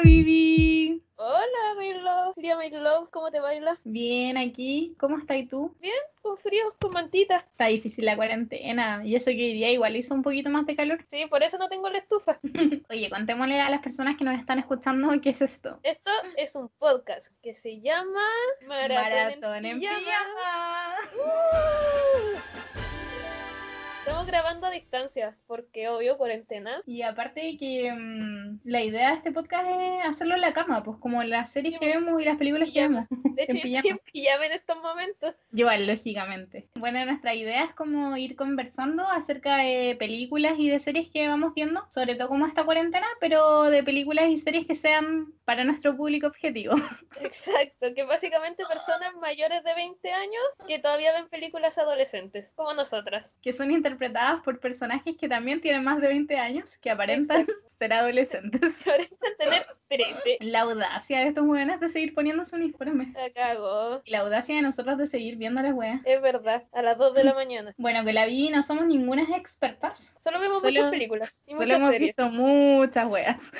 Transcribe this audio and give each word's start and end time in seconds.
Hola, 0.00 0.08
Vivi. 0.08 1.02
Hola, 1.16 1.74
Mirlo. 1.78 2.32
Día 2.36 2.56
Mirlo, 2.56 3.10
¿cómo 3.10 3.30
te 3.30 3.38
baila? 3.38 3.78
Bien, 3.84 4.38
aquí. 4.38 4.94
¿Cómo 4.98 5.18
estás 5.18 5.46
tú? 5.46 5.76
Bien, 5.78 5.92
con 6.22 6.38
frío, 6.38 6.74
con 6.80 6.92
mantita. 6.92 7.36
Está 7.36 7.66
difícil 7.66 8.06
la 8.06 8.16
cuarentena. 8.16 9.02
Y 9.04 9.14
eso 9.14 9.26
que 9.26 9.36
hoy 9.36 9.52
día 9.52 9.70
igual 9.70 9.96
hizo 9.96 10.14
un 10.14 10.22
poquito 10.22 10.48
más 10.48 10.64
de 10.64 10.74
calor. 10.74 11.04
Sí, 11.10 11.26
por 11.26 11.42
eso 11.42 11.58
no 11.58 11.68
tengo 11.68 11.90
la 11.90 11.98
estufa. 11.98 12.40
Oye, 12.88 13.10
contémosle 13.10 13.60
a 13.60 13.68
las 13.68 13.82
personas 13.82 14.16
que 14.16 14.24
nos 14.24 14.40
están 14.40 14.58
escuchando 14.58 15.10
qué 15.20 15.28
es 15.28 15.42
esto. 15.42 15.78
Esto 15.82 16.10
es 16.38 16.54
un 16.54 16.70
podcast 16.78 17.34
que 17.42 17.52
se 17.52 17.82
llama 17.82 18.24
Maratón, 18.66 19.40
Maratón 19.42 19.66
en, 19.66 19.80
Pijama. 19.80 20.96
Estamos 24.10 24.26
grabando 24.26 24.66
a 24.66 24.70
distancia 24.72 25.36
porque 25.46 25.88
obvio 25.88 26.18
cuarentena. 26.18 26.82
Y 26.84 27.02
aparte 27.02 27.42
de 27.42 27.56
que 27.56 27.92
mm, 27.92 28.58
la 28.64 28.82
idea 28.82 29.10
de 29.10 29.14
este 29.14 29.30
podcast 29.30 29.68
es 29.70 30.04
hacerlo 30.04 30.34
en 30.34 30.40
la 30.40 30.52
cama, 30.52 30.82
pues 30.82 30.98
como 30.98 31.22
las 31.22 31.52
series 31.52 31.78
que 31.78 31.86
vemos 31.86 32.20
y 32.20 32.24
las 32.24 32.36
películas 32.36 32.70
que 32.74 32.80
vemos. 32.80 33.06
De 33.08 33.42
hecho, 33.48 33.88
en 33.88 33.98
pijama 34.12 34.46
en 34.46 34.52
estos 34.52 34.82
momentos. 34.82 35.36
Igual, 35.52 35.86
lógicamente. 35.86 36.66
Bueno, 36.74 37.04
nuestra 37.04 37.36
idea 37.36 37.62
es 37.62 37.72
como 37.72 38.16
ir 38.16 38.34
conversando 38.34 39.04
acerca 39.04 39.58
de 39.58 39.94
películas 39.96 40.54
y 40.58 40.68
de 40.68 40.80
series 40.80 41.08
que 41.08 41.28
vamos 41.28 41.54
viendo, 41.54 41.86
sobre 41.88 42.16
todo 42.16 42.26
como 42.26 42.46
esta 42.46 42.64
cuarentena, 42.64 43.06
pero 43.20 43.70
de 43.70 43.84
películas 43.84 44.28
y 44.28 44.36
series 44.36 44.66
que 44.66 44.74
sean 44.74 45.32
para 45.44 45.62
nuestro 45.62 45.96
público 45.96 46.26
objetivo. 46.26 46.74
Exacto, 47.20 47.94
que 47.94 48.02
básicamente 48.02 48.64
personas 48.66 49.14
mayores 49.20 49.62
de 49.62 49.72
20 49.72 50.12
años 50.12 50.42
que 50.66 50.80
todavía 50.80 51.12
ven 51.12 51.28
películas 51.28 51.78
adolescentes, 51.78 52.52
como 52.56 52.74
nosotras. 52.74 53.38
Que 53.40 53.52
son 53.52 53.70
interpretadas 53.70 53.99
interpretadas 54.00 54.40
por 54.42 54.58
personajes 54.58 55.16
que 55.16 55.28
también 55.28 55.60
tienen 55.60 55.84
más 55.84 56.00
de 56.00 56.08
20 56.08 56.36
años, 56.36 56.76
que 56.78 56.90
aparentan 56.90 57.46
ser 57.66 57.92
adolescentes. 57.92 58.82
Que 58.84 58.90
aparentan 58.90 59.36
tener 59.38 59.66
13. 59.90 60.38
La 60.40 60.60
audacia 60.60 61.18
de 61.18 61.28
estos 61.28 61.44
jóvenes 61.44 61.80
de 61.80 61.88
seguir 61.88 62.14
poniéndose 62.14 62.54
uniforme. 62.54 63.12
La 63.14 63.30
cago. 63.30 64.00
Y 64.04 64.12
la 64.12 64.20
audacia 64.20 64.54
de 64.54 64.62
nosotros 64.62 64.96
de 64.98 65.08
seguir 65.08 65.36
viendo 65.36 65.60
las 65.60 65.74
weas. 65.74 66.00
Es 66.04 66.22
verdad, 66.22 66.62
a 66.72 66.80
las 66.80 66.96
2 66.96 67.14
de 67.14 67.24
la 67.24 67.34
mañana. 67.34 67.74
Bueno, 67.80 68.04
que 68.04 68.12
la 68.12 68.26
vi 68.26 68.50
no 68.50 68.62
somos 68.62 68.86
ninguna 68.86 69.22
expertas. 69.36 70.16
Solo 70.22 70.38
vemos 70.38 70.62
muchas 70.62 70.90
películas 70.90 71.42
y 71.46 71.54
muchas 71.54 71.80
hemos 71.80 71.90
visto 71.90 72.28
muchas 72.28 73.06
weas. 73.06 73.50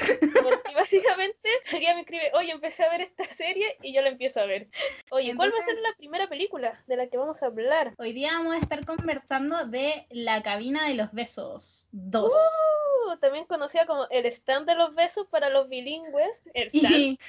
Porque 0.42 0.74
básicamente 0.74 1.48
alguien 1.72 1.96
me 1.96 2.02
escribe, 2.02 2.30
oye, 2.34 2.52
empecé 2.52 2.84
a 2.84 2.90
ver 2.90 3.00
esta 3.00 3.24
serie 3.24 3.76
y 3.82 3.92
yo 3.92 4.02
la 4.02 4.10
empiezo 4.10 4.40
a 4.40 4.46
ver. 4.46 4.68
Oye, 5.10 5.34
¿cuál 5.34 5.52
va 5.52 5.58
a 5.58 5.62
ser 5.62 5.76
la 5.80 5.92
primera 5.96 6.28
película 6.28 6.80
de 6.86 6.96
la 6.96 7.08
que 7.08 7.16
vamos 7.16 7.42
a 7.42 7.46
hablar? 7.46 7.94
Hoy 7.98 8.12
día 8.12 8.32
vamos 8.32 8.54
a 8.54 8.58
estar 8.58 8.84
conversando 8.84 9.66
de 9.66 10.06
La 10.10 10.42
cabina 10.42 10.86
de 10.86 10.94
los 10.94 11.10
besos 11.12 11.88
2. 11.92 12.32
Uh, 12.32 13.16
también 13.18 13.46
conocida 13.46 13.86
como 13.86 14.06
el 14.10 14.26
stand 14.26 14.68
de 14.68 14.74
los 14.74 14.94
besos 14.94 15.26
para 15.28 15.48
los 15.48 15.68
bilingües. 15.68 16.19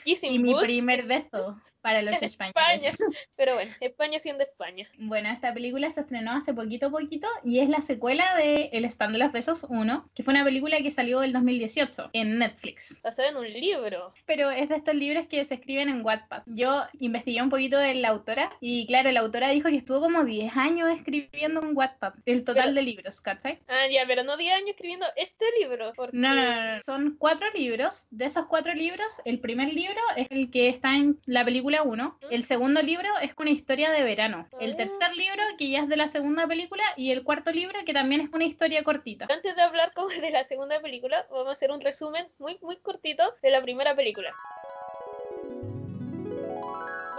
Y 0.05 0.39
mi 0.39 0.55
primer 0.55 1.05
beso 1.05 1.59
para 1.81 2.01
los 2.01 2.21
españoles. 2.21 3.03
Pero 3.37 3.55
bueno, 3.55 3.71
España 3.79 4.19
siendo 4.19 4.43
España. 4.43 4.87
Bueno, 4.97 5.29
esta 5.29 5.53
película 5.53 5.89
se 5.89 6.01
estrenó 6.01 6.31
hace 6.31 6.53
poquito 6.53 6.91
poquito 6.91 7.27
y 7.43 7.59
es 7.59 7.69
la 7.69 7.81
secuela 7.81 8.35
de 8.35 8.69
El 8.73 8.85
stand 8.85 9.13
de 9.13 9.19
los 9.19 9.31
besos 9.31 9.65
1, 9.69 10.09
que 10.13 10.23
fue 10.23 10.33
una 10.33 10.43
película 10.43 10.77
que 10.77 10.91
salió 10.91 11.23
el 11.23 11.33
2018 11.33 12.11
en 12.13 12.39
Netflix. 12.39 13.01
Basada 13.01 13.29
en 13.29 13.37
un 13.37 13.51
libro. 13.51 14.13
Pero 14.25 14.51
es 14.51 14.69
de 14.69 14.75
estos 14.75 14.95
libros 14.95 15.27
que 15.27 15.43
se 15.43 15.55
escriben 15.55 15.89
en 15.89 16.05
Wattpad. 16.05 16.43
Yo 16.45 16.83
investigué 16.99 17.41
un 17.41 17.49
poquito 17.49 17.77
de 17.77 17.95
la 17.95 18.09
autora 18.09 18.51
y 18.59 18.85
claro, 18.87 19.11
la 19.11 19.21
autora 19.21 19.49
dijo 19.49 19.69
que 19.69 19.77
estuvo 19.77 20.01
como 20.01 20.23
10 20.23 20.55
años 20.55 20.89
escribiendo 20.89 21.61
en 21.61 21.75
Wattpad, 21.75 22.13
el 22.25 22.43
total 22.43 22.75
de 22.75 22.81
libros, 22.81 23.21
¿cachai? 23.21 23.59
Ah, 23.67 23.87
ya, 23.91 24.03
pero 24.07 24.23
no 24.23 24.37
10 24.37 24.53
años 24.53 24.69
escribiendo 24.69 25.05
este 25.15 25.45
libro. 25.59 25.93
No, 26.11 26.35
no, 26.35 26.75
no, 26.75 26.81
son 26.83 27.15
cuatro 27.17 27.47
libros. 27.53 28.07
De 28.11 28.25
esos 28.25 28.45
cuatro 28.47 28.73
libros, 28.73 29.21
el 29.25 29.39
primer 29.39 29.73
libro 29.73 29.99
es 30.15 30.27
el 30.29 30.51
que 30.51 30.69
está 30.69 30.95
en 30.95 31.19
la 31.25 31.43
película 31.45 31.70
1. 31.79 32.19
El 32.29 32.43
segundo 32.43 32.81
libro 32.81 33.07
es 33.21 33.33
una 33.37 33.49
historia 33.49 33.91
de 33.91 34.03
verano. 34.03 34.47
El 34.59 34.75
tercer 34.75 35.15
libro, 35.15 35.43
que 35.57 35.69
ya 35.69 35.79
es 35.79 35.87
de 35.87 35.97
la 35.97 36.07
segunda 36.07 36.47
película, 36.47 36.83
y 36.97 37.11
el 37.11 37.23
cuarto 37.23 37.51
libro, 37.51 37.79
que 37.85 37.93
también 37.93 38.21
es 38.21 38.29
una 38.33 38.45
historia 38.45 38.83
cortita. 38.83 39.27
Antes 39.29 39.55
de 39.55 39.61
hablar 39.61 39.93
como 39.93 40.09
de 40.09 40.31
la 40.31 40.43
segunda 40.43 40.79
película, 40.81 41.25
vamos 41.31 41.47
a 41.47 41.51
hacer 41.51 41.71
un 41.71 41.81
resumen 41.81 42.27
muy, 42.39 42.57
muy 42.61 42.77
cortito 42.77 43.23
de 43.41 43.51
la 43.51 43.61
primera 43.61 43.95
película 43.95 44.33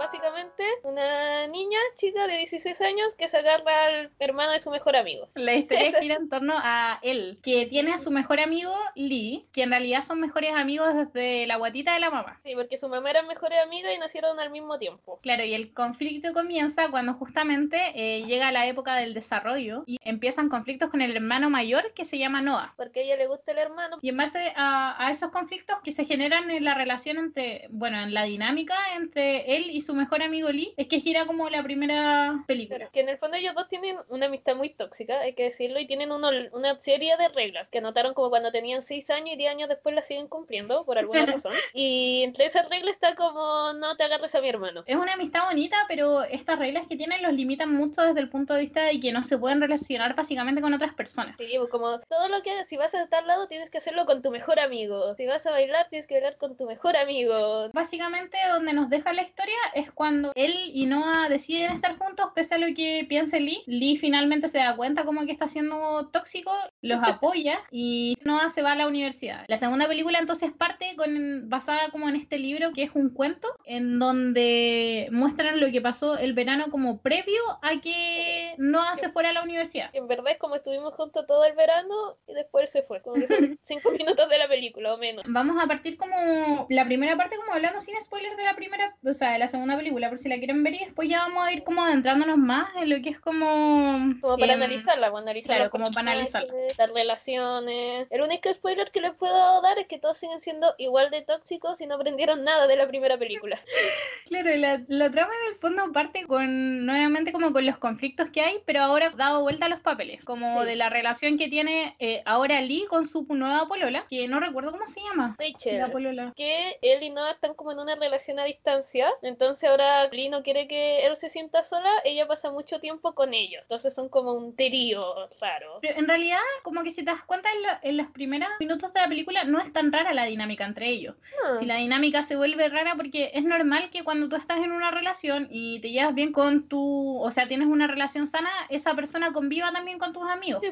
básicamente 0.03 0.63
una 0.83 1.47
niña 1.47 1.79
chica 1.95 2.27
de 2.27 2.37
16 2.37 2.81
años 2.81 3.15
que 3.17 3.29
se 3.29 3.37
agarra 3.37 3.85
al 3.85 4.11
hermano 4.19 4.51
de 4.51 4.59
su 4.59 4.69
mejor 4.69 4.95
amigo. 4.95 5.29
La 5.35 5.55
historia 5.55 5.99
gira 5.99 6.15
en 6.15 6.29
torno 6.29 6.53
a 6.57 6.99
él, 7.01 7.39
que 7.41 7.65
tiene 7.67 7.93
a 7.93 7.97
su 7.97 8.11
mejor 8.11 8.39
amigo 8.39 8.73
Lee, 8.95 9.45
que 9.53 9.63
en 9.63 9.69
realidad 9.69 10.01
son 10.01 10.19
mejores 10.19 10.53
amigos 10.53 10.93
desde 10.93 11.47
la 11.47 11.55
guatita 11.55 11.93
de 11.93 12.01
la 12.01 12.09
mamá. 12.09 12.39
Sí, 12.43 12.53
porque 12.55 12.77
su 12.77 12.89
mamá 12.89 13.11
era 13.11 13.23
mejores 13.23 13.59
amigas 13.63 13.93
y 13.95 13.97
nacieron 13.97 14.39
al 14.39 14.51
mismo 14.51 14.77
tiempo. 14.77 15.19
Claro, 15.23 15.45
y 15.45 15.53
el 15.53 15.73
conflicto 15.73 16.33
comienza 16.33 16.89
cuando 16.89 17.13
justamente 17.13 17.77
eh, 17.95 18.25
llega 18.25 18.51
la 18.51 18.67
época 18.67 18.95
del 18.95 19.13
desarrollo 19.13 19.83
y 19.85 19.97
empiezan 20.03 20.49
conflictos 20.49 20.89
con 20.89 21.01
el 21.01 21.15
hermano 21.15 21.49
mayor 21.49 21.93
que 21.93 22.03
se 22.03 22.17
llama 22.17 22.41
Noah. 22.41 22.73
Porque 22.75 22.99
a 22.99 23.03
ella 23.03 23.17
le 23.17 23.27
gusta 23.27 23.53
el 23.53 23.59
hermano. 23.59 23.97
Y 24.01 24.09
en 24.09 24.17
base 24.17 24.51
a, 24.57 24.95
a 25.05 25.11
esos 25.11 25.31
conflictos 25.31 25.77
que 25.83 25.91
se 25.91 26.03
generan 26.03 26.51
en 26.51 26.65
la 26.65 26.73
relación 26.73 27.17
entre, 27.17 27.67
bueno, 27.69 28.01
en 28.01 28.13
la 28.13 28.23
dinámica 28.23 28.75
entre 28.95 29.55
él 29.55 29.69
y 29.69 29.79
su 29.79 29.92
mejor 29.95 30.21
amigo 30.21 30.49
Lee 30.49 30.73
es 30.77 30.87
que 30.87 30.99
gira 30.99 31.25
como 31.25 31.49
la 31.49 31.63
primera 31.63 32.43
película. 32.47 32.89
que 32.91 33.01
en 33.01 33.09
el 33.09 33.17
fondo 33.17 33.37
ellos 33.37 33.55
dos 33.55 33.67
tienen 33.67 33.97
una 34.09 34.27
amistad 34.27 34.55
muy 34.55 34.69
tóxica, 34.69 35.19
hay 35.19 35.33
que 35.33 35.43
decirlo, 35.43 35.79
y 35.79 35.87
tienen 35.87 36.11
uno, 36.11 36.29
una 36.51 36.79
serie 36.79 37.15
de 37.17 37.29
reglas 37.29 37.69
que 37.69 37.79
anotaron 37.79 38.13
como 38.13 38.29
cuando 38.29 38.51
tenían 38.51 38.81
6 38.81 39.09
años 39.09 39.33
y 39.33 39.37
10 39.37 39.51
años 39.51 39.69
después 39.69 39.95
las 39.95 40.07
siguen 40.07 40.27
cumpliendo 40.27 40.85
por 40.85 40.97
alguna 40.97 41.25
razón. 41.25 41.53
Y 41.73 42.23
entre 42.23 42.45
esas 42.45 42.69
reglas 42.69 42.95
está 42.95 43.15
como 43.15 43.73
no 43.73 43.95
te 43.95 44.03
agarres 44.03 44.35
a 44.35 44.41
mi 44.41 44.49
hermano. 44.49 44.83
Es 44.85 44.95
una 44.95 45.13
amistad 45.13 45.45
bonita, 45.45 45.77
pero 45.87 46.23
estas 46.23 46.59
reglas 46.59 46.87
que 46.87 46.95
tienen 46.95 47.21
los 47.21 47.33
limitan 47.33 47.73
mucho 47.73 48.01
desde 48.01 48.19
el 48.19 48.29
punto 48.29 48.53
de 48.53 48.61
vista 48.61 48.83
de 48.83 48.99
que 48.99 49.11
no 49.11 49.23
se 49.23 49.37
pueden 49.37 49.61
relacionar 49.61 50.15
básicamente 50.15 50.61
con 50.61 50.73
otras 50.73 50.93
personas. 50.93 51.35
Sí, 51.37 51.53
pues 51.57 51.69
como 51.69 51.99
todo 51.99 52.29
lo 52.29 52.41
que 52.41 52.63
si 52.65 52.77
vas 52.77 52.93
a 52.95 53.07
tal 53.07 53.27
lado 53.27 53.47
tienes 53.47 53.69
que 53.69 53.77
hacerlo 53.77 54.05
con 54.05 54.21
tu 54.21 54.31
mejor 54.31 54.59
amigo. 54.59 55.15
Si 55.15 55.25
vas 55.25 55.45
a 55.45 55.51
bailar 55.51 55.87
tienes 55.89 56.07
que 56.07 56.15
bailar 56.15 56.37
con 56.37 56.57
tu 56.57 56.65
mejor 56.65 56.97
amigo. 56.97 57.69
Básicamente 57.73 58.37
donde 58.51 58.73
nos 58.73 58.89
deja 58.89 59.13
la 59.13 59.23
historia 59.23 59.55
es 59.73 59.82
cuando 59.91 60.31
él 60.35 60.53
y 60.73 60.85
Noah 60.85 61.29
deciden 61.29 61.71
estar 61.71 61.97
juntos, 61.97 62.27
pese 62.35 62.55
a 62.55 62.57
lo 62.57 62.67
que 62.75 63.05
piense 63.07 63.39
Lee. 63.39 63.63
Lee 63.65 63.97
finalmente 63.97 64.47
se 64.47 64.59
da 64.59 64.75
cuenta 64.75 65.05
como 65.05 65.25
que 65.25 65.31
está 65.31 65.47
siendo 65.47 66.09
tóxico, 66.11 66.51
los 66.81 66.99
apoya 67.03 67.59
y 67.71 68.17
Noah 68.23 68.49
se 68.49 68.61
va 68.61 68.73
a 68.73 68.75
la 68.75 68.87
universidad. 68.87 69.45
La 69.47 69.57
segunda 69.57 69.87
película 69.87 70.19
entonces 70.19 70.51
parte 70.51 70.95
con, 70.95 71.49
basada 71.49 71.89
como 71.91 72.09
en 72.09 72.15
este 72.15 72.37
libro 72.37 72.71
que 72.73 72.83
es 72.83 72.91
un 72.93 73.09
cuento 73.09 73.47
en 73.65 73.99
donde 73.99 75.07
muestran 75.11 75.59
lo 75.59 75.71
que 75.71 75.81
pasó 75.81 76.17
el 76.17 76.33
verano 76.33 76.65
como 76.69 77.01
previo 77.01 77.41
a 77.61 77.79
que 77.81 78.55
Noah 78.57 78.95
se 78.95 79.09
fuera 79.09 79.29
a 79.29 79.33
la 79.33 79.43
universidad. 79.43 79.89
En 79.93 80.07
verdad 80.07 80.31
es 80.31 80.37
como 80.37 80.55
estuvimos 80.55 80.93
juntos 80.93 81.25
todo 81.27 81.45
el 81.45 81.55
verano 81.55 82.17
y 82.27 82.33
después 82.33 82.71
se 82.71 82.83
fue, 82.83 83.01
como 83.01 83.15
que 83.15 83.27
son 83.27 83.59
cinco 83.65 83.91
minutos 83.91 84.29
de 84.29 84.37
la 84.37 84.47
película 84.47 84.93
o 84.93 84.97
menos. 84.97 85.23
Vamos 85.27 85.61
a 85.61 85.67
partir 85.67 85.97
como 85.97 86.67
la 86.69 86.85
primera 86.85 87.15
parte 87.17 87.37
como 87.37 87.53
hablando 87.53 87.79
sin 87.79 87.99
spoilers 87.99 88.37
de 88.37 88.43
la 88.43 88.55
primera, 88.55 88.95
o 89.05 89.13
sea, 89.13 89.31
de 89.33 89.39
la 89.39 89.47
segunda 89.47 89.72
película, 89.77 90.09
por 90.09 90.17
si 90.17 90.29
la 90.29 90.37
quieren 90.37 90.63
ver 90.63 90.75
y 90.75 90.79
después 90.79 91.09
ya 91.09 91.19
vamos 91.19 91.45
a 91.45 91.51
ir 91.51 91.63
como 91.63 91.83
adentrándonos 91.83 92.37
más 92.37 92.69
en 92.75 92.89
lo 92.89 93.01
que 93.01 93.09
es 93.09 93.19
como... 93.19 94.15
Como 94.21 94.37
para 94.37 94.53
analizarla, 94.53 95.07
como 95.07 95.19
analizar 95.19 95.57
claro, 95.57 95.71
como 95.71 95.91
para 95.91 96.11
analizarla. 96.11 96.53
Las 96.77 96.93
relaciones. 96.93 98.07
El 98.09 98.21
único 98.21 98.53
spoiler 98.53 98.91
que 98.91 99.01
les 99.01 99.13
puedo 99.13 99.61
dar 99.61 99.77
es 99.79 99.87
que 99.87 99.99
todos 99.99 100.17
siguen 100.17 100.39
siendo 100.39 100.73
igual 100.77 101.09
de 101.11 101.21
tóxicos 101.21 101.81
y 101.81 101.87
no 101.87 101.95
aprendieron 101.95 102.43
nada 102.43 102.67
de 102.67 102.75
la 102.75 102.87
primera 102.87 103.17
película. 103.17 103.59
claro, 104.27 104.55
la, 104.55 104.81
la 104.87 105.11
trama 105.11 105.31
en 105.43 105.49
el 105.49 105.55
fondo 105.55 105.83
parte 105.91 106.25
con, 106.25 106.85
nuevamente 106.85 107.31
como 107.31 107.51
con 107.51 107.65
los 107.65 107.77
conflictos 107.77 108.29
que 108.29 108.41
hay, 108.41 108.59
pero 108.65 108.81
ahora 108.81 109.11
dado 109.11 109.41
vuelta 109.41 109.65
a 109.65 109.69
los 109.69 109.79
papeles, 109.79 110.23
como 110.23 110.63
de 110.65 110.75
la 110.75 110.89
relación 110.89 111.37
que 111.37 111.47
tiene 111.47 111.95
eh, 111.99 112.21
ahora 112.25 112.61
Lee 112.61 112.85
con 112.89 113.05
su 113.05 113.25
nueva 113.29 113.67
polola, 113.67 114.05
que 114.09 114.27
no 114.27 114.39
recuerdo 114.39 114.71
cómo 114.71 114.87
se 114.87 115.01
llama. 115.01 115.35
Rachel. 115.39 115.79
La 115.79 115.91
polola. 115.91 116.33
Que 116.35 116.77
él 116.81 117.03
y 117.03 117.09
Noah 117.09 117.31
están 117.31 117.53
como 117.53 117.71
en 117.71 117.79
una 117.79 117.95
relación 117.95 118.39
a 118.39 118.45
distancia, 118.45 119.09
entonces 119.21 119.62
ahora 119.67 120.07
Lee 120.09 120.29
no 120.29 120.43
quiere 120.43 120.67
que 120.67 121.05
él 121.05 121.15
se 121.15 121.29
sienta 121.29 121.63
sola, 121.63 121.89
ella 122.03 122.27
pasa 122.27 122.51
mucho 122.51 122.79
tiempo 122.79 123.13
con 123.13 123.33
ellos. 123.33 123.61
Entonces 123.63 123.93
son 123.93 124.09
como 124.09 124.33
un 124.33 124.55
terío 124.55 125.01
raro. 125.39 125.79
Pero 125.81 125.99
en 125.99 126.07
realidad, 126.07 126.39
como 126.63 126.83
que 126.83 126.89
si 126.89 127.03
te 127.03 127.11
das 127.11 127.23
cuenta 127.23 127.49
en, 127.81 127.97
los 127.97 128.07
primeros 128.07 128.49
minutos 128.59 128.93
de 128.93 129.01
la 129.01 129.07
película, 129.07 129.43
no 129.43 129.59
es 129.59 129.71
tan 129.71 129.91
rara 129.91 130.13
la 130.13 130.25
dinámica 130.25 130.65
entre 130.65 130.89
ellos. 130.89 131.15
Ah. 131.45 131.55
Si 131.55 131.65
la 131.65 131.77
dinámica 131.77 132.23
se 132.23 132.35
vuelve 132.35 132.69
rara, 132.69 132.95
porque 132.95 133.31
es 133.33 133.43
normal 133.43 133.89
que 133.89 134.03
cuando 134.03 134.29
tú 134.29 134.35
estás 134.35 134.57
en 134.57 134.71
una 134.71 134.91
relación 134.91 135.47
y 135.51 135.79
te 135.79 135.91
llevas 135.91 136.15
bien 136.15 136.31
con 136.31 136.67
tu, 136.67 137.19
o 137.21 137.31
sea, 137.31 137.47
tienes 137.47 137.67
una 137.67 137.87
relación 137.87 138.27
sana 138.27 138.49
esa 138.69 138.95
persona 138.95 139.33
conviva 139.33 139.71
también 139.71 139.99
con 139.99 140.13
tus 140.13 140.23
amigos. 140.29 140.61
Sí. 140.63 140.71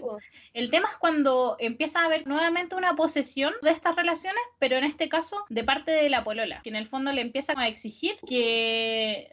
El 0.53 0.69
tema 0.69 0.89
es 0.89 0.97
cuando 0.97 1.55
empieza 1.59 2.01
a 2.01 2.05
haber 2.05 2.27
nuevamente 2.27 2.75
una 2.75 2.95
posesión 2.95 3.53
de 3.61 3.71
estas 3.71 3.95
relaciones, 3.95 4.41
pero 4.59 4.75
en 4.75 4.83
este 4.83 5.09
caso 5.09 5.45
de 5.49 5.63
parte 5.63 5.91
de 5.91 6.09
la 6.09 6.23
polola, 6.23 6.61
que 6.63 6.69
en 6.69 6.75
el 6.75 6.87
fondo 6.87 7.11
le 7.11 7.21
empieza 7.21 7.53
a 7.55 7.67
exigir 7.67 8.17
que 8.27 8.80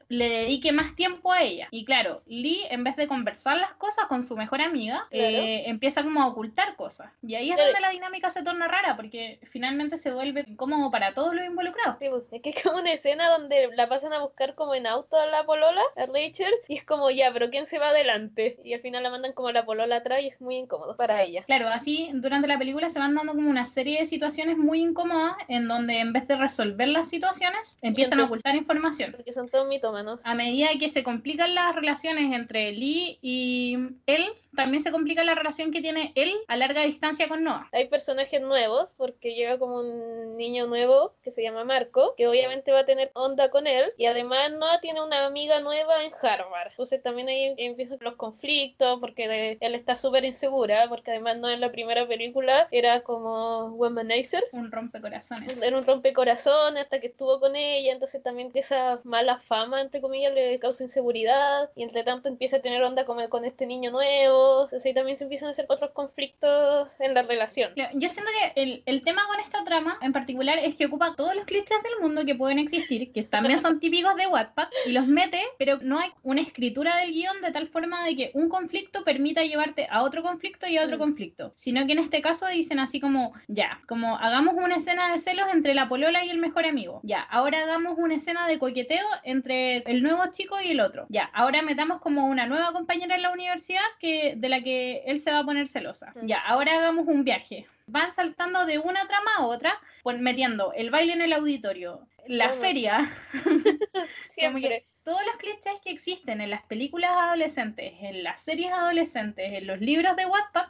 le 0.09 0.29
dedique 0.29 0.73
más 0.73 0.95
tiempo 0.97 1.33
a 1.33 1.43
ella. 1.43 1.69
Y 1.71 1.85
claro, 1.85 2.23
Lee, 2.27 2.63
en 2.71 2.83
vez 2.85 2.97
de 2.97 3.07
conversar 3.09 3.59
las 3.59 3.75
cosas 3.75 4.07
con 4.07 4.23
su 4.23 4.37
mejor 4.37 4.61
amiga, 4.63 5.07
Claro. 5.11 5.27
eh, 5.37 5.69
empieza 5.69 6.03
como 6.03 6.23
a 6.23 6.27
ocultar 6.29 6.77
cosas. 6.77 7.11
Y 7.23 7.35
ahí 7.35 7.51
es 7.51 7.57
Claro. 7.57 7.71
donde 7.73 7.81
la 7.83 7.91
dinámica 7.91 8.31
se 8.31 8.43
torna 8.43 8.69
rara, 8.69 8.97
porque 8.97 9.39
finalmente 9.45 9.99
se 9.99 10.11
vuelve 10.13 10.45
incómodo 10.47 10.91
para 10.91 11.13
todos 11.15 11.35
los 11.35 11.45
involucrados. 11.45 11.97
Sí, 12.01 12.09
pues, 12.09 12.25
es 12.33 12.43
que 12.43 12.51
es 12.51 12.63
como 12.63 12.79
una 12.79 12.93
escena 12.93 13.29
donde 13.29 13.69
la 13.75 13.89
pasan 13.89 14.13
a 14.13 14.23
buscar 14.23 14.55
como 14.55 14.75
en 14.75 14.87
auto 14.87 15.17
a 15.21 15.27
la 15.27 15.45
polola, 15.45 15.83
a 15.97 16.07
Rachel, 16.07 16.53
y 16.69 16.77
es 16.79 16.85
como 16.85 17.11
ya, 17.11 17.33
pero 17.33 17.51
¿quién 17.51 17.67
se 17.67 17.79
va 17.79 17.89
adelante? 17.89 18.59
Y 18.65 18.75
al 18.75 18.81
final 18.81 19.03
la 19.03 19.11
mandan 19.11 19.33
como 19.33 19.51
la 19.53 19.65
polola 19.65 19.97
atrás 19.97 20.23
y 20.23 20.29
es 20.29 20.41
muy 20.41 20.57
incómodo 20.57 20.97
para 20.97 21.23
ella. 21.23 21.43
Claro, 21.43 21.69
así 21.69 22.11
durante 22.15 22.49
la 22.49 22.59
película 22.59 22.89
se 22.89 22.99
van 22.99 23.15
dando 23.15 23.35
como 23.35 23.49
una 23.51 23.65
serie 23.65 23.99
de 23.99 24.05
situaciones 24.05 24.57
muy 24.57 24.81
incómodas 24.81 25.37
en 25.49 25.69
donde 25.69 25.99
en 26.01 26.13
vez 26.13 26.27
de 26.29 26.37
resolver 26.37 26.89
las 26.89 27.09
situaciones, 27.09 27.79
empiezan 27.83 28.21
a 28.21 28.25
ocultar 28.25 28.55
información. 28.57 29.15
Porque 29.29 29.35
son 29.35 29.51
todos 29.51 29.69
mitómanos. 29.69 30.23
A 30.25 30.35
medida 30.35 30.69
que 30.81 30.89
se 30.89 31.03
complican 31.03 31.55
las 31.55 31.75
relaciones 31.75 32.33
entre 32.33 32.73
Lee 32.73 33.19
y 33.21 33.77
él, 34.07 34.25
también 34.55 34.83
se 34.83 34.91
complica 34.91 35.25
la 35.25 35.35
relación 35.35 35.71
que 35.71 35.81
tiene 35.81 36.13
él 36.15 36.35
a 36.49 36.57
larga 36.57 36.83
distancia 36.83 37.29
con 37.29 37.45
Noah. 37.45 37.69
Hay 37.73 37.89
personajes 37.89 38.41
nuevos, 38.41 38.95
porque 38.97 39.35
llega 39.35 39.59
como 39.59 39.77
un 39.77 40.37
niño 40.37 40.67
nuevo 40.67 41.15
que 41.23 41.31
se 41.31 41.43
llama 41.43 41.65
Marco, 41.65 42.15
que 42.17 42.29
obviamente 42.29 42.73
va 42.73 42.81
a 42.81 42.87
tener 42.87 43.11
onda 43.15 43.51
con 43.51 43.67
él, 43.67 43.93
y 43.97 44.07
además 44.07 44.53
Noah 44.53 44.81
tiene 44.81 45.03
una 45.03 45.27
amiga 45.27 45.61
nueva 45.61 46.05
en 46.05 46.13
Harvard. 46.21 46.71
Entonces 46.71 47.03
también 47.03 47.29
ahí 47.29 47.55
empiezan 47.59 47.99
los 48.01 48.17
conflictos, 48.17 48.99
porque 49.01 49.59
él 49.61 49.75
está 49.75 49.95
súper 49.95 50.25
insegura, 50.25 50.89
porque 50.89 51.11
además 51.11 51.39
Noah 51.39 51.55
en 51.55 51.61
la 51.61 51.73
primera 51.73 52.07
película 52.07 52.69
era 52.71 53.03
como 53.03 53.67
womanizer, 53.71 54.45
Un 54.53 54.71
rompecorazones. 54.71 55.61
era 55.63 55.77
un 55.77 55.85
rompecorazón 55.85 56.77
hasta 56.77 57.01
que 57.01 57.09
estuvo 57.09 57.41
con 57.41 57.57
ella, 57.57 57.93
entonces 57.93 58.23
también 58.23 58.51
esa 58.55 59.01
mala 59.05 59.39
fama, 59.39 59.81
entre 59.81 60.01
comillas, 60.01 60.35
le 60.35 60.59
causa 60.59 60.85
inseguridad, 60.85 61.71
y 61.75 61.83
entre 61.83 62.03
tanto 62.03 62.29
empieza 62.29 62.57
a 62.57 62.61
tener 62.61 62.83
onda 62.83 63.05
como 63.05 63.29
con 63.29 63.45
este 63.45 63.67
niño 63.67 63.91
nuevo, 63.91 64.48
entonces 64.65 64.87
ahí 64.87 64.95
también 64.95 65.17
se 65.17 65.25
empiezan 65.25 65.49
a 65.49 65.53
hacer 65.53 65.67
otros 65.69 65.91
conflictos 65.91 66.89
en 67.01 67.15
la 67.15 67.23
relación. 67.23 67.73
Yo 67.95 68.09
siento 68.09 68.31
que 68.55 68.63
el, 68.63 68.83
el 68.87 69.03
tema 69.03 69.23
con 69.27 69.41
esta 69.41 69.65
trama 69.65 69.99
en 70.03 70.13
particular 70.13 70.59
es 70.59 70.75
que 70.77 70.87
ocupa 70.87 71.15
todos 71.17 71.35
los 71.35 71.45
clichés 71.45 71.79
del 71.83 72.01
mundo 72.01 72.25
que 72.25 72.35
pueden 72.35 72.59
existir, 72.59 73.13
que 73.13 73.23
también 73.23 73.59
son 73.59 73.81
típicos 73.81 74.15
de 74.17 74.27
Wattpad, 74.27 74.69
y 74.87 74.93
los 74.93 75.07
mete, 75.07 75.43
pero 75.59 75.79
no 75.83 75.99
hay 75.99 76.11
una 76.23 76.41
escritura 76.41 76.97
del 76.99 77.13
guion 77.13 77.41
de 77.41 77.53
tal 77.53 77.67
forma 77.67 78.05
de 78.05 78.17
que 78.17 78.31
un 78.35 78.49
conflicto 78.49 79.05
permita 79.05 79.43
llevarte 79.43 79.87
a 79.91 80.03
otro 80.03 80.23
conflicto 80.23 80.67
y 80.67 80.77
a 80.77 80.85
otro 80.85 80.97
Mm. 80.97 81.01
conflicto, 81.01 81.53
sino 81.55 81.87
que 81.87 81.93
en 81.93 82.01
este 82.01 82.21
caso 82.21 82.47
dicen 82.49 82.79
así 82.79 83.01
como, 83.01 83.33
ya, 83.47 83.81
como 83.87 84.17
hagamos 84.19 84.55
una 84.55 84.77
escena 84.77 85.11
de 85.11 85.19
celos 85.19 85.47
entre 85.53 85.75
la 85.75 85.89
polola 85.89 86.25
y 86.25 86.31
el 86.31 86.39
mejor 86.39 86.67
amigo, 86.67 87.01
ya, 87.03 87.21
ahora 87.23 87.63
hagamos 87.63 87.95
una 87.99 88.15
escena 88.17 88.47
de 88.49 88.59
coqueteo 88.59 89.07
entre 89.23 89.79
el 89.79 90.03
nuevo 90.03 90.23
chico 90.33 90.61
y 90.61 90.71
el 90.71 90.81
otro, 90.81 91.07
ya, 91.09 91.31
ahora 91.33 91.63
metamos 91.63 92.01
como 92.01 92.27
una 92.27 92.47
nueva 92.47 92.73
compañera 92.73 93.15
en 93.17 93.23
la 93.23 93.31
universidad 93.31 93.83
que 94.01 94.28
de 94.37 94.49
la 94.49 94.63
que 94.63 95.03
él 95.07 95.19
se 95.21 95.31
va 95.33 95.41
a 95.41 95.45
poner 95.45 95.69
celosa, 95.69 96.13
Mm. 96.15 96.27
ya, 96.27 96.39
ahora 96.41 96.77
hagamos 96.79 97.07
un 97.09 97.25
viaje, 97.25 97.67
van 97.87 98.13
saltando 98.13 98.67
de 98.67 98.79
una 98.79 99.07
trama 99.07 99.31
a 99.39 99.47
otra, 99.47 99.79
pues 100.03 100.19
metiendo 100.21 100.73
el 100.75 100.91
baile 100.91 101.13
en 101.15 101.23
el 101.23 101.33
auditorio, 101.33 102.07
la 102.27 102.53
feria, 102.53 103.09
Siempre. 104.29 104.87
todos 105.05 105.21
los 105.27 105.37
clichés 105.37 105.81
que 105.83 105.91
existen 105.91 106.41
en 106.41 106.51
las 106.51 106.63
películas 106.65 107.11
adolescentes, 107.13 107.95
en 108.01 108.23
las 108.23 108.41
series 108.43 108.73
adolescentes, 108.73 109.53
en 109.53 109.67
los 109.67 109.81
libros 109.81 110.17
de 110.17 110.27
Wattpad, 110.27 110.67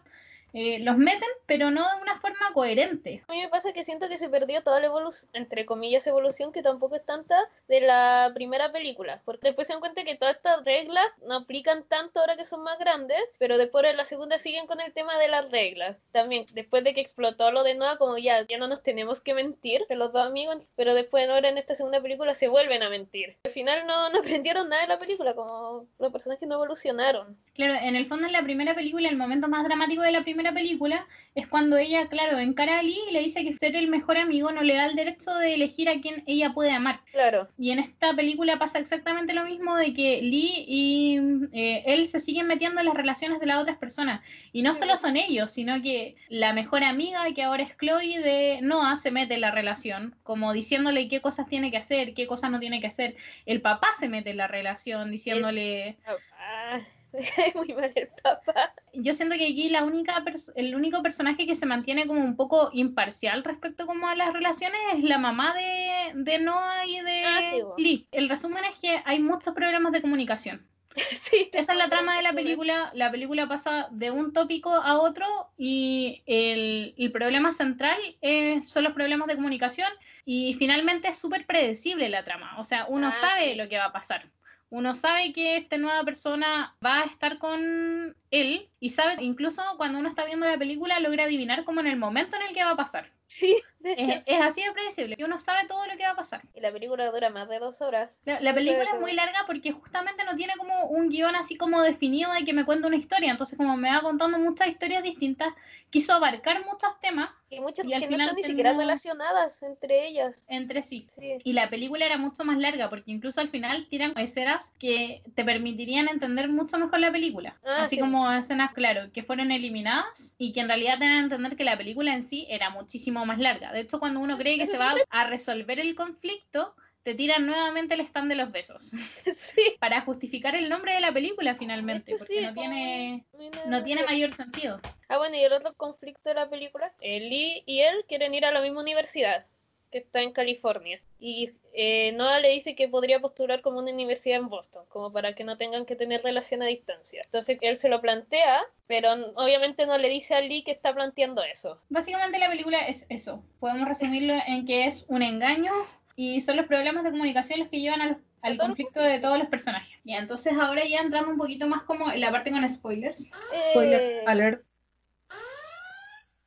eh, 0.53 0.79
los 0.81 0.97
meten, 0.97 1.29
pero 1.47 1.71
no 1.71 1.83
de 1.83 2.03
una 2.03 2.17
forma 2.21 2.53
coherente. 2.55 3.23
A 3.29 3.33
mí 3.33 3.41
me 3.41 3.49
pasa 3.49 3.73
que 3.73 3.85
siento 3.85 4.09
que 4.09 4.19
se 4.19 4.29
perdió 4.29 4.63
toda 4.63 4.81
la 4.81 4.87
evolución, 4.87 5.31
entre 5.35 5.67
comillas, 5.67 6.07
evolución, 6.07 6.53
que 6.53 6.63
tampoco 6.63 6.97
es 6.97 7.05
tanta, 7.05 7.37
de 7.69 7.81
la 7.81 8.31
primera 8.35 8.73
película. 8.73 9.21
Porque 9.25 9.49
después 9.49 9.67
se 9.67 9.75
dan 9.75 9.81
cuenta 9.81 10.05
que 10.05 10.17
todas 10.17 10.37
estas 10.37 10.65
reglas 10.65 11.07
no 11.27 11.37
aplican 11.37 11.85
tanto 11.85 12.21
ahora 12.21 12.37
que 12.37 12.45
son 12.45 12.63
más 12.63 12.79
grandes, 12.79 13.21
pero 13.39 13.59
después 13.59 13.85
en 13.85 13.97
la 13.97 14.05
segunda 14.05 14.39
siguen 14.39 14.67
con 14.67 14.81
el 14.81 14.93
tema 14.93 15.19
de 15.19 15.29
las 15.29 15.51
reglas. 15.51 15.97
También, 16.13 16.47
después 16.55 16.83
de 16.83 16.95
que 16.95 17.01
explotó 17.01 17.51
lo 17.53 17.63
de 17.63 17.75
Noah, 17.75 17.99
como 17.99 18.19
ya, 18.19 18.47
ya 18.47 18.59
no 18.59 18.69
nos 18.69 18.83
tenemos 18.83 19.21
que 19.21 19.35
mentir, 19.35 19.85
de 19.89 19.97
los 19.97 20.13
dos 20.13 20.27
amigos, 20.27 20.71
pero 20.77 20.95
después 20.95 21.29
ahora 21.29 21.49
en 21.49 21.59
esta 21.59 21.75
segunda 21.75 22.01
película 22.01 22.35
se 22.35 22.49
vuelven 22.49 22.83
a 22.83 22.91
mentir. 22.91 23.37
Al 23.45 23.51
final 23.51 23.87
no, 23.87 24.11
no 24.11 24.19
aprendieron 24.21 24.69
nada 24.69 24.83
de 24.83 24.89
la 24.89 24.99
película, 24.99 25.35
como 25.35 25.87
los 25.99 26.13
personajes 26.13 26.49
no 26.49 26.57
evolucionaron. 26.57 27.37
Claro, 27.55 27.75
en 27.75 27.97
el 27.97 28.07
fondo 28.07 28.27
en 28.27 28.33
la 28.33 28.43
primera 28.43 28.75
película, 28.75 29.09
el 29.09 29.17
momento 29.17 29.49
más 29.49 29.65
dramático 29.65 30.03
de 30.03 30.13
la 30.13 30.23
primera 30.23 30.38
película 30.53 31.07
es 31.35 31.47
cuando 31.47 31.77
ella, 31.77 32.09
claro, 32.09 32.39
encara 32.39 32.81
a 32.81 32.83
Lee 32.83 32.99
y 33.09 33.13
le 33.13 33.21
dice 33.21 33.45
que 33.45 33.55
ser 33.55 33.77
el 33.77 33.89
mejor 33.89 34.17
amigo 34.17 34.51
no 34.51 34.63
le 34.63 34.75
da 34.75 34.87
el 34.87 34.97
derecho 34.97 35.35
de 35.35 35.55
elegir 35.55 35.89
a 35.89 36.01
quien 36.01 36.25
ella 36.27 36.53
puede 36.53 36.73
amar. 36.73 37.01
Claro. 37.13 37.49
Y 37.59 37.71
en 37.71 37.79
esta 37.79 38.15
película 38.15 38.59
pasa 38.59 38.79
exactamente 38.79 39.33
lo 39.33 39.45
mismo 39.45 39.77
de 39.77 39.93
que 39.93 40.21
Lee 40.23 40.65
y 40.67 41.21
eh, 41.53 41.85
él 41.87 42.09
se 42.09 42.19
siguen 42.19 42.47
metiendo 42.47 42.81
en 42.81 42.87
las 42.87 42.95
relaciones 42.95 43.41
de 43.41 43.47
las 43.47 43.63
otras 43.63 43.79
personas. 43.79 44.21
Y 44.53 44.63
no 44.63 44.75
solo 44.75 44.97
son 44.97 45.17
ellos, 45.17 45.51
sino 45.51 45.81
que 45.81 46.17
la 46.29 46.53
mejor 46.53 46.83
amiga, 46.83 47.21
que 47.35 47.43
ahora 47.43 47.63
es 47.63 47.77
Chloe 47.77 48.21
de 48.21 48.59
Noah, 48.63 48.97
se 48.97 49.11
mete 49.11 49.35
en 49.35 49.43
la 49.43 49.51
relación, 49.51 50.17
como 50.23 50.53
diciéndole 50.53 51.09
qué 51.09 51.21
cosas 51.21 51.47
tiene 51.49 51.71
que 51.71 51.77
hacer, 51.77 52.15
qué 52.15 52.27
cosas 52.27 52.51
no 52.51 52.59
tiene 52.59 52.81
que 52.81 52.87
hacer. 52.87 53.17
El 53.47 53.61
papá 53.61 53.89
se 53.99 54.09
mete 54.09 54.31
en 54.31 54.39
la 54.39 54.49
relación, 54.49 55.11
diciéndole... 55.11 55.97
Ah, 56.07 56.79
me 57.13 57.21
cae 57.37 57.53
muy 57.55 57.73
mal 57.75 57.93
el 57.95 58.09
papá. 58.23 58.75
Yo 58.95 59.13
siento 59.15 59.37
que 59.37 59.47
aquí 59.47 59.69
la 59.71 59.85
única 59.85 60.23
el 60.57 60.75
único 60.75 61.03
personaje 61.03 61.47
que 61.47 61.55
se 61.55 61.67
mantiene 61.67 62.07
como 62.07 62.21
un 62.21 62.37
poco 62.37 62.71
imparcial 62.73 63.45
respecto 63.45 63.87
como 63.87 64.09
a 64.09 64.15
las 64.15 64.33
relaciones 64.33 64.81
es 64.95 65.05
la 65.05 65.19
mamá 65.19 65.55
de, 65.55 66.13
de 66.15 66.39
Noah 66.39 66.87
y 66.87 67.01
de 67.01 67.23
Ah, 67.25 67.41
sí. 67.51 67.63
Lee. 67.83 68.07
El 68.13 68.29
resumen 68.29 68.65
es 68.65 68.79
que 68.79 69.01
hay 69.05 69.21
muchos 69.21 69.55
problemas 69.55 69.93
de 69.93 70.01
comunicación. 70.03 70.67
sí, 71.13 71.49
Esa 71.53 71.73
es 71.73 71.79
la 71.79 71.89
trama 71.89 72.17
de 72.17 72.23
la 72.23 72.33
película. 72.33 72.91
La 72.95 73.11
película 73.11 73.47
pasa 73.47 73.87
de 73.93 74.11
un 74.11 74.33
tópico 74.33 74.71
a 74.75 74.99
otro 74.99 75.27
y 75.57 76.23
el, 76.27 76.95
el 76.99 77.13
problema 77.13 77.53
central 77.53 77.99
eh, 78.21 78.63
son 78.65 78.83
los 78.85 78.95
problemas 78.95 79.29
de 79.29 79.37
comunicación 79.37 79.89
y 80.25 80.55
finalmente 80.55 81.09
es 81.09 81.19
súper 81.19 81.47
predecible 81.47 82.09
la 82.09 82.25
trama. 82.25 82.59
O 82.59 82.65
sea, 82.65 82.87
uno 82.89 83.09
Ah, 83.09 83.13
sabe 83.13 83.51
sí. 83.51 83.55
lo 83.55 83.69
que 83.69 83.79
va 83.79 83.87
a 83.87 83.93
pasar. 83.93 84.25
Uno 84.71 84.95
sabe 84.95 85.33
que 85.33 85.57
esta 85.57 85.79
nueva 85.79 86.05
persona 86.05 86.77
va 86.85 87.03
a 87.03 87.05
estar 87.07 87.39
con 87.39 88.17
él 88.31 88.69
y 88.81 88.91
sabe, 88.91 89.23
incluso 89.23 89.63
cuando 89.77 89.99
uno 89.99 90.09
está 90.09 90.25
viendo 90.25 90.47
la 90.47 90.59
película, 90.59 91.01
logra 91.01 91.25
adivinar 91.25 91.65
como 91.65 91.81
en 91.81 91.87
el 91.89 91.97
momento 91.97 92.37
en 92.37 92.43
el 92.43 92.55
que 92.55 92.65
va 92.65 92.71
a 92.71 92.77
pasar. 92.77 93.11
Sí, 93.27 93.61
de 93.81 93.93
hecho, 93.93 94.13
Es, 94.13 94.25
sí. 94.25 94.31
es 94.33 94.41
así 94.41 94.63
de 94.63 94.73
predecible. 94.73 95.15
Y 95.19 95.23
uno 95.23 95.39
sabe 95.39 95.67
todo 95.69 95.85
lo 95.87 95.97
que 95.99 96.05
va 96.05 96.11
a 96.13 96.17
pasar. 96.17 96.41
Y 96.55 96.61
la 96.61 96.73
película 96.73 97.11
dura 97.11 97.29
más 97.29 97.47
de 97.49 97.59
dos 97.59 97.83
horas. 97.83 98.19
La, 98.25 98.41
la 98.41 98.55
película 98.55 98.85
es 98.85 98.95
es 98.95 99.01
muy 99.01 99.13
larga 99.13 99.41
porque 99.47 99.71
justamente 99.73 100.25
no 100.25 100.35
tiene 100.35 100.55
como 100.57 100.87
un 100.87 101.11
guion 101.11 101.35
así 101.37 101.57
como 101.57 101.83
definido 101.83 102.33
de 102.33 102.45
que 102.47 102.55
me 102.55 102.65
cuenta 102.65 102.87
una 102.87 102.97
historia. 102.97 103.31
Entonces, 103.31 103.59
como 103.59 103.77
me 103.77 103.91
va 103.91 104.01
contando 104.01 104.39
muchas 104.39 104.69
historias 104.69 105.03
distintas, 105.03 105.53
quiso 105.91 106.15
abarcar 106.15 106.65
muchos 106.65 106.99
temas 107.01 107.29
Y 107.51 107.61
muchas 107.61 107.87
Y 107.87 107.93
al 107.93 108.01
que 108.01 108.07
no 108.07 108.13
final 108.13 108.27
están 108.29 108.37
ni 108.37 108.43
siquiera 108.45 108.73
relacionadas 108.73 109.63
entre 109.63 110.07
ellas. 110.07 110.47
entre 110.49 110.81
sí. 110.81 111.07
Sí. 111.15 111.37
Y 111.45 111.53
la 111.53 111.69
película 111.69 112.07
era 112.07 112.17
mucho 112.17 112.45
más 112.45 112.57
larga 112.57 112.89
porque 112.89 113.11
incluso 113.11 113.43
al 113.43 113.51
final 113.51 113.89
tiran 113.91 114.15
escenas 114.17 114.73
que 114.79 115.23
te 115.35 115.45
permitirían 115.45 116.09
entender 116.09 116.49
mucho 116.49 116.79
mejor 116.79 116.99
la 117.01 117.13
película. 117.13 117.59
Ah, 117.65 117.83
Así 117.83 117.97
sí. 117.97 118.01
como 118.01 118.18
escenas, 118.33 118.73
claro, 118.73 119.13
que 119.13 119.23
fueron 119.23 119.53
eliminadas 119.53 120.35
y 120.39 120.53
que 120.53 120.61
en 120.61 120.69
realidad 120.69 121.03
a 121.03 121.19
entender 121.19 121.57
que 121.57 121.65
la 121.65 121.77
película 121.77 122.15
en 122.15 122.23
sí 122.23 122.47
era 122.49 122.71
muchísimo 122.71 123.25
más 123.27 123.39
larga. 123.39 123.73
De 123.73 123.81
hecho, 123.81 123.99
cuando 123.99 124.21
uno 124.21 124.39
cree 124.39 124.59
que 124.59 124.67
se 124.67 124.79
va 124.79 124.95
a 125.11 125.27
resolver 125.27 125.79
el 125.79 125.95
conflicto, 125.95 126.75
te 127.03 127.15
tiran 127.15 127.47
nuevamente 127.47 127.95
el 127.95 128.01
stand 128.01 128.29
de 128.29 128.35
los 128.35 128.53
besos. 128.53 128.91
sí. 129.35 129.77
Para 129.81 130.03
justificar 130.03 130.55
el 130.55 130.69
nombre 130.69 130.93
de 130.93 131.01
la 131.01 131.13
película 131.13 131.55
finalmente, 131.57 132.13
hecho, 132.13 132.19
porque 132.19 132.41
sí, 132.41 132.47
no 132.47 132.53
tiene, 132.53 133.25
Mira, 133.39 133.65
no 133.67 133.83
tiene 133.83 134.05
mayor 134.05 134.33
sentido. 134.33 134.81
Ah, 135.09 135.17
bueno, 135.17 135.37
y 135.37 135.41
el 135.41 135.53
otro 135.53 135.73
conflicto 135.75 136.29
de 136.29 136.35
la 136.35 136.51
película, 136.51 136.93
Lee 137.01 137.63
y 137.65 137.81
él 137.81 138.05
quieren 138.07 138.35
ir 138.35 138.45
a 138.45 138.53
la 138.53 138.61
misma 138.61 138.83
universidad, 138.83 139.47
que 139.91 139.99
está 139.99 140.23
en 140.23 140.33
California. 140.33 141.01
Y 141.19 141.53
eh, 141.73 142.13
Noah 142.13 142.41
le 142.41 142.51
dice 142.51 142.75
que 142.75 142.89
podría 142.89 143.21
postular 143.21 143.61
como 143.63 143.79
una 143.79 143.93
universidad 143.93 144.39
en 144.39 144.49
Boston, 144.49 144.85
como 144.89 145.13
para 145.13 145.35
que 145.35 145.45
no 145.45 145.57
tengan 145.57 145.87
que 145.87 145.97
tener 145.97 146.23
relación 146.23 146.63
a 146.63 146.67
distancia. 146.67 147.23
Entonces 147.25 147.59
él 147.61 147.77
se 147.77 147.89
lo 147.89 148.01
plantea, 148.01 148.61
pero 148.87 149.13
obviamente 149.37 149.87
no 149.87 149.97
le 149.99 150.09
dice 150.09 150.35
a 150.35 150.41
Lee 150.41 150.63
que 150.63 150.73
está 150.73 150.95
planteando 150.95 151.43
eso. 151.43 151.81
Básicamente 151.89 152.39
la 152.39 152.49
película 152.49 152.87
es 152.87 153.07
eso. 153.09 153.43
Podemos 153.61 153.89
resumirlo 153.89 154.35
en 154.47 154.65
que 154.67 154.85
es 154.85 155.05
un 155.09 155.23
engaño 155.23 155.73
y 156.17 156.41
son 156.41 156.57
los 156.57 156.67
problemas 156.67 157.05
de 157.05 157.11
comunicación 157.11 157.61
los 157.61 157.69
que 157.69 157.81
llevan 157.81 158.01
a 158.03 158.07
los- 158.09 158.19
al 158.43 158.57
conflicto 158.57 159.01
de 159.01 159.19
todos 159.19 159.37
los 159.39 159.49
personajes. 159.49 159.99
Y 160.05 160.15
entonces 160.15 160.53
ahora 160.61 160.85
ya 160.85 161.01
entrando 161.01 161.31
un 161.31 161.39
poquito 161.39 161.67
más 161.67 161.83
como 161.83 162.11
en 162.11 162.21
la 162.21 162.31
parte 162.31 162.51
con 162.53 162.69
spoilers. 162.69 163.33
Spoiler 163.53 164.01
Eh, 164.01 164.23
alert. 164.27 164.65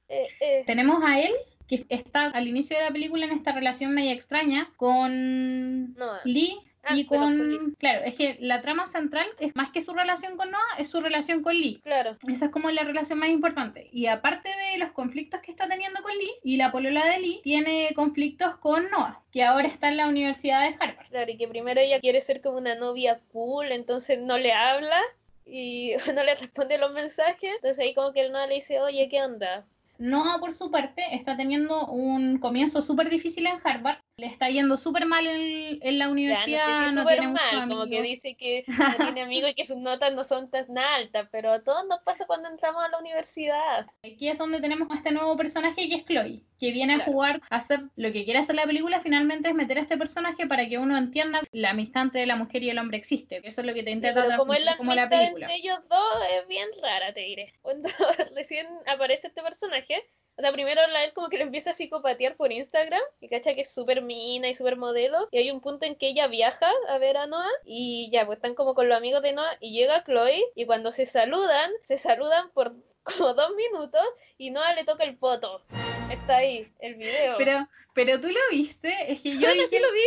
eh, 0.07 0.27
eh, 0.39 0.63
Tenemos 0.65 1.03
a 1.03 1.19
él 1.19 1.33
que 1.77 1.85
está 1.89 2.25
al 2.25 2.47
inicio 2.47 2.77
de 2.77 2.83
la 2.83 2.91
película 2.91 3.25
en 3.25 3.31
esta 3.31 3.51
relación 3.51 3.93
media 3.93 4.11
extraña 4.11 4.69
con 4.77 5.93
Noah. 5.95 6.21
Lee 6.25 6.59
Ah, 6.83 6.95
y 6.95 7.05
con, 7.05 7.75
claro, 7.77 8.01
es 8.05 8.15
que 8.15 8.37
la 8.39 8.61
trama 8.61 8.87
central 8.87 9.27
es 9.39 9.55
más 9.55 9.69
que 9.69 9.81
su 9.81 9.93
relación 9.93 10.35
con 10.35 10.49
Noah, 10.49 10.77
es 10.79 10.89
su 10.89 10.99
relación 10.99 11.43
con 11.43 11.55
Lee. 11.55 11.79
Claro. 11.83 12.17
Esa 12.27 12.45
es 12.45 12.51
como 12.51 12.71
la 12.71 12.83
relación 12.83 13.19
más 13.19 13.29
importante. 13.29 13.87
Y 13.91 14.07
aparte 14.07 14.49
de 14.49 14.79
los 14.79 14.91
conflictos 14.91 15.41
que 15.41 15.51
está 15.51 15.67
teniendo 15.67 16.01
con 16.01 16.11
Lee, 16.17 16.33
y 16.43 16.57
la 16.57 16.71
polola 16.71 17.05
de 17.05 17.19
Lee 17.19 17.39
tiene 17.43 17.91
conflictos 17.95 18.55
con 18.57 18.89
Noah, 18.89 19.21
que 19.31 19.43
ahora 19.43 19.67
está 19.67 19.89
en 19.89 19.97
la 19.97 20.07
Universidad 20.07 20.61
de 20.61 20.75
Harvard. 20.79 21.07
Claro, 21.09 21.31
y 21.31 21.37
que 21.37 21.47
primero 21.47 21.79
ella 21.79 21.99
quiere 21.99 22.19
ser 22.21 22.41
como 22.41 22.57
una 22.57 22.75
novia 22.75 23.19
cool, 23.31 23.71
entonces 23.71 24.19
no 24.19 24.39
le 24.39 24.53
habla 24.53 24.99
y 25.45 25.93
no 26.15 26.23
le 26.23 26.33
responde 26.33 26.79
los 26.79 26.93
mensajes. 26.93 27.51
Entonces 27.55 27.79
ahí 27.79 27.93
como 27.93 28.11
que 28.11 28.21
el 28.21 28.31
no 28.31 28.45
le 28.47 28.55
dice, 28.55 28.81
oye, 28.81 29.07
¿qué 29.07 29.21
onda? 29.21 29.65
Noah, 30.01 30.39
por 30.39 30.51
su 30.51 30.71
parte, 30.71 31.03
está 31.15 31.37
teniendo 31.37 31.85
un 31.85 32.39
comienzo 32.39 32.81
súper 32.81 33.07
difícil 33.07 33.45
en 33.45 33.59
Harvard. 33.63 33.99
Le 34.17 34.27
está 34.27 34.49
yendo 34.49 34.77
súper 34.77 35.05
mal 35.07 35.25
en, 35.25 35.79
en 35.81 35.97
la 35.97 36.05
Ya, 36.05 36.07
no 36.07 36.11
universidad. 36.11 36.65
sé 36.65 36.75
si 36.75 36.83
es 36.89 36.93
no 36.93 37.05
tiene 37.07 37.27
mal, 37.29 37.67
como 37.67 37.87
que 37.87 38.01
dice 38.01 38.35
que 38.35 38.65
no 38.67 38.95
tiene 38.97 39.21
amigos 39.21 39.51
y 39.51 39.55
que 39.55 39.65
sus 39.65 39.77
notas 39.77 40.13
no 40.13 40.23
son 40.23 40.51
tan 40.51 40.77
altas, 40.77 41.27
pero 41.31 41.51
a 41.53 41.63
todos 41.63 41.87
nos 41.87 42.01
pasa 42.03 42.25
cuando 42.27 42.49
entramos 42.49 42.83
a 42.83 42.89
la 42.89 42.99
universidad. 42.99 43.87
Aquí 44.03 44.27
es 44.29 44.37
donde 44.37 44.61
tenemos 44.61 44.91
a 44.91 44.95
este 44.95 45.11
nuevo 45.11 45.35
personaje 45.37 45.89
que 45.89 45.95
es 45.95 46.05
Chloe, 46.05 46.43
que 46.59 46.71
viene 46.71 46.93
a 46.93 46.99
jugar, 46.99 47.41
a 47.49 47.55
hacer 47.55 47.79
lo 47.95 48.11
que 48.11 48.23
quiere 48.23 48.39
hacer 48.39 48.55
la 48.55 48.65
película, 48.65 49.01
finalmente 49.01 49.49
es 49.49 49.55
meter 49.55 49.79
a 49.79 49.81
este 49.81 49.97
personaje 49.97 50.45
para 50.45 50.67
que 50.67 50.77
uno 50.77 50.97
entienda 50.97 51.41
la 51.51 51.71
amistad 51.71 52.03
entre 52.03 52.25
la 52.27 52.35
mujer 52.35 52.61
y 52.63 52.69
el 52.69 52.77
hombre 52.77 52.97
existe, 52.97 53.41
que 53.41 53.47
eso 53.47 53.61
es 53.61 53.67
lo 53.67 53.73
que 53.73 53.81
te 53.83 53.91
intenta 53.91 54.23
Pero 54.23 54.37
como 54.37 54.53
es 54.53 54.63
la 54.65 54.77
como 54.77 54.93
la 54.93 55.09
película. 55.09 55.45
entre 55.47 55.57
ellos 55.57 55.79
dos, 55.89 56.23
es 56.39 56.47
bien 56.47 56.67
rara, 56.83 57.11
te 57.13 57.21
diré. 57.21 57.53
Cuando 57.61 57.89
recién 58.35 58.67
aparece 58.85 59.27
este 59.27 59.41
personaje, 59.41 60.03
o 60.41 60.43
sea, 60.43 60.51
primero 60.53 60.81
la 60.87 61.03
él 61.03 61.13
como 61.13 61.29
que 61.29 61.37
le 61.37 61.43
empieza 61.43 61.69
a 61.69 61.73
psicopatear 61.73 62.35
por 62.35 62.51
Instagram, 62.51 63.01
y 63.19 63.27
cacha 63.27 63.53
que 63.53 63.61
es 63.61 63.71
súper 63.71 64.01
mina 64.01 64.49
y 64.49 64.55
súper 64.55 64.75
modelo, 64.75 65.29
y 65.29 65.37
hay 65.37 65.51
un 65.51 65.61
punto 65.61 65.85
en 65.85 65.95
que 65.95 66.07
ella 66.07 66.25
viaja 66.25 66.67
a 66.89 66.97
ver 66.97 67.15
a 67.15 67.27
Noah, 67.27 67.47
y 67.63 68.09
ya, 68.11 68.25
pues 68.25 68.37
están 68.37 68.55
como 68.55 68.73
con 68.73 68.89
los 68.89 68.97
amigos 68.97 69.21
de 69.21 69.33
Noah, 69.33 69.55
y 69.59 69.71
llega 69.71 70.03
Chloe, 70.03 70.43
y 70.55 70.65
cuando 70.65 70.91
se 70.91 71.05
saludan, 71.05 71.69
se 71.83 71.99
saludan 71.99 72.49
por 72.55 72.73
como 73.03 73.35
dos 73.35 73.51
minutos, 73.55 74.01
y 74.39 74.49
Noah 74.49 74.73
le 74.73 74.83
toca 74.83 75.03
el 75.03 75.15
poto. 75.15 75.61
Está 76.09 76.37
ahí, 76.37 76.67
el 76.79 76.95
video. 76.95 77.35
Pero, 77.37 77.67
pero 77.93 78.19
tú 78.19 78.29
lo 78.29 78.39
viste, 78.49 79.11
es 79.11 79.21
que 79.21 79.33
yo 79.33 79.41
Bueno, 79.41 79.61
vi 79.61 79.67
sí 79.67 79.75
que, 79.75 79.81
lo 79.81 79.91
vi. 79.91 80.01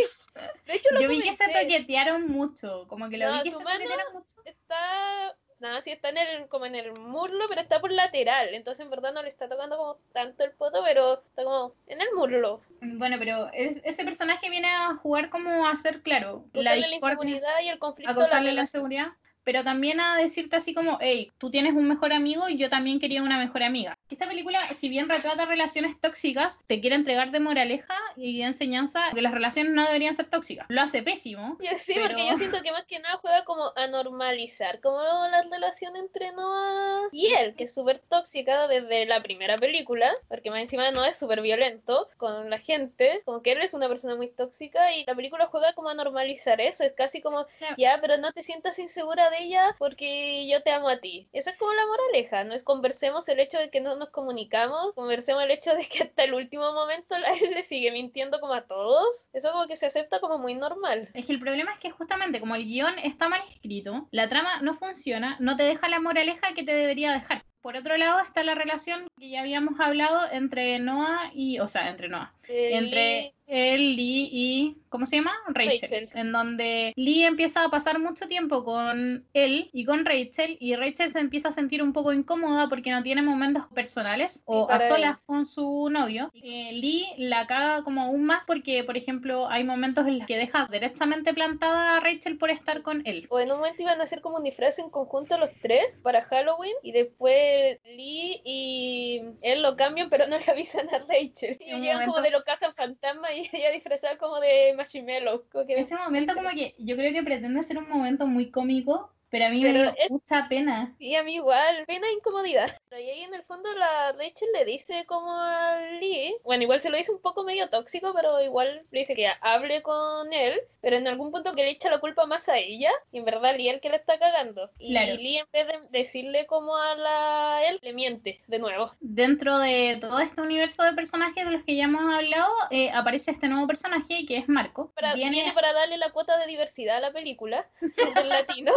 De 0.65 0.75
hecho, 0.75 0.89
lo 0.91 0.99
yo 0.99 1.07
vi 1.07 1.21
que 1.21 1.31
se 1.31 1.47
toquetearon 1.47 2.27
mucho, 2.27 2.85
como 2.89 3.07
que 3.07 3.17
lo 3.17 3.27
No, 3.27 3.37
vi 3.37 3.43
que 3.43 3.51
se 3.51 3.63
mano 3.63 3.79
toquetearon 3.79 4.13
mucho. 4.13 4.35
está 4.43 5.33
nada 5.59 5.81
sí 5.81 5.91
está 5.91 6.09
en 6.09 6.17
el 6.17 6.47
como 6.47 6.65
en 6.65 6.75
el 6.75 6.91
muslo 6.99 7.45
pero 7.49 7.61
está 7.61 7.79
por 7.79 7.91
lateral. 7.91 8.53
Entonces 8.53 8.83
en 8.83 8.89
verdad 8.91 9.13
no 9.13 9.21
le 9.21 9.29
está 9.29 9.47
tocando 9.47 9.77
como 9.77 9.97
tanto 10.13 10.43
el 10.43 10.51
poto 10.51 10.81
pero 10.83 11.15
está 11.15 11.43
como 11.43 11.73
en 11.87 12.01
el 12.01 12.07
muslo. 12.15 12.61
Bueno, 12.81 13.15
pero 13.19 13.49
es- 13.53 13.81
ese 13.83 14.03
personaje 14.05 14.49
viene 14.49 14.67
a 14.69 14.95
jugar 14.95 15.29
como 15.29 15.65
a 15.65 15.71
hacer, 15.71 16.01
claro, 16.01 16.45
la 16.53 16.75
la 16.75 16.87
inseguridad 16.95 17.59
y 17.61 17.69
el 17.69 17.79
conflicto 17.79 18.11
a 18.11 18.41
la 18.41 18.51
la 18.51 18.65
seguridad, 18.65 19.07
pero 19.45 19.63
también 19.63 20.01
a 20.01 20.17
decirte 20.17 20.57
así 20.57 20.73
como, 20.73 20.97
hey, 20.99 21.31
tú 21.37 21.49
tienes 21.49 21.73
un 21.73 21.87
mejor 21.87 22.11
amigo 22.11 22.49
y 22.49 22.57
yo 22.57 22.69
también 22.69 22.99
quería 22.99 23.23
una 23.23 23.37
mejor 23.37 23.63
amiga. 23.63 23.97
Esta 24.09 24.27
película, 24.27 24.59
si 24.73 24.89
bien 24.89 25.07
retrata 25.07 25.45
relaciones 25.45 25.97
tóxicas, 26.01 26.63
te 26.67 26.81
quiere 26.81 26.95
entregar 26.97 27.31
de 27.31 27.39
moraleja 27.39 27.95
y 28.17 28.39
de 28.39 28.43
enseñanza 28.45 29.11
que 29.13 29.21
las 29.21 29.31
relaciones 29.33 29.71
no 29.73 29.85
deberían 29.85 30.13
ser 30.13 30.29
tóxicas. 30.29 30.65
Lo 30.69 30.81
hace 30.81 31.01
pésimo. 31.03 31.57
Yo 31.61 31.69
sí, 31.77 31.93
Pero- 31.95 32.07
porque 32.07 32.27
yo 32.27 32.37
siento 32.37 32.61
que 32.61 32.71
más 32.71 32.83
que 32.85 32.99
nada 32.99 33.17
juega 33.17 33.45
como 33.45 33.71
a 33.75 33.87
normalizar, 33.87 34.81
como 34.81 34.99
la 35.01 35.43
relación 35.43 35.95
entre 35.95 36.31
Noah 36.31 37.09
y 37.11 37.27
él, 37.33 37.55
que 37.55 37.65
es 37.65 37.73
súper 37.73 37.99
tóxica 37.99 38.67
desde 38.67 39.05
la 39.05 39.21
primera 39.21 39.55
película, 39.57 40.11
porque 40.27 40.49
más 40.49 40.59
encima 40.59 40.89
Noah 40.91 41.09
es 41.09 41.19
súper 41.19 41.41
violento 41.41 42.09
con 42.17 42.49
la 42.49 42.57
gente, 42.57 43.21
como 43.25 43.41
que 43.41 43.51
él 43.51 43.61
es 43.61 43.73
una 43.75 43.87
persona 43.87 44.15
muy 44.15 44.29
tóxica 44.29 44.91
y 44.95 45.05
la 45.05 45.13
película 45.15 45.47
juega 45.47 45.73
como 45.73 45.89
a 45.89 45.93
normalizar 45.93 46.59
eso, 46.61 46.83
es 46.83 46.93
casi 46.93 47.21
como, 47.21 47.45
ya, 47.77 47.99
pero 48.01 48.17
no 48.17 48.31
te 48.31 48.41
sientas 48.41 48.79
insegura 48.79 49.29
de 49.29 49.34
ella 49.39 49.75
porque 49.77 50.47
yo 50.47 50.61
te 50.63 50.71
amo 50.71 50.89
a 50.89 50.99
ti. 50.99 51.29
Esa 51.33 51.51
es 51.51 51.57
como 51.57 51.73
la 51.73 51.85
moraleja, 51.85 52.43
no 52.43 52.53
es 52.53 52.63
conversemos 52.63 53.27
el 53.29 53.39
hecho 53.39 53.57
de 53.57 53.69
que 53.69 53.81
no 53.81 53.95
nos 53.95 54.09
comunicamos, 54.09 54.93
conversemos 54.93 55.43
el 55.43 55.51
hecho 55.51 55.73
de 55.73 55.85
que 55.87 56.03
hasta 56.03 56.23
el 56.23 56.33
último 56.33 56.73
momento 56.73 57.17
la 57.17 57.33
él 57.33 57.51
le 57.53 57.63
sigue 57.63 57.91
mintiendo 57.91 58.39
como 58.39 58.53
a 58.53 58.65
todos, 58.65 59.29
eso 59.33 59.51
como 59.51 59.67
que 59.67 59.75
se 59.75 59.87
acepta 59.87 60.19
como 60.19 60.37
muy 60.37 60.55
normal. 60.55 61.09
Es 61.13 61.25
que 61.25 61.33
el 61.33 61.39
problema 61.39 61.73
es 61.73 61.79
que 61.79 61.91
justamente 61.91 62.39
como 62.39 62.55
el 62.55 62.65
guion 62.65 62.97
está 62.99 63.29
mal 63.29 63.41
escrito, 63.49 64.07
la 64.11 64.27
trama 64.29 64.61
no 64.61 64.77
funciona, 64.77 65.37
no 65.39 65.55
te 65.55 65.63
deja 65.63 65.89
la 65.89 65.99
moraleja 65.99 66.53
que 66.53 66.63
te 66.63 66.73
debería 66.73 67.11
dejar. 67.11 67.43
Por 67.65 67.75
otro 67.77 67.97
lado 67.97 68.19
está 68.19 68.43
la 68.43 68.53
relación 68.53 69.07
que 69.19 69.27
ya 69.27 69.41
habíamos 69.41 69.79
hablado 69.79 70.31
entre 70.31 70.77
Noah 70.77 71.31
y, 71.33 71.57
o 71.57 71.67
sea, 71.67 71.89
entre 71.89 72.09
Noah, 72.09 72.31
entre 72.47 73.33
él, 73.47 73.95
Lee 73.95 74.29
y, 74.31 74.77
¿cómo 74.89 75.05
se 75.05 75.17
llama? 75.17 75.33
Rachel, 75.47 75.79
Rachel. 75.81 76.09
En 76.13 76.31
donde 76.31 76.93
Lee 76.95 77.23
empieza 77.23 77.63
a 77.63 77.69
pasar 77.69 77.99
mucho 77.99 78.27
tiempo 78.27 78.63
con 78.63 79.25
él 79.33 79.69
y 79.71 79.85
con 79.85 80.05
Rachel 80.05 80.57
y 80.59 80.75
Rachel 80.75 81.11
se 81.11 81.19
empieza 81.19 81.49
a 81.49 81.51
sentir 81.51 81.83
un 81.83 81.93
poco 81.93 82.11
incómoda 82.13 82.69
porque 82.69 82.91
no 82.91 83.03
tiene 83.03 83.21
momentos 83.21 83.67
personales 83.67 84.41
o 84.45 84.69
a 84.69 84.81
solas 84.81 85.17
con 85.25 85.45
su 85.45 85.89
novio. 85.91 86.31
Eh, 86.35 86.71
Lee 86.73 87.05
la 87.17 87.45
caga 87.45 87.83
como 87.83 88.01
aún 88.01 88.25
más 88.25 88.43
porque, 88.47 88.83
por 88.83 88.97
ejemplo, 88.97 89.47
hay 89.49 89.63
momentos 89.63 90.07
en 90.07 90.19
los 90.19 90.27
que 90.27 90.37
deja 90.37 90.67
directamente 90.71 91.33
plantada 91.33 91.97
a 91.97 91.99
Rachel 91.99 92.37
por 92.37 92.49
estar 92.49 92.81
con 92.81 93.05
él. 93.05 93.27
O 93.29 93.39
en 93.39 93.51
un 93.51 93.57
momento 93.57 93.83
iban 93.83 94.01
a 94.01 94.03
hacer 94.03 94.21
como 94.21 94.37
un 94.37 94.43
disfraz 94.43 94.79
en 94.79 94.89
conjunto 94.89 95.37
los 95.37 95.51
tres 95.61 95.99
para 96.01 96.23
Halloween 96.23 96.73
y 96.81 96.91
después 96.91 97.54
Lee 97.85 98.41
y 98.43 99.21
él 99.41 99.61
lo 99.61 99.75
cambian 99.75 100.09
pero 100.09 100.27
no 100.27 100.37
le 100.37 100.45
avisan 100.45 100.87
a 100.89 100.99
Rachel. 100.99 101.57
Y 101.59 101.79
llegan 101.79 102.05
como 102.05 102.21
de 102.21 102.31
los 102.31 102.43
cazan 102.43 102.73
fantasma 102.73 103.33
y 103.33 103.49
ella 103.53 103.71
disfrazada 103.71 104.17
como 104.17 104.39
de 104.39 104.73
marshmallow. 104.75 105.45
Como 105.51 105.65
que 105.65 105.79
Ese 105.79 105.95
momento 105.95 106.33
como 106.33 106.49
que 106.49 106.75
yo 106.77 106.95
creo 106.95 107.13
que 107.13 107.23
pretende 107.23 107.63
ser 107.63 107.77
un 107.77 107.89
momento 107.89 108.27
muy 108.27 108.51
cómico, 108.51 109.11
pero 109.35 109.47
a 109.47 109.49
mí 109.49 109.61
Pero 109.63 109.73
me 109.79 109.83
dio 109.83 109.93
es- 109.97 110.11
mucha 110.11 110.47
pena. 110.47 110.95
Sí, 110.97 111.13
a 111.13 111.23
mí 111.23 111.35
igual, 111.35 111.83
pena 111.87 112.07
e 112.07 112.13
incomodidad. 112.13 112.73
Pero 112.87 113.01
ahí 113.01 113.21
en 113.23 113.33
el 113.33 113.43
fondo 113.43 113.69
la 113.73 114.13
Rachel 114.13 114.47
le 114.53 114.63
dice 114.63 115.05
como 115.07 115.29
a 115.29 115.77
Lee, 115.99 116.37
bueno, 116.45 116.63
igual 116.63 116.79
se 116.79 116.89
lo 116.89 116.95
dice 116.95 117.11
un 117.11 117.19
poco 117.21 117.43
medio 117.43 117.69
tóxico, 117.69 118.13
pero 118.15 118.41
igual 118.41 118.83
le 118.91 118.99
dice 118.99 119.13
que 119.13 119.27
hable 119.41 119.81
con 119.81 120.31
él, 120.31 120.61
pero 120.79 120.95
en 120.95 121.07
algún 121.09 121.31
punto 121.31 121.53
que 121.53 121.63
le 121.63 121.71
echa 121.71 121.89
la 121.89 121.99
culpa 121.99 122.25
más 122.25 122.47
a 122.47 122.57
ella, 122.57 122.91
y 123.11 123.17
en 123.17 123.25
verdad 123.25 123.55
Lee 123.57 123.67
es 123.67 123.73
el 123.75 123.81
que 123.81 123.89
le 123.89 123.97
está 123.97 124.17
cagando. 124.17 124.69
Y 124.79 124.91
Claro. 124.91 125.15
Lee 125.15 125.39
en 125.39 125.47
vez 125.51 125.67
de 125.67 125.79
decirle 125.89 126.45
como 126.45 126.77
a 126.77 126.95
la 126.95 127.61
él, 127.67 127.77
le 127.81 127.91
miente 127.91 128.41
de 128.47 128.59
nuevo. 128.59 128.93
Dentro 129.01 129.57
de 129.59 129.97
todo 129.99 130.19
este 130.19 130.39
universo 130.41 130.83
de 130.83 130.93
personajes 130.93 131.43
de 131.45 131.51
los 131.51 131.63
que 131.65 131.75
ya 131.75 131.83
hemos 131.85 132.01
hablado, 132.13 132.53
eh, 132.71 132.89
aparece 132.91 133.31
este 133.31 133.49
nuevo 133.49 133.67
personaje 133.67 134.25
que 134.25 134.37
es 134.37 134.47
Marco. 134.47 134.91
Para, 134.95 135.13
Viene- 135.13 135.31
Viene 135.31 135.51
para 135.53 135.73
darle 135.73 135.97
la 135.97 136.11
cuota 136.11 136.37
de 136.37 136.45
diversidad 136.47 136.97
a 136.97 136.99
la 137.01 137.11
película, 137.11 137.67
siendo 137.93 138.21
el 138.21 138.29
latino, 138.29 138.71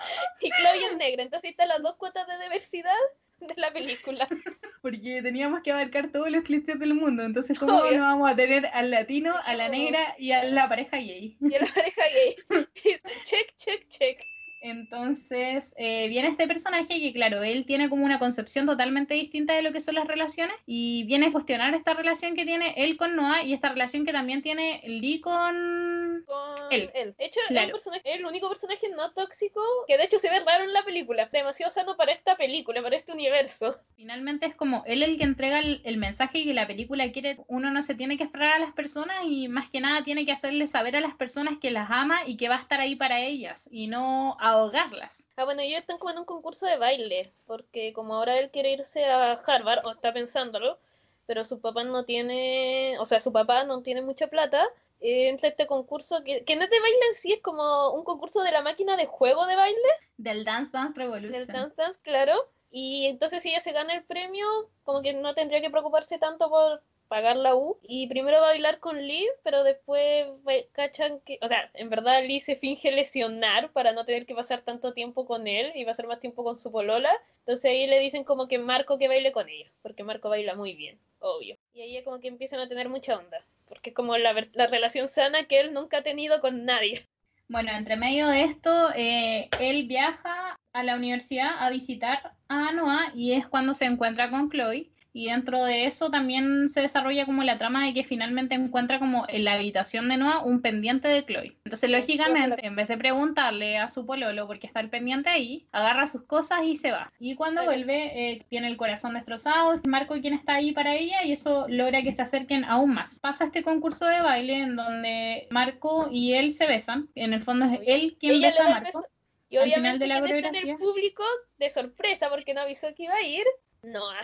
y 0.40 0.50
Chloe 0.50 0.86
es 0.86 0.96
negra, 0.96 1.22
entonces 1.22 1.46
ahí 1.46 1.50
están 1.50 1.68
las 1.68 1.82
dos 1.82 1.96
cuotas 1.96 2.26
de 2.26 2.42
diversidad 2.42 2.94
de 3.40 3.54
la 3.56 3.72
película. 3.72 4.26
Porque 4.82 5.20
teníamos 5.22 5.62
que 5.62 5.72
abarcar 5.72 6.10
todos 6.10 6.30
los 6.30 6.42
clichés 6.44 6.78
del 6.78 6.94
mundo, 6.94 7.22
entonces 7.22 7.58
¿cómo 7.58 7.78
Obvio. 7.78 7.98
no 7.98 8.04
vamos 8.04 8.30
a 8.30 8.36
tener 8.36 8.66
al 8.72 8.90
latino, 8.90 9.34
a 9.44 9.54
la 9.54 9.68
negra 9.68 10.14
y 10.18 10.32
a 10.32 10.44
la 10.44 10.68
pareja 10.68 10.96
gay? 10.96 11.36
Y 11.40 11.54
a 11.54 11.60
la 11.60 11.66
pareja 11.66 12.02
gay. 12.12 12.36
check, 13.24 13.56
check, 13.56 13.88
check. 13.88 14.20
Entonces 14.60 15.74
eh, 15.78 16.08
viene 16.08 16.28
este 16.28 16.46
personaje 16.46 17.00
que, 17.00 17.12
claro, 17.12 17.42
él 17.42 17.64
tiene 17.66 17.88
como 17.88 18.04
una 18.04 18.18
concepción 18.18 18.66
totalmente 18.66 19.14
distinta 19.14 19.54
de 19.54 19.62
lo 19.62 19.72
que 19.72 19.80
son 19.80 19.94
las 19.94 20.06
relaciones 20.06 20.54
y 20.66 21.04
viene 21.04 21.26
a 21.26 21.32
cuestionar 21.32 21.74
esta 21.74 21.94
relación 21.94 22.34
que 22.34 22.44
tiene 22.44 22.74
él 22.76 22.96
con 22.96 23.16
Noah 23.16 23.42
y 23.42 23.52
esta 23.52 23.70
relación 23.70 24.04
que 24.04 24.12
también 24.12 24.42
tiene 24.42 24.82
Lee 24.86 25.20
con... 25.20 26.24
con 26.26 26.72
Él. 26.72 26.90
él. 26.94 27.14
De 27.18 27.24
hecho, 27.26 27.40
Claro. 27.48 27.76
es 27.76 27.86
el 28.04 28.24
único 28.26 28.48
personaje 28.48 28.88
no 28.96 29.10
tóxico 29.12 29.60
que 29.86 29.96
de 29.96 30.04
hecho 30.04 30.18
se 30.18 30.30
ve 30.30 30.40
raro 30.40 30.64
en 30.64 30.72
la 30.72 30.82
película. 30.84 31.28
Demasiado 31.32 31.70
sano 31.72 31.96
para 31.96 32.12
esta 32.12 32.36
película, 32.36 32.82
para 32.82 32.96
este 32.96 33.12
universo. 33.12 33.78
Finalmente 33.96 34.46
es 34.46 34.54
como 34.54 34.84
él 34.86 35.02
el 35.02 35.18
que 35.18 35.24
entrega 35.24 35.58
el, 35.60 35.80
el 35.84 35.96
mensaje 35.96 36.44
que 36.44 36.54
la 36.54 36.66
película 36.66 37.10
quiere. 37.12 37.38
Uno 37.48 37.70
no 37.70 37.82
se 37.82 37.94
tiene 37.94 38.16
que 38.16 38.24
esperar 38.24 38.54
a 38.54 38.58
las 38.58 38.72
personas 38.72 39.16
y 39.24 39.48
más 39.48 39.70
que 39.70 39.80
nada 39.80 40.04
tiene 40.04 40.24
que 40.26 40.32
hacerle 40.32 40.66
saber 40.66 40.96
a 40.96 41.00
las 41.00 41.14
personas 41.14 41.58
que 41.60 41.70
las 41.70 41.90
ama 41.90 42.20
y 42.26 42.36
que 42.36 42.48
va 42.48 42.56
a 42.56 42.60
estar 42.60 42.80
ahí 42.80 42.94
para 42.96 43.20
ellas 43.20 43.68
y 43.70 43.86
no 43.86 44.36
ahogarlas. 44.50 45.26
Ah, 45.36 45.44
bueno, 45.44 45.62
ellos 45.62 45.80
están 45.80 45.98
como 45.98 46.10
en 46.10 46.18
un 46.18 46.24
concurso 46.24 46.66
de 46.66 46.76
baile, 46.76 47.32
porque 47.46 47.92
como 47.92 48.14
ahora 48.14 48.36
él 48.38 48.50
quiere 48.50 48.72
irse 48.72 49.04
a 49.04 49.32
Harvard, 49.32 49.86
o 49.86 49.92
está 49.92 50.12
pensándolo, 50.12 50.78
pero 51.26 51.44
su 51.44 51.60
papá 51.60 51.84
no 51.84 52.04
tiene, 52.04 52.98
o 52.98 53.06
sea, 53.06 53.20
su 53.20 53.32
papá 53.32 53.64
no 53.64 53.82
tiene 53.82 54.02
mucha 54.02 54.28
plata, 54.28 54.66
eh, 55.00 55.28
entra 55.28 55.48
este 55.48 55.66
concurso 55.66 56.22
que, 56.24 56.44
que 56.44 56.56
no 56.56 56.64
es 56.64 56.70
de 56.70 56.80
baile 56.80 57.06
en 57.08 57.14
sí, 57.14 57.32
es 57.32 57.40
como 57.40 57.90
un 57.90 58.04
concurso 58.04 58.42
de 58.42 58.52
la 58.52 58.62
máquina 58.62 58.96
de 58.96 59.06
juego 59.06 59.46
de 59.46 59.56
baile. 59.56 59.78
Del 60.18 60.44
Dance 60.44 60.70
Dance 60.72 60.94
Revolution. 60.98 61.32
del 61.32 61.46
Dance 61.46 61.74
Dance, 61.76 62.00
claro. 62.02 62.34
Y 62.70 63.06
entonces 63.06 63.42
si 63.42 63.50
ella 63.50 63.60
se 63.60 63.72
gana 63.72 63.94
el 63.94 64.04
premio, 64.04 64.46
como 64.84 65.02
que 65.02 65.12
no 65.12 65.34
tendría 65.34 65.60
que 65.60 65.70
preocuparse 65.70 66.18
tanto 66.18 66.48
por 66.48 66.82
pagar 67.10 67.36
la 67.36 67.54
U. 67.56 67.78
Y 67.82 68.06
primero 68.08 68.38
va 68.40 68.46
a 68.48 68.50
bailar 68.52 68.80
con 68.80 68.96
Lee, 69.06 69.28
pero 69.44 69.64
después 69.64 70.26
va- 70.48 70.66
cachan 70.72 71.20
que, 71.20 71.38
o 71.42 71.48
sea, 71.48 71.70
en 71.74 71.90
verdad 71.90 72.22
Lee 72.26 72.40
se 72.40 72.56
finge 72.56 72.92
lesionar 72.92 73.72
para 73.72 73.92
no 73.92 74.04
tener 74.06 74.26
que 74.26 74.34
pasar 74.34 74.62
tanto 74.62 74.94
tiempo 74.94 75.26
con 75.26 75.46
él 75.46 75.72
y 75.74 75.84
pasar 75.84 76.06
más 76.06 76.20
tiempo 76.20 76.44
con 76.44 76.58
su 76.58 76.72
polola. 76.72 77.12
Entonces 77.40 77.66
ahí 77.66 77.86
le 77.86 77.98
dicen 77.98 78.24
como 78.24 78.48
que 78.48 78.58
Marco 78.58 78.98
que 78.98 79.08
baile 79.08 79.32
con 79.32 79.48
ella, 79.48 79.70
porque 79.82 80.04
Marco 80.04 80.28
baila 80.30 80.54
muy 80.54 80.74
bien, 80.74 80.98
obvio. 81.20 81.58
Y 81.74 81.82
ahí 81.82 82.02
como 82.04 82.20
que 82.20 82.28
empiezan 82.28 82.60
a 82.60 82.68
tener 82.68 82.88
mucha 82.88 83.16
onda, 83.18 83.44
porque 83.68 83.90
es 83.90 83.96
como 83.96 84.16
la, 84.16 84.34
la 84.54 84.66
relación 84.68 85.08
sana 85.08 85.46
que 85.48 85.60
él 85.60 85.74
nunca 85.74 85.98
ha 85.98 86.02
tenido 86.02 86.40
con 86.40 86.64
nadie. 86.64 87.06
Bueno, 87.48 87.72
entre 87.72 87.96
medio 87.96 88.28
de 88.28 88.44
esto, 88.44 88.90
eh, 88.94 89.48
él 89.60 89.88
viaja 89.88 90.56
a 90.72 90.84
la 90.84 90.94
universidad 90.94 91.50
a 91.58 91.70
visitar 91.70 92.32
a 92.48 92.72
Noah 92.72 93.10
y 93.14 93.32
es 93.32 93.48
cuando 93.48 93.74
se 93.74 93.86
encuentra 93.86 94.30
con 94.30 94.50
Chloe. 94.50 94.92
Y 95.12 95.26
dentro 95.26 95.64
de 95.64 95.86
eso 95.86 96.10
también 96.10 96.68
se 96.68 96.82
desarrolla 96.82 97.26
como 97.26 97.42
la 97.42 97.58
trama 97.58 97.84
de 97.84 97.94
que 97.94 98.04
finalmente 98.04 98.54
encuentra 98.54 98.98
como 98.98 99.24
en 99.28 99.44
la 99.44 99.54
habitación 99.54 100.08
de 100.08 100.16
Noah 100.16 100.44
un 100.44 100.60
pendiente 100.60 101.08
de 101.08 101.24
Chloe. 101.24 101.56
Entonces, 101.64 101.90
lógicamente, 101.90 102.64
en 102.64 102.76
vez 102.76 102.88
de 102.88 102.96
preguntarle 102.96 103.78
a 103.78 103.88
su 103.88 104.06
pololo 104.06 104.46
porque 104.46 104.66
está 104.66 104.80
el 104.80 104.88
pendiente 104.88 105.28
ahí, 105.28 105.66
agarra 105.72 106.06
sus 106.06 106.22
cosas 106.22 106.60
y 106.64 106.76
se 106.76 106.92
va. 106.92 107.12
Y 107.18 107.34
cuando 107.34 107.64
vuelve, 107.64 108.30
eh, 108.30 108.44
tiene 108.48 108.68
el 108.68 108.76
corazón 108.76 109.14
destrozado, 109.14 109.74
es 109.74 109.86
Marco 109.86 110.14
quien 110.20 110.34
está 110.34 110.54
ahí 110.54 110.72
para 110.72 110.94
ella 110.94 111.24
y 111.24 111.32
eso 111.32 111.66
logra 111.68 112.02
que 112.02 112.12
se 112.12 112.22
acerquen 112.22 112.64
aún 112.64 112.94
más. 112.94 113.18
Pasa 113.18 113.44
este 113.44 113.62
concurso 113.62 114.06
de 114.06 114.20
baile 114.20 114.60
en 114.60 114.76
donde 114.76 115.48
Marco 115.50 116.08
y 116.10 116.34
él 116.34 116.52
se 116.52 116.66
besan. 116.66 117.08
En 117.14 117.32
el 117.32 117.40
fondo 117.40 117.66
es 117.66 117.80
él 117.86 118.16
quien 118.18 118.40
besa 118.40 118.66
a 118.66 118.80
Marco. 118.80 119.04
Y 119.48 119.58
obviamente 119.58 120.04
al 120.04 120.24
final 120.24 120.52
de 120.52 120.58
el 120.70 120.76
público 120.76 121.24
de 121.58 121.70
sorpresa 121.70 122.30
porque 122.30 122.54
no 122.54 122.60
avisó 122.60 122.94
que 122.94 123.04
iba 123.04 123.14
a 123.14 123.22
ir, 123.22 123.44
Noah. 123.82 124.20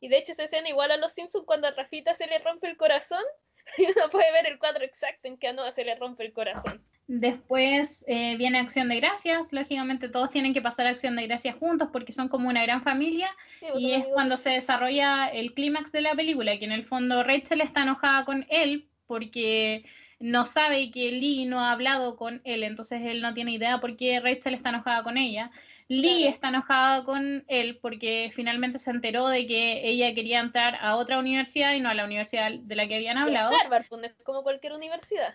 Y 0.00 0.08
de 0.08 0.18
hecho 0.18 0.32
esa 0.32 0.44
escena 0.44 0.68
igual 0.68 0.90
a 0.90 0.96
los 0.96 1.12
Simpsons 1.12 1.44
cuando 1.46 1.68
a 1.68 1.72
Rafita 1.72 2.14
se 2.14 2.26
le 2.26 2.38
rompe 2.38 2.68
el 2.68 2.76
corazón. 2.76 3.22
Y 3.78 3.84
uno 3.84 4.10
puede 4.10 4.32
ver 4.32 4.46
el 4.46 4.58
cuadro 4.58 4.84
exacto 4.84 5.28
en 5.28 5.38
que 5.38 5.46
a 5.46 5.52
Noah 5.52 5.72
se 5.72 5.84
le 5.84 5.94
rompe 5.94 6.24
el 6.24 6.32
corazón. 6.32 6.84
Después 7.06 8.04
eh, 8.08 8.36
viene 8.36 8.58
Acción 8.58 8.88
de 8.88 8.96
Gracias. 8.96 9.52
Lógicamente 9.52 10.08
todos 10.08 10.30
tienen 10.30 10.54
que 10.54 10.62
pasar 10.62 10.86
Acción 10.86 11.14
de 11.16 11.26
Gracias 11.26 11.56
juntos 11.56 11.88
porque 11.92 12.12
son 12.12 12.28
como 12.28 12.48
una 12.48 12.62
gran 12.62 12.82
familia. 12.82 13.30
Pues, 13.60 13.82
y 13.82 13.92
es 13.92 14.04
cuando 14.12 14.36
se 14.36 14.50
desarrolla 14.50 15.26
el 15.28 15.52
clímax 15.54 15.92
de 15.92 16.00
la 16.00 16.14
película, 16.14 16.58
que 16.58 16.64
en 16.64 16.72
el 16.72 16.84
fondo 16.84 17.22
Rachel 17.22 17.60
está 17.60 17.82
enojada 17.82 18.24
con 18.24 18.46
él 18.48 18.88
porque 19.06 19.84
no 20.20 20.44
sabe 20.44 20.90
que 20.90 21.10
Lee 21.12 21.46
no 21.46 21.60
ha 21.60 21.72
hablado 21.72 22.16
con 22.16 22.42
él, 22.44 22.62
entonces 22.62 23.00
él 23.02 23.22
no 23.22 23.32
tiene 23.32 23.52
idea 23.52 23.80
por 23.80 23.96
qué 23.96 24.20
Rachel 24.20 24.54
está 24.54 24.68
enojada 24.68 25.02
con 25.02 25.16
ella. 25.16 25.50
Lee 25.88 26.26
está 26.26 26.50
enojada 26.50 27.04
con 27.04 27.42
él 27.48 27.78
porque 27.80 28.30
finalmente 28.32 28.78
se 28.78 28.90
enteró 28.90 29.28
de 29.28 29.46
que 29.46 29.80
ella 29.88 30.14
quería 30.14 30.38
entrar 30.38 30.76
a 30.80 30.96
otra 30.96 31.18
universidad 31.18 31.74
y 31.74 31.80
no 31.80 31.88
a 31.88 31.94
la 31.94 32.04
universidad 32.04 32.52
de 32.52 32.76
la 32.76 32.86
que 32.86 32.96
habían 32.96 33.16
hablado. 33.16 33.50
Harvard, 33.58 33.86
pues, 33.88 34.12
como 34.22 34.42
cualquier 34.42 34.74
universidad. 34.74 35.34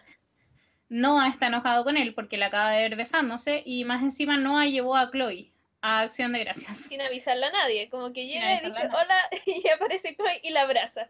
Noah 0.87 1.29
está 1.29 1.47
enojado 1.47 1.83
con 1.83 1.97
él 1.97 2.13
porque 2.13 2.37
la 2.37 2.45
acaba 2.45 2.71
de 2.71 2.83
ver 2.83 2.95
besándose 2.95 3.63
y 3.65 3.85
más 3.85 4.03
encima 4.03 4.37
Noah 4.37 4.67
llevó 4.67 4.95
a 4.95 5.09
Chloe 5.09 5.51
a 5.81 6.01
Acción 6.01 6.31
de 6.31 6.39
Gracias. 6.39 6.77
Sin 6.77 7.01
avisarle 7.01 7.47
a 7.47 7.51
nadie, 7.51 7.89
como 7.89 8.13
que 8.13 8.27
llega 8.27 8.53
y 8.53 8.65
dice 8.65 8.69
hola 8.69 9.29
y 9.47 9.67
aparece 9.69 10.15
Chloe 10.15 10.41
y 10.43 10.51
la 10.51 10.61
abraza. 10.61 11.09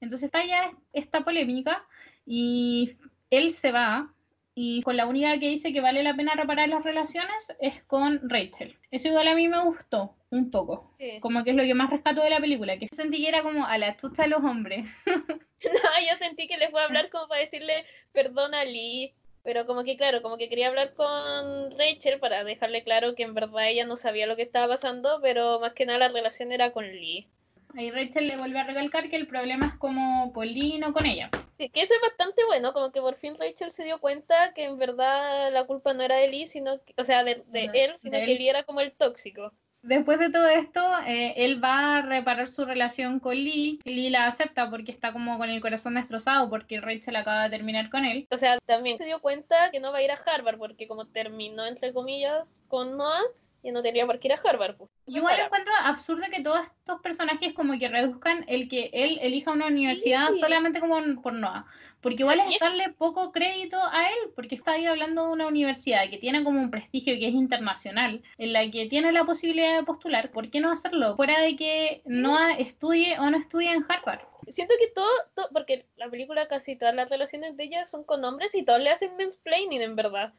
Entonces 0.00 0.26
está 0.26 0.44
ya 0.44 0.70
esta 0.92 1.22
polémica 1.22 1.84
y 2.24 2.96
él 3.30 3.50
se 3.50 3.72
va 3.72 4.12
y 4.54 4.80
con 4.82 4.96
la 4.96 5.06
única 5.06 5.38
que 5.38 5.48
dice 5.48 5.72
que 5.72 5.82
vale 5.82 6.02
la 6.02 6.16
pena 6.16 6.34
reparar 6.34 6.68
las 6.68 6.82
relaciones 6.82 7.54
es 7.60 7.82
con 7.84 8.20
Rachel. 8.28 8.74
Eso 8.90 9.08
igual 9.08 9.28
a 9.28 9.34
mí 9.34 9.48
me 9.48 9.62
gustó 9.62 10.16
un 10.30 10.50
poco. 10.50 10.96
Como 11.20 11.44
que 11.44 11.50
es 11.50 11.56
lo 11.56 11.62
que 11.62 11.74
más 11.74 11.90
rescato 11.90 12.22
de 12.22 12.30
la 12.30 12.40
película, 12.40 12.78
que 12.78 12.88
sentí 12.90 13.18
que 13.22 13.28
era 13.28 13.42
como 13.42 13.66
a 13.66 13.76
la 13.76 13.96
chucha 13.96 14.22
de 14.22 14.28
los 14.28 14.42
hombres. 14.42 14.88
no, 15.64 16.08
yo 16.08 16.16
sentí 16.18 16.48
que 16.48 16.56
le 16.56 16.70
fue 16.70 16.80
a 16.80 16.84
hablar 16.84 17.10
como 17.10 17.28
para 17.28 17.40
decirle 17.40 17.84
perdón 18.12 18.54
a 18.54 18.64
Lee, 18.64 19.14
pero 19.42 19.66
como 19.66 19.84
que 19.84 19.96
claro, 19.96 20.22
como 20.22 20.38
que 20.38 20.48
quería 20.48 20.68
hablar 20.68 20.94
con 20.94 21.70
Rachel 21.78 22.18
para 22.18 22.42
dejarle 22.44 22.82
claro 22.82 23.14
que 23.14 23.22
en 23.22 23.34
verdad 23.34 23.68
ella 23.68 23.84
no 23.86 23.96
sabía 23.96 24.26
lo 24.26 24.36
que 24.36 24.42
estaba 24.42 24.68
pasando, 24.68 25.20
pero 25.22 25.60
más 25.60 25.72
que 25.72 25.86
nada 25.86 25.98
la 25.98 26.08
relación 26.08 26.52
era 26.52 26.72
con 26.72 26.84
Lee. 26.84 27.28
Ahí 27.76 27.90
Rachel 27.90 28.26
le 28.26 28.38
vuelve 28.38 28.58
a 28.58 28.64
recalcar 28.64 29.10
que 29.10 29.16
el 29.16 29.26
problema 29.26 29.66
es 29.66 29.74
como 29.74 30.32
con 30.32 30.46
Lee, 30.46 30.78
no 30.78 30.94
con 30.94 31.04
ella. 31.04 31.28
Sí, 31.58 31.68
que 31.68 31.82
eso 31.82 31.94
es 31.94 32.00
bastante 32.00 32.42
bueno, 32.46 32.72
como 32.72 32.90
que 32.90 33.02
por 33.02 33.16
fin 33.16 33.34
Rachel 33.38 33.70
se 33.70 33.84
dio 33.84 34.00
cuenta 34.00 34.54
que 34.54 34.64
en 34.64 34.78
verdad 34.78 35.52
la 35.52 35.64
culpa 35.64 35.92
no 35.92 36.02
era 36.02 36.16
de 36.16 36.28
Lee, 36.28 36.46
sino, 36.46 36.80
o 36.96 37.04
sea, 37.04 37.22
de, 37.22 37.42
él, 37.52 37.92
sino 37.96 38.18
que 38.18 38.34
Lee 38.34 38.48
era 38.48 38.62
como 38.62 38.80
el 38.80 38.92
tóxico. 38.92 39.52
Después 39.82 40.18
de 40.18 40.30
todo 40.30 40.48
esto, 40.48 40.80
eh, 41.06 41.34
él 41.36 41.62
va 41.62 41.98
a 41.98 42.02
reparar 42.02 42.48
su 42.48 42.64
relación 42.64 43.20
con 43.20 43.34
Lee. 43.34 43.78
Lee 43.84 44.10
la 44.10 44.26
acepta 44.26 44.68
porque 44.70 44.90
está 44.90 45.12
como 45.12 45.36
con 45.38 45.50
el 45.50 45.60
corazón 45.60 45.94
destrozado 45.94 46.48
porque 46.48 46.80
Rachel 46.80 47.14
acaba 47.14 47.44
de 47.44 47.50
terminar 47.50 47.90
con 47.90 48.04
él. 48.04 48.26
O 48.30 48.38
sea, 48.38 48.58
también 48.64 48.96
se 48.98 49.04
dio 49.04 49.20
cuenta 49.20 49.70
que 49.70 49.80
no 49.80 49.92
va 49.92 49.98
a 49.98 50.02
ir 50.02 50.10
a 50.10 50.14
Harvard 50.14 50.58
porque 50.58 50.88
como 50.88 51.06
terminó, 51.06 51.66
entre 51.66 51.92
comillas, 51.92 52.48
con 52.68 52.96
Noah, 52.96 53.22
y 53.62 53.72
no 53.72 53.82
tenía 53.82 54.06
por 54.06 54.18
qué 54.18 54.28
ir 54.28 54.34
a 54.34 54.40
Harvard. 54.42 54.76
Pues. 54.76 54.90
Igual 55.06 55.40
encuentro 55.40 55.72
absurdo 55.82 56.22
que 56.30 56.42
todos 56.42 56.60
estos 56.64 57.00
personajes 57.00 57.52
como 57.54 57.78
que 57.78 57.88
reduzcan 57.88 58.44
el 58.48 58.68
que 58.68 58.90
él 58.92 59.18
elija 59.20 59.52
una 59.52 59.66
universidad 59.66 60.30
solamente 60.32 60.80
como 60.80 61.00
por 61.20 61.32
Noah. 61.32 61.66
Porque 62.00 62.22
igual 62.22 62.40
es 62.40 62.58
darle 62.60 62.90
poco 62.90 63.32
crédito 63.32 63.76
a 63.90 64.08
él, 64.08 64.30
porque 64.36 64.54
está 64.54 64.72
ahí 64.72 64.86
hablando 64.86 65.26
de 65.26 65.32
una 65.32 65.48
universidad 65.48 66.08
que 66.08 66.18
tiene 66.18 66.44
como 66.44 66.60
un 66.60 66.70
prestigio 66.70 67.18
que 67.18 67.26
es 67.26 67.34
internacional, 67.34 68.22
en 68.38 68.52
la 68.52 68.70
que 68.70 68.86
tiene 68.86 69.10
la 69.10 69.24
posibilidad 69.24 69.76
de 69.76 69.84
postular. 69.84 70.30
¿Por 70.30 70.50
qué 70.50 70.60
no 70.60 70.70
hacerlo? 70.70 71.16
Fuera 71.16 71.40
de 71.40 71.56
que 71.56 72.02
Noah 72.04 72.52
estudie 72.52 73.18
o 73.18 73.28
no 73.28 73.36
estudie 73.36 73.72
en 73.72 73.84
Harvard. 73.88 74.20
Siento 74.48 74.74
que 74.78 74.88
todo, 74.94 75.10
todo, 75.34 75.48
porque 75.52 75.86
la 75.96 76.08
película 76.08 76.46
casi 76.46 76.76
todas 76.76 76.94
las 76.94 77.10
relaciones 77.10 77.56
de 77.56 77.64
ellas 77.64 77.90
son 77.90 78.04
con 78.04 78.24
hombres 78.24 78.54
y 78.54 78.64
todos 78.64 78.80
le 78.80 78.90
hacen 78.90 79.16
mansplaining 79.16 79.82
en 79.82 79.96
verdad 79.96 80.32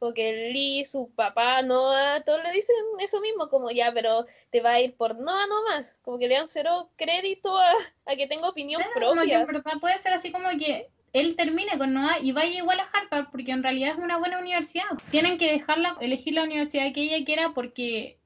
porque 0.00 0.50
Lee, 0.50 0.84
su 0.86 1.10
papá, 1.14 1.60
Noah, 1.60 2.24
todos 2.24 2.42
le 2.42 2.50
dicen 2.52 2.74
eso 3.00 3.20
mismo, 3.20 3.50
como 3.50 3.70
ya, 3.70 3.92
pero 3.92 4.26
te 4.50 4.62
va 4.62 4.72
a 4.72 4.80
ir 4.80 4.94
por 4.96 5.14
Noah 5.14 5.46
nomás, 5.46 5.98
como 6.02 6.18
que 6.18 6.26
le 6.26 6.36
dan 6.36 6.48
cero 6.48 6.88
crédito 6.96 7.56
a, 7.58 7.76
que 8.16 8.26
tenga 8.26 8.48
opinión 8.48 8.82
propia. 8.94 9.46
puede 9.78 9.98
ser 9.98 10.14
así 10.14 10.32
como 10.32 10.48
que 10.58 10.88
él 11.12 11.36
termine 11.36 11.76
con 11.76 11.92
Noah 11.92 12.18
y 12.22 12.32
vaya 12.32 12.56
igual 12.56 12.80
a 12.80 12.88
Harvard, 12.90 13.30
porque 13.30 13.52
en 13.52 13.62
realidad 13.62 13.90
es 13.90 13.98
una 13.98 14.16
buena 14.16 14.38
universidad. 14.38 14.86
Tienen 15.10 15.36
que 15.36 15.52
dejarla 15.52 15.98
elegir 16.00 16.32
la 16.32 16.44
universidad 16.44 16.92
que 16.94 17.02
ella 17.02 17.22
quiera 17.22 17.52
porque 17.54 18.18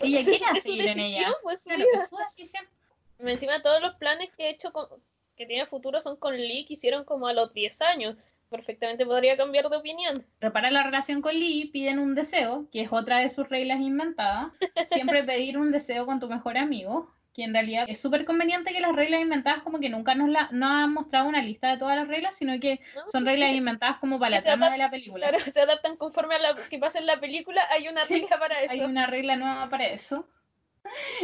ella 0.00 0.22
quiere 0.22 0.60
seguir 0.60 0.86
en 0.86 1.00
ella. 1.00 1.32
Pues, 1.42 1.66
es 1.66 2.08
su 2.10 2.16
decisión. 2.16 2.66
Encima 3.20 3.62
todos 3.62 3.80
los 3.80 3.94
planes 3.94 4.30
que 4.36 4.48
he 4.48 4.50
hecho 4.50 4.70
que 5.34 5.46
tiene 5.46 5.64
futuro 5.64 6.02
son 6.02 6.16
con 6.16 6.36
Lee 6.36 6.66
que 6.66 6.74
hicieron 6.74 7.04
como 7.04 7.26
a 7.26 7.32
los 7.32 7.54
10 7.54 7.80
años 7.80 8.16
perfectamente 8.52 9.04
podría 9.04 9.36
cambiar 9.36 9.68
de 9.68 9.76
opinión. 9.76 10.14
Repara 10.40 10.70
la 10.70 10.84
relación 10.84 11.20
con 11.20 11.34
Lee, 11.34 11.70
piden 11.72 11.98
un 11.98 12.14
deseo, 12.14 12.68
que 12.70 12.82
es 12.82 12.92
otra 12.92 13.18
de 13.18 13.30
sus 13.30 13.48
reglas 13.48 13.80
inventadas. 13.80 14.52
Siempre 14.84 15.24
pedir 15.24 15.58
un 15.58 15.72
deseo 15.72 16.06
con 16.06 16.20
tu 16.20 16.28
mejor 16.28 16.56
amigo, 16.56 17.12
que 17.34 17.44
en 17.44 17.52
realidad 17.52 17.86
es 17.88 18.00
súper 18.00 18.24
conveniente 18.24 18.72
que 18.72 18.80
las 18.80 18.94
reglas 18.94 19.22
inventadas 19.22 19.62
como 19.62 19.80
que 19.80 19.88
nunca 19.88 20.14
nos 20.14 20.28
la, 20.28 20.48
no 20.52 20.66
han 20.66 20.92
mostrado 20.92 21.28
una 21.28 21.42
lista 21.42 21.70
de 21.70 21.78
todas 21.78 21.96
las 21.96 22.06
reglas, 22.06 22.36
sino 22.36 22.58
que 22.60 22.80
son 23.10 23.24
reglas 23.24 23.52
inventadas 23.52 23.98
como 23.98 24.18
para 24.18 24.36
la 24.36 24.42
trama 24.42 24.70
de 24.70 24.78
la 24.78 24.90
película. 24.90 25.30
Claro, 25.30 25.44
se 25.50 25.60
adaptan 25.60 25.96
conforme 25.96 26.34
a 26.36 26.52
lo 26.52 26.60
que 26.68 26.78
pasa 26.78 26.98
en 26.98 27.06
la 27.06 27.18
película, 27.18 27.62
hay 27.70 27.88
una 27.88 28.04
regla 28.04 28.38
para 28.38 28.60
eso. 28.60 28.72
Hay 28.72 28.80
una 28.82 29.06
regla 29.06 29.36
nueva 29.36 29.68
para 29.70 29.86
eso. 29.86 30.28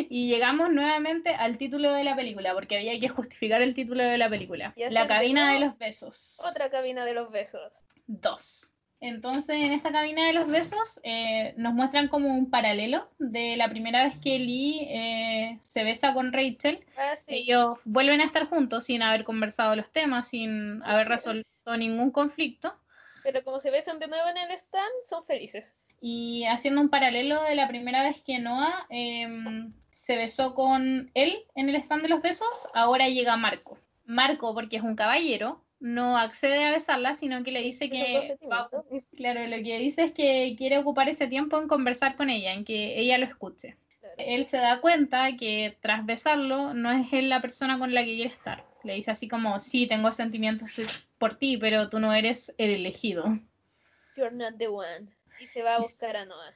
Y 0.08 0.28
llegamos 0.28 0.70
nuevamente 0.70 1.30
al 1.34 1.58
título 1.58 1.92
de 1.92 2.04
la 2.04 2.16
película, 2.16 2.54
porque 2.54 2.76
había 2.76 2.98
que 2.98 3.08
justificar 3.08 3.62
el 3.62 3.74
título 3.74 4.02
de 4.02 4.18
la 4.18 4.30
película. 4.30 4.74
La 4.90 5.06
cabina 5.06 5.52
de 5.52 5.60
los 5.60 5.76
besos. 5.78 6.40
Otra 6.48 6.70
cabina 6.70 7.04
de 7.04 7.14
los 7.14 7.30
besos. 7.30 7.72
Dos. 8.06 8.72
Entonces, 9.00 9.56
en 9.56 9.72
esta 9.72 9.92
cabina 9.92 10.26
de 10.26 10.32
los 10.32 10.48
besos 10.48 11.00
eh, 11.04 11.54
nos 11.56 11.72
muestran 11.72 12.08
como 12.08 12.34
un 12.34 12.50
paralelo 12.50 13.08
de 13.18 13.56
la 13.56 13.68
primera 13.68 14.02
vez 14.02 14.18
que 14.18 14.38
Lee 14.38 14.88
eh, 14.90 15.58
se 15.60 15.84
besa 15.84 16.14
con 16.14 16.32
Rachel. 16.32 16.84
Ah, 16.96 17.14
Ellos 17.28 17.78
vuelven 17.84 18.20
a 18.20 18.24
estar 18.24 18.48
juntos 18.48 18.86
sin 18.86 19.02
haber 19.02 19.22
conversado 19.22 19.76
los 19.76 19.90
temas, 19.92 20.28
sin 20.28 20.82
haber 20.82 21.08
resuelto 21.08 21.46
ningún 21.76 22.10
conflicto. 22.10 22.74
Pero 23.22 23.44
como 23.44 23.60
se 23.60 23.70
besan 23.70 24.00
de 24.00 24.08
nuevo 24.08 24.28
en 24.28 24.38
el 24.38 24.50
stand, 24.52 24.92
son 25.08 25.24
felices. 25.26 25.76
Y 26.00 26.44
haciendo 26.44 26.80
un 26.80 26.88
paralelo 26.88 27.42
de 27.42 27.54
la 27.54 27.68
primera 27.68 28.02
vez 28.02 28.22
que 28.22 28.38
Noah 28.38 28.86
em, 28.88 29.72
se 29.90 30.16
besó 30.16 30.54
con 30.54 31.10
él 31.14 31.44
en 31.54 31.68
el 31.68 31.76
stand 31.76 32.02
de 32.02 32.08
los 32.08 32.22
besos, 32.22 32.68
ahora 32.74 33.08
llega 33.08 33.36
Marco. 33.36 33.78
Marco, 34.06 34.54
porque 34.54 34.76
es 34.76 34.82
un 34.82 34.96
caballero, 34.96 35.64
no 35.80 36.16
accede 36.16 36.64
a 36.64 36.70
besarla, 36.70 37.14
sino 37.14 37.42
que 37.42 37.52
le 37.52 37.62
dice 37.62 37.90
que... 37.90 38.36
claro, 39.16 39.46
lo 39.46 39.56
que 39.62 39.78
dice 39.78 40.04
es 40.04 40.12
que 40.12 40.54
quiere 40.56 40.78
ocupar 40.78 41.08
ese 41.08 41.26
tiempo 41.26 41.60
en 41.60 41.68
conversar 41.68 42.16
con 42.16 42.30
ella, 42.30 42.52
en 42.52 42.64
que 42.64 42.98
ella 42.98 43.18
lo 43.18 43.26
escuche. 43.26 43.76
Él 44.16 44.46
se 44.46 44.56
da 44.56 44.80
cuenta 44.80 45.36
que 45.36 45.76
tras 45.80 46.04
besarlo 46.04 46.74
no 46.74 46.90
es 46.90 47.12
él 47.12 47.28
la 47.28 47.40
persona 47.40 47.78
con 47.78 47.94
la 47.94 48.04
que 48.04 48.16
quiere 48.16 48.34
estar. 48.34 48.64
Le 48.82 48.94
dice 48.94 49.10
así 49.10 49.28
como, 49.28 49.60
sí, 49.60 49.86
tengo 49.86 50.10
sentimientos 50.10 50.70
por 51.18 51.36
ti, 51.36 51.56
pero 51.56 51.88
tú 51.88 52.00
no 52.00 52.12
eres 52.12 52.54
el 52.58 52.70
elegido. 52.70 53.38
You're 54.16 54.34
not 54.34 54.56
the 54.58 54.68
one. 54.68 55.17
Y 55.40 55.46
se 55.46 55.62
va 55.62 55.76
a 55.76 55.78
buscar 55.78 56.16
a 56.16 56.24
Noah. 56.24 56.54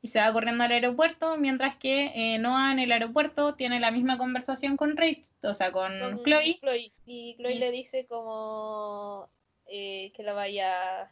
Y 0.00 0.08
se 0.08 0.20
va 0.20 0.32
corriendo 0.32 0.62
al 0.62 0.70
aeropuerto, 0.70 1.36
mientras 1.36 1.76
que 1.76 2.12
eh, 2.14 2.38
Noah 2.38 2.70
en 2.70 2.78
el 2.78 2.92
aeropuerto 2.92 3.54
tiene 3.54 3.80
la 3.80 3.90
misma 3.90 4.16
conversación 4.16 4.76
con 4.76 4.96
Rachel, 4.96 5.24
o 5.42 5.54
sea, 5.54 5.72
con, 5.72 6.22
Chloe. 6.22 6.60
Y 7.04 7.34
Chloe 7.36 7.54
le 7.56 7.70
dice 7.72 8.06
como 8.08 9.28
eh, 9.66 10.12
que 10.14 10.22
la 10.22 10.34
vaya 10.34 11.10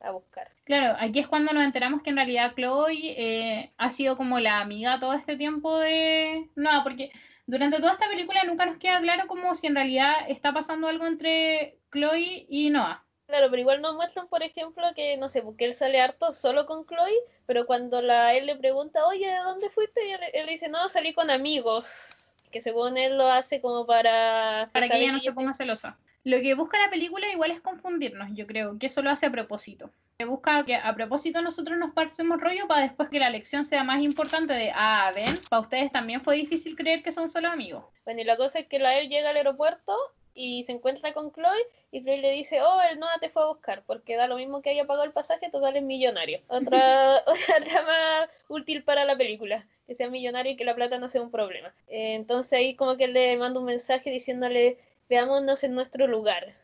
a 0.00 0.10
buscar. 0.10 0.50
Claro, 0.64 0.96
aquí 1.00 1.20
es 1.20 1.28
cuando 1.28 1.54
nos 1.54 1.64
enteramos 1.64 2.02
que 2.02 2.10
en 2.10 2.16
realidad 2.16 2.52
Chloe 2.54 3.14
eh, 3.16 3.72
ha 3.78 3.88
sido 3.88 4.18
como 4.18 4.38
la 4.38 4.60
amiga 4.60 5.00
todo 5.00 5.14
este 5.14 5.36
tiempo 5.36 5.78
de 5.78 6.50
Noah, 6.56 6.82
porque 6.82 7.12
durante 7.46 7.78
toda 7.78 7.92
esta 7.92 8.08
película 8.08 8.44
nunca 8.44 8.66
nos 8.66 8.76
queda 8.76 9.00
claro 9.00 9.26
como 9.28 9.54
si 9.54 9.68
en 9.68 9.76
realidad 9.76 10.12
está 10.28 10.52
pasando 10.52 10.88
algo 10.88 11.06
entre 11.06 11.78
Chloe 11.90 12.44
y 12.50 12.68
Noah 12.68 13.05
Claro, 13.26 13.48
pero 13.50 13.60
igual 13.60 13.82
nos 13.82 13.96
muestran, 13.96 14.28
por 14.28 14.42
ejemplo, 14.42 14.84
que, 14.94 15.16
no 15.16 15.28
sé, 15.28 15.42
porque 15.42 15.64
él 15.64 15.74
sale 15.74 16.00
harto 16.00 16.32
solo 16.32 16.64
con 16.66 16.86
Chloe, 16.86 17.18
pero 17.46 17.66
cuando 17.66 18.00
la, 18.00 18.34
él 18.34 18.46
le 18.46 18.56
pregunta, 18.56 19.06
oye, 19.06 19.28
¿de 19.28 19.38
dónde 19.38 19.68
fuiste? 19.70 20.06
Y 20.06 20.12
él, 20.12 20.20
él 20.32 20.46
dice, 20.46 20.68
no, 20.68 20.88
salí 20.88 21.12
con 21.12 21.30
amigos. 21.30 22.34
Que 22.52 22.60
según 22.60 22.96
él 22.96 23.18
lo 23.18 23.26
hace 23.26 23.60
como 23.60 23.84
para... 23.84 24.70
Para 24.72 24.88
que 24.88 24.96
ella 24.96 25.12
no 25.12 25.18
se 25.18 25.32
ponga 25.32 25.54
celosa. 25.54 25.98
Lo 26.22 26.40
que 26.40 26.54
busca 26.54 26.78
la 26.80 26.90
película 26.90 27.30
igual 27.32 27.50
es 27.50 27.60
confundirnos, 27.60 28.28
yo 28.32 28.46
creo, 28.46 28.78
que 28.78 28.86
eso 28.86 29.02
lo 29.02 29.10
hace 29.10 29.26
a 29.26 29.30
propósito. 29.30 29.90
Que 30.18 30.24
busca 30.24 30.64
que 30.64 30.74
a 30.74 30.94
propósito 30.94 31.42
nosotros 31.42 31.78
nos 31.78 31.92
parecemos 31.92 32.40
rollo 32.40 32.66
para 32.66 32.80
después 32.80 33.08
que 33.10 33.20
la 33.20 33.30
lección 33.30 33.64
sea 33.64 33.84
más 33.84 34.00
importante 34.00 34.52
de, 34.52 34.72
ah, 34.74 35.12
ven, 35.14 35.38
para 35.50 35.60
ustedes 35.60 35.92
también 35.92 36.20
fue 36.20 36.36
difícil 36.36 36.74
creer 36.74 37.02
que 37.02 37.12
son 37.12 37.28
solo 37.28 37.48
amigos. 37.48 37.84
Bueno, 38.04 38.22
y 38.22 38.24
la 38.24 38.36
cosa 38.36 38.60
es 38.60 38.66
que 38.66 38.78
la 38.78 38.98
él 38.98 39.08
llega 39.08 39.30
al 39.30 39.36
aeropuerto 39.36 39.96
y 40.36 40.62
se 40.64 40.72
encuentra 40.72 41.14
con 41.14 41.32
Chloe 41.32 41.66
y 41.90 42.02
Chloe 42.02 42.18
le 42.18 42.30
dice, 42.32 42.60
oh, 42.62 42.80
el 42.82 43.00
Noah 43.00 43.18
te 43.18 43.30
fue 43.30 43.42
a 43.42 43.46
buscar, 43.46 43.82
porque 43.86 44.16
da 44.16 44.28
lo 44.28 44.36
mismo 44.36 44.60
que 44.60 44.70
haya 44.70 44.84
pagado 44.84 45.04
el 45.04 45.12
pasaje, 45.12 45.50
total 45.50 45.76
es 45.76 45.82
millonario. 45.82 46.40
Otra, 46.48 47.22
otra 47.26 47.60
trama 47.64 48.28
útil 48.48 48.84
para 48.84 49.04
la 49.04 49.16
película, 49.16 49.66
que 49.86 49.94
sea 49.94 50.10
millonario 50.10 50.52
y 50.52 50.56
que 50.56 50.64
la 50.64 50.74
plata 50.74 50.98
no 50.98 51.08
sea 51.08 51.22
un 51.22 51.30
problema. 51.30 51.74
Eh, 51.88 52.14
entonces 52.14 52.52
ahí 52.52 52.76
como 52.76 52.96
que 52.96 53.08
le 53.08 53.36
manda 53.38 53.58
un 53.58 53.66
mensaje 53.66 54.10
diciéndole, 54.10 54.78
veámonos 55.08 55.64
en 55.64 55.74
nuestro 55.74 56.06
lugar. 56.06 56.54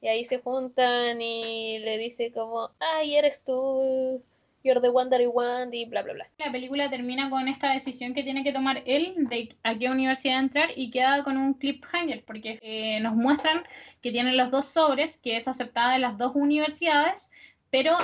Y 0.00 0.08
ahí 0.08 0.24
se 0.24 0.38
juntan 0.38 1.20
y 1.20 1.78
le 1.78 1.98
dice 1.98 2.32
como, 2.32 2.70
ay, 2.80 3.14
eres 3.14 3.44
tú, 3.44 4.22
you're 4.64 4.80
the 4.80 4.88
one 4.90 5.10
that 5.10 5.20
I 5.20 5.26
want, 5.26 5.74
y 5.74 5.84
bla, 5.86 6.02
bla, 6.02 6.14
bla. 6.14 6.28
La 6.38 6.52
película 6.52 6.88
termina 6.88 7.30
con 7.30 7.48
esta 7.48 7.72
decisión 7.72 8.14
que 8.14 8.22
tiene 8.22 8.44
que 8.44 8.52
tomar 8.52 8.82
él 8.86 9.14
de 9.16 9.54
a 9.62 9.76
qué 9.76 9.88
universidad 9.88 10.38
entrar 10.38 10.70
y 10.76 10.90
queda 10.90 11.22
con 11.24 11.36
un 11.36 11.54
cliffhanger, 11.54 12.24
porque 12.24 12.58
eh, 12.62 13.00
nos 13.00 13.14
muestran 13.14 13.62
que 14.00 14.10
tienen 14.10 14.36
los 14.36 14.50
dos 14.50 14.66
sobres, 14.66 15.16
que 15.16 15.36
es 15.36 15.48
aceptada 15.48 15.92
de 15.92 15.98
las 15.98 16.18
dos 16.18 16.32
universidades, 16.34 17.30
pero 17.70 17.96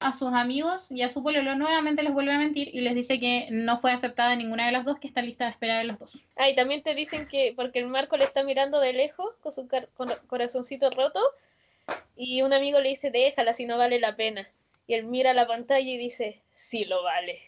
a 0.00 0.12
sus 0.12 0.32
amigos 0.32 0.90
y 0.90 1.02
a 1.02 1.08
su 1.10 1.22
pueblo 1.22 1.54
nuevamente 1.54 2.02
les 2.02 2.12
vuelve 2.12 2.32
a 2.32 2.38
mentir 2.38 2.70
y 2.74 2.80
les 2.80 2.94
dice 2.94 3.20
que 3.20 3.46
no 3.52 3.78
fue 3.80 3.92
aceptada 3.92 4.34
ninguna 4.34 4.66
de 4.66 4.72
las 4.72 4.84
dos, 4.84 4.98
que 4.98 5.06
está 5.06 5.22
lista 5.22 5.44
de 5.44 5.52
espera 5.52 5.78
de 5.78 5.84
las 5.84 5.98
dos. 5.98 6.24
Ah, 6.36 6.50
y 6.50 6.56
también 6.56 6.82
te 6.82 6.94
dicen 6.94 7.28
que, 7.30 7.52
porque 7.54 7.78
el 7.78 7.86
Marco 7.86 8.16
le 8.16 8.24
está 8.24 8.42
mirando 8.42 8.80
de 8.80 8.92
lejos 8.92 9.30
con 9.42 9.52
su 9.52 9.68
con- 9.94 10.08
corazoncito 10.26 10.90
roto, 10.90 11.20
y 12.16 12.42
un 12.42 12.52
amigo 12.52 12.80
le 12.80 12.88
dice, 12.88 13.10
déjala 13.10 13.52
si 13.52 13.64
no 13.64 13.78
vale 13.78 14.00
la 14.00 14.16
pena. 14.16 14.48
Y 14.86 14.94
él 14.94 15.04
mira 15.04 15.32
la 15.34 15.46
pantalla 15.46 15.88
y 15.88 15.96
dice, 15.96 16.42
sí 16.52 16.84
lo 16.84 17.02
vale. 17.02 17.38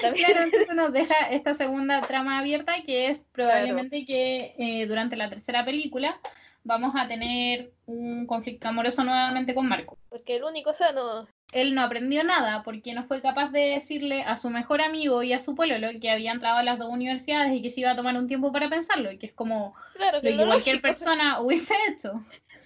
También- 0.00 0.26
Claro, 0.26 0.44
entonces 0.44 0.74
nos 0.76 0.92
deja 0.92 1.14
esta 1.30 1.52
segunda 1.54 2.00
trama 2.00 2.38
abierta 2.38 2.74
que 2.86 3.08
es 3.08 3.18
probablemente 3.32 4.06
que 4.06 4.54
eh, 4.58 4.86
durante 4.86 5.16
la 5.16 5.28
tercera 5.28 5.64
película 5.64 6.18
vamos 6.62 6.94
a 6.96 7.06
tener 7.08 7.72
un 7.86 8.26
conflicto 8.26 8.68
amoroso 8.68 9.02
nuevamente 9.04 9.54
con 9.54 9.66
Marco. 9.68 9.98
porque 10.08 10.36
el 10.36 10.44
único 10.44 10.72
sano, 10.72 11.26
Él 11.52 11.74
no 11.74 11.82
aprendió 11.82 12.22
nada 12.24 12.62
porque 12.62 12.94
no 12.94 13.04
fue 13.04 13.20
capaz 13.20 13.50
de 13.50 13.60
decirle 13.70 14.22
a 14.22 14.36
su 14.36 14.48
mejor 14.48 14.80
amigo 14.80 15.22
y 15.22 15.32
a 15.34 15.40
su 15.40 15.54
pueblo 15.54 15.88
que 16.00 16.10
había 16.10 16.32
entrado 16.32 16.58
a 16.58 16.62
las 16.62 16.78
dos 16.78 16.88
universidades 16.90 17.52
y 17.52 17.60
que 17.60 17.68
se 17.68 17.80
iba 17.80 17.90
a 17.90 17.96
tomar 17.96 18.16
un 18.16 18.26
tiempo 18.28 18.50
para 18.52 18.70
pensarlo 18.70 19.10
y 19.12 19.18
que 19.18 19.26
es 19.26 19.32
como 19.32 19.74
claro 19.94 20.18
lo 20.18 20.22
que 20.22 20.28
que 20.30 20.34
lo 20.36 20.46
cualquier 20.46 20.76
lógico. 20.76 20.88
persona 20.88 21.40
hubiese 21.40 21.74
hecho, 21.90 22.12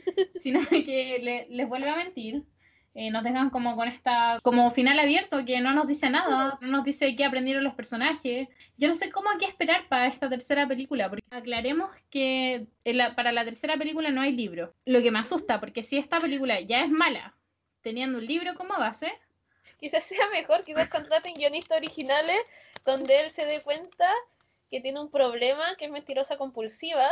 sino 0.31 0.61
que 0.68 1.18
le- 1.20 1.46
les 1.50 1.68
vuelve 1.68 1.88
a 1.88 1.96
mentir. 1.96 2.42
Eh, 3.01 3.13
nos 3.13 3.23
dejan 3.23 3.51
como 3.51 3.77
con 3.77 3.87
esta, 3.87 4.41
como 4.43 4.69
final 4.73 4.99
abierto, 4.99 5.45
que 5.45 5.61
no 5.61 5.73
nos 5.73 5.87
dice 5.87 6.11
nada, 6.11 6.59
no 6.61 6.67
nos 6.69 6.85
dice 6.85 7.15
qué 7.15 7.25
aprendieron 7.25 7.63
los 7.63 7.75
personajes. 7.75 8.49
Yo 8.77 8.89
no 8.89 8.95
sé 8.95 9.13
cómo 9.13 9.31
hay 9.31 9.39
que 9.39 9.45
esperar 9.45 9.87
para 9.89 10.09
esta 10.09 10.29
tercera 10.29 10.67
película, 10.67 11.09
porque 11.09 11.25
aclaremos 11.31 11.93
que 12.11 12.67
la- 12.85 13.15
para 13.15 13.31
la 13.31 13.45
tercera 13.45 13.77
película 13.77 14.11
no 14.11 14.21
hay 14.21 14.33
libro. 14.33 14.75
Lo 14.85 15.01
que 15.01 15.13
me 15.13 15.21
asusta, 15.21 15.61
porque 15.61 15.85
si 15.85 15.97
esta 15.97 16.19
película 16.21 16.61
ya 16.61 16.83
es 16.83 16.91
mala, 16.91 17.37
teniendo 17.83 18.19
un 18.19 18.27
libro 18.27 18.55
como 18.57 18.77
base, 18.77 19.13
Quizás 19.79 20.03
sea 20.03 20.29
mejor, 20.33 20.65
quizás 20.65 20.91
contraten 20.91 21.35
guionistas 21.35 21.79
originales 21.79 22.37
donde 22.85 23.15
él 23.21 23.31
se 23.31 23.45
dé 23.47 23.61
cuenta 23.63 24.13
que 24.73 24.81
tiene 24.81 24.99
un 24.99 25.09
problema, 25.09 25.77
que 25.77 25.85
es 25.85 25.91
mentirosa 25.93 26.37
compulsiva 26.37 27.09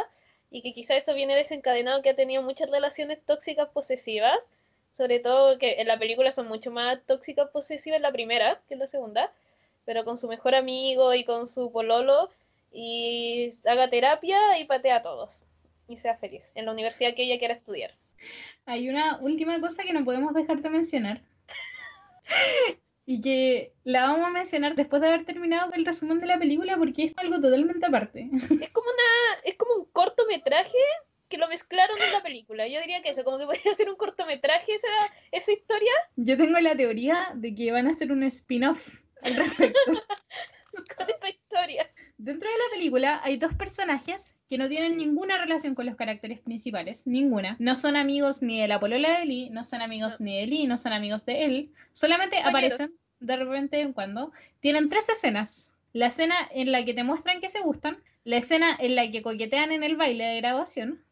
y 0.51 0.63
que 0.63 0.75
quizás 0.75 0.97
eso 0.97 1.15
viene 1.15 1.37
desencadenado 1.37 2.03
que 2.03 2.11
ha 2.11 2.17
tenido 2.17 2.43
muchas 2.43 2.69
relaciones 2.69 3.25
tóxicas 3.25 3.69
posesivas, 3.69 4.51
sobre 4.97 5.19
todo 5.19 5.59
que 5.59 5.75
en 5.81 5.89
la 5.89 5.99
película 5.99 6.31
son 6.31 6.49
mucho 6.49 6.71
más 6.71 6.99
tóxicas 7.07 7.51
posesivas 7.51 7.99
en 7.99 8.03
la 8.03 8.13
primera 8.13 8.63
que 8.67 8.75
en 8.75 8.81
la 8.81 8.87
segunda, 8.87 9.31
pero 9.85 10.05
con 10.05 10.17
su 10.17 10.27
mejor 10.27 10.55
amigo 10.55 11.13
y 11.13 11.25
con 11.25 11.49
su 11.49 11.71
pololo 11.71 12.31
y 12.73 13.51
haga 13.67 13.91
terapia 13.91 14.59
y 14.59 14.65
patea 14.65 14.97
a 14.97 15.03
todos 15.03 15.43
y 15.87 15.99
sea 15.99 16.17
feliz 16.17 16.51
en 16.55 16.65
la 16.65 16.73
universidad 16.73 17.15
que 17.15 17.25
ella 17.25 17.39
quiera 17.39 17.55
estudiar. 17.55 17.95
Hay 18.65 18.89
una 18.89 19.19
última 19.19 19.61
cosa 19.61 19.83
que 19.83 19.93
no 19.93 20.05
podemos 20.05 20.33
dejar 20.35 20.63
de 20.63 20.71
mencionar. 20.71 21.21
Y 23.09 23.21
que 23.21 23.73
la 23.85 24.03
vamos 24.03 24.27
a 24.27 24.31
mencionar 24.33 24.75
después 24.75 25.01
de 25.01 25.07
haber 25.07 25.25
terminado 25.25 25.71
con 25.71 25.79
el 25.79 25.87
resumen 25.87 26.19
de 26.19 26.27
la 26.27 26.41
película 26.41 26.77
porque 26.77 27.05
es 27.05 27.13
algo 27.19 27.39
totalmente 27.41 27.87
aparte. 27.87 28.29
Es 28.33 28.73
como 28.73 28.89
una, 28.89 29.41
es 29.45 29.55
como 29.55 29.75
un 29.75 29.85
cortometraje 29.93 30.77
que 31.29 31.39
lo 31.39 31.49
mezclaron 31.49 31.97
en 32.01 32.13
la 32.13 32.23
película. 32.23 32.67
Yo 32.69 32.81
diría 32.81 33.03
que 33.03 33.11
eso, 33.11 33.25
como 33.25 33.39
que 33.39 33.47
podría 33.47 33.75
ser 33.75 33.89
un 33.91 33.97
cortometraje 33.97 34.75
esa, 34.75 34.89
esa 35.33 35.53
historia 35.53 35.93
Yo 36.17 36.37
tengo 36.37 36.59
la 36.61 36.77
teoría 36.77 37.31
de 37.35 37.55
que 37.55 37.73
van 37.73 37.87
a 37.87 37.91
hacer 37.91 38.13
un 38.13 38.23
spin-off 38.25 39.01
al 39.23 39.35
respecto. 39.37 39.81
con 40.97 41.09
esta 41.09 41.29
historia. 41.29 41.91
Dentro 42.19 42.49
de 42.49 42.57
la 42.57 42.77
película 42.77 43.21
hay 43.25 43.37
dos 43.37 43.55
personajes 43.55 44.37
que 44.49 44.59
no 44.59 44.69
tienen 44.69 44.97
ninguna 44.97 45.39
relación 45.39 45.75
con 45.75 45.87
los 45.87 45.97
caracteres 45.97 46.41
principales, 46.41 47.07
ninguna. 47.07 47.57
No 47.59 47.77
son 47.77 47.97
amigos 47.97 48.43
ni 48.43 48.61
de 48.61 48.69
la 48.69 48.81
polola 48.81 49.19
de 49.19 49.27
Lee, 49.27 49.51
no 49.51 49.65
son 49.65 49.83
amigos 49.83 50.21
ni 50.21 50.39
de 50.39 50.47
Lee, 50.47 50.67
no 50.67 50.79
son 50.79 50.93
amigos 50.93 51.27
de 51.27 51.45
él. 51.45 51.73
Solamente 51.93 52.37
Compañeros. 52.43 52.75
aparecen 52.75 52.99
de 53.21 53.37
repente 53.37 53.81
en 53.81 53.93
cuando. 53.93 54.33
Tienen 54.61 54.89
tres 54.89 55.09
escenas. 55.09 55.75
La 55.93 56.07
escena 56.07 56.37
en 56.51 56.73
la 56.73 56.85
que 56.85 56.95
te 56.95 57.05
muestran 57.05 57.41
que 57.41 57.49
se 57.49 57.61
gustan, 57.61 58.03
la 58.25 58.37
escena 58.37 58.77
en 58.79 58.97
la 58.97 59.11
que 59.11 59.23
coquetean 59.23 59.73
en 59.73 59.83
el 59.83 59.97
baile 59.97 60.25
de 60.25 60.37
graduación 60.37 61.03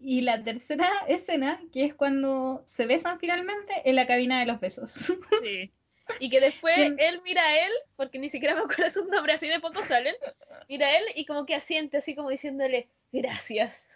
y 0.00 0.22
la 0.22 0.42
tercera 0.42 0.88
escena 1.08 1.60
que 1.72 1.84
es 1.84 1.94
cuando 1.94 2.62
se 2.66 2.86
besan 2.86 3.18
finalmente 3.18 3.74
en 3.84 3.96
la 3.96 4.06
cabina 4.06 4.40
de 4.40 4.46
los 4.46 4.60
besos. 4.60 4.90
Sí. 5.42 5.70
Y 6.18 6.28
que 6.28 6.40
después 6.40 6.92
él 6.98 7.20
mira 7.22 7.42
a 7.42 7.66
él, 7.66 7.72
porque 7.96 8.18
ni 8.18 8.28
siquiera 8.28 8.54
me 8.54 8.62
acuerdo 8.62 8.90
su 8.90 9.04
nombre, 9.06 9.32
así 9.32 9.46
de 9.46 9.60
poco 9.60 9.82
salen, 9.82 10.14
mira 10.68 10.88
a 10.88 10.98
él 10.98 11.04
y 11.14 11.24
como 11.24 11.46
que 11.46 11.54
asiente, 11.54 11.98
así 11.98 12.14
como 12.14 12.30
diciéndole, 12.30 12.88
gracias. 13.12 13.88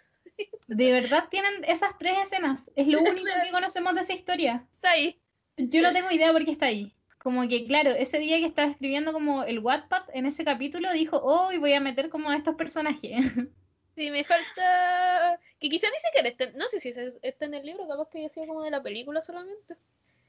De 0.67 0.91
verdad 0.91 1.25
tienen 1.29 1.63
esas 1.65 1.97
tres 1.97 2.13
escenas. 2.23 2.71
Es 2.75 2.87
lo 2.87 2.99
único 3.01 3.25
que 3.25 3.51
conocemos 3.51 3.95
de 3.95 4.01
esa 4.01 4.13
historia. 4.13 4.65
Está 4.75 4.91
ahí. 4.91 5.19
Yo 5.57 5.81
no 5.81 5.91
tengo 5.91 6.11
idea 6.11 6.31
por 6.31 6.45
qué 6.45 6.51
está 6.51 6.67
ahí. 6.67 6.93
Como 7.17 7.47
que, 7.47 7.65
claro, 7.65 7.91
ese 7.91 8.19
día 8.19 8.37
que 8.37 8.45
estaba 8.45 8.69
escribiendo 8.69 9.11
como 9.11 9.43
el 9.43 9.59
Wattpad 9.59 10.03
en 10.13 10.25
ese 10.25 10.45
capítulo, 10.45 10.91
dijo, 10.93 11.19
oh, 11.23 11.51
y 11.51 11.57
voy 11.57 11.73
a 11.73 11.79
meter 11.79 12.09
como 12.09 12.29
a 12.29 12.35
estos 12.35 12.55
personajes. 12.55 13.25
Sí, 13.95 14.11
me 14.11 14.23
falta... 14.23 15.39
Que 15.59 15.69
quizá 15.69 15.87
ni 15.89 15.97
siquiera 15.99 16.29
está, 16.29 16.57
no 16.57 16.67
sé 16.67 16.79
si 16.79 16.89
es- 16.89 17.17
está 17.21 17.45
en 17.45 17.53
el 17.53 17.65
libro, 17.65 17.87
capaz 17.87 18.09
que 18.09 18.19
haya 18.19 18.29
sido 18.29 18.47
como 18.47 18.63
de 18.63 18.71
la 18.71 18.83
película 18.83 19.21
solamente. 19.21 19.75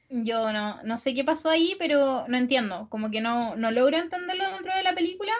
Yo 0.09 0.53
no, 0.53 0.81
no 0.83 0.97
sé 0.97 1.13
qué 1.13 1.25
pasó 1.25 1.49
ahí, 1.49 1.75
pero 1.77 2.25
no 2.29 2.37
entiendo. 2.37 2.87
Como 2.89 3.11
que 3.11 3.19
no, 3.19 3.55
no 3.57 3.71
logro 3.71 3.97
entenderlo 3.97 4.49
dentro 4.51 4.73
de 4.73 4.83
la 4.83 4.93
película. 4.95 5.33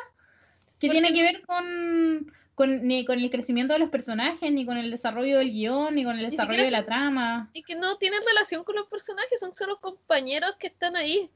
Que 0.77 0.89
tiene 0.89 1.13
que 1.13 1.23
ver 1.23 1.41
con, 1.43 2.31
con, 2.53 2.85
ni 2.85 3.05
con 3.05 3.17
el 3.17 3.31
crecimiento 3.31 3.73
de 3.73 3.79
los 3.79 3.89
personajes, 3.89 4.51
ni 4.51 4.65
con 4.65 4.77
el 4.77 4.91
desarrollo 4.91 5.37
del 5.37 5.51
guion, 5.51 5.95
ni 5.95 6.03
con 6.03 6.19
el 6.19 6.29
desarrollo 6.29 6.63
de 6.65 6.71
la 6.71 6.79
son- 6.79 6.85
trama. 6.85 7.49
Y 7.53 7.63
que 7.63 7.75
no 7.75 7.97
tienen 7.97 8.19
relación 8.27 8.65
con 8.65 8.75
los 8.75 8.87
personajes, 8.87 9.39
son 9.39 9.55
solo 9.55 9.79
compañeros 9.79 10.55
que 10.59 10.67
están 10.67 10.97
ahí. 10.97 11.31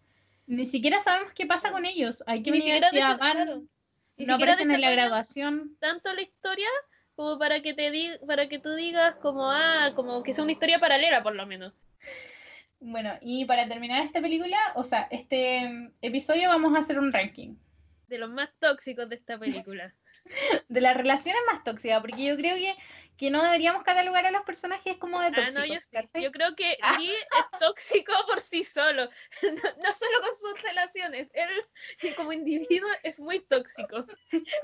Ni 0.45 0.65
siquiera 0.65 0.99
sabemos 0.99 1.31
qué 1.33 1.45
pasa 1.45 1.71
con 1.71 1.85
ellos. 1.85 2.23
¿A 2.27 2.33
qué 2.33 2.51
Ni 2.51 2.59
van? 3.17 3.67
Ni 4.17 4.25
no 4.25 4.35
aparecen 4.35 4.71
en 4.71 4.81
la 4.81 4.91
graduación. 4.91 5.75
tanto 5.79 6.13
la 6.13 6.21
historia 6.21 6.69
como 7.15 7.37
para 7.37 7.61
que 7.61 7.73
te 7.73 7.91
di 7.91 8.09
para 8.27 8.47
que 8.47 8.59
tú 8.59 8.73
digas 8.73 9.15
como 9.15 9.51
ah 9.51 9.91
como 9.95 10.23
que 10.23 10.33
sea 10.33 10.43
una 10.43 10.53
historia 10.53 10.79
paralela 10.79 11.23
por 11.23 11.35
lo 11.35 11.45
menos. 11.45 11.73
Bueno, 12.79 13.11
y 13.21 13.45
para 13.45 13.67
terminar 13.67 14.03
esta 14.03 14.21
película, 14.21 14.57
o 14.75 14.83
sea, 14.83 15.07
este 15.11 15.69
mm, 15.69 15.93
episodio 16.01 16.49
vamos 16.49 16.73
a 16.75 16.79
hacer 16.79 16.97
un 16.97 17.11
ranking. 17.11 17.55
De 18.07 18.17
los 18.17 18.29
más 18.29 18.49
tóxicos 18.59 19.07
de 19.07 19.15
esta 19.15 19.37
película 19.37 19.93
de 20.69 20.81
las 20.81 20.95
relaciones 20.97 21.41
más 21.51 21.63
tóxicas, 21.63 22.01
porque 22.01 22.23
yo 22.23 22.35
creo 22.35 22.55
que, 22.55 22.75
que 23.17 23.29
no 23.29 23.43
deberíamos 23.43 23.83
catalogar 23.83 24.25
a 24.25 24.31
los 24.31 24.43
personajes 24.43 24.97
como 24.97 25.19
de 25.19 25.27
ah 25.27 25.31
tóxicos. 25.31 25.67
no 26.13 26.21
yo 26.21 26.31
creo 26.31 26.55
que 26.55 26.77
Ah. 26.81 26.97
Lee 26.99 27.11
es 27.11 27.59
tóxico 27.59 28.13
por 28.27 28.41
sí 28.41 28.63
solo 28.63 29.09
no, 29.41 29.61
no 29.83 29.93
solo 29.93 30.21
con 30.21 30.35
sus 30.35 30.61
relaciones 30.63 31.29
él 31.33 31.49
como 32.17 32.31
individuo 32.33 32.89
es 33.03 33.19
muy 33.19 33.39
tóxico 33.41 34.05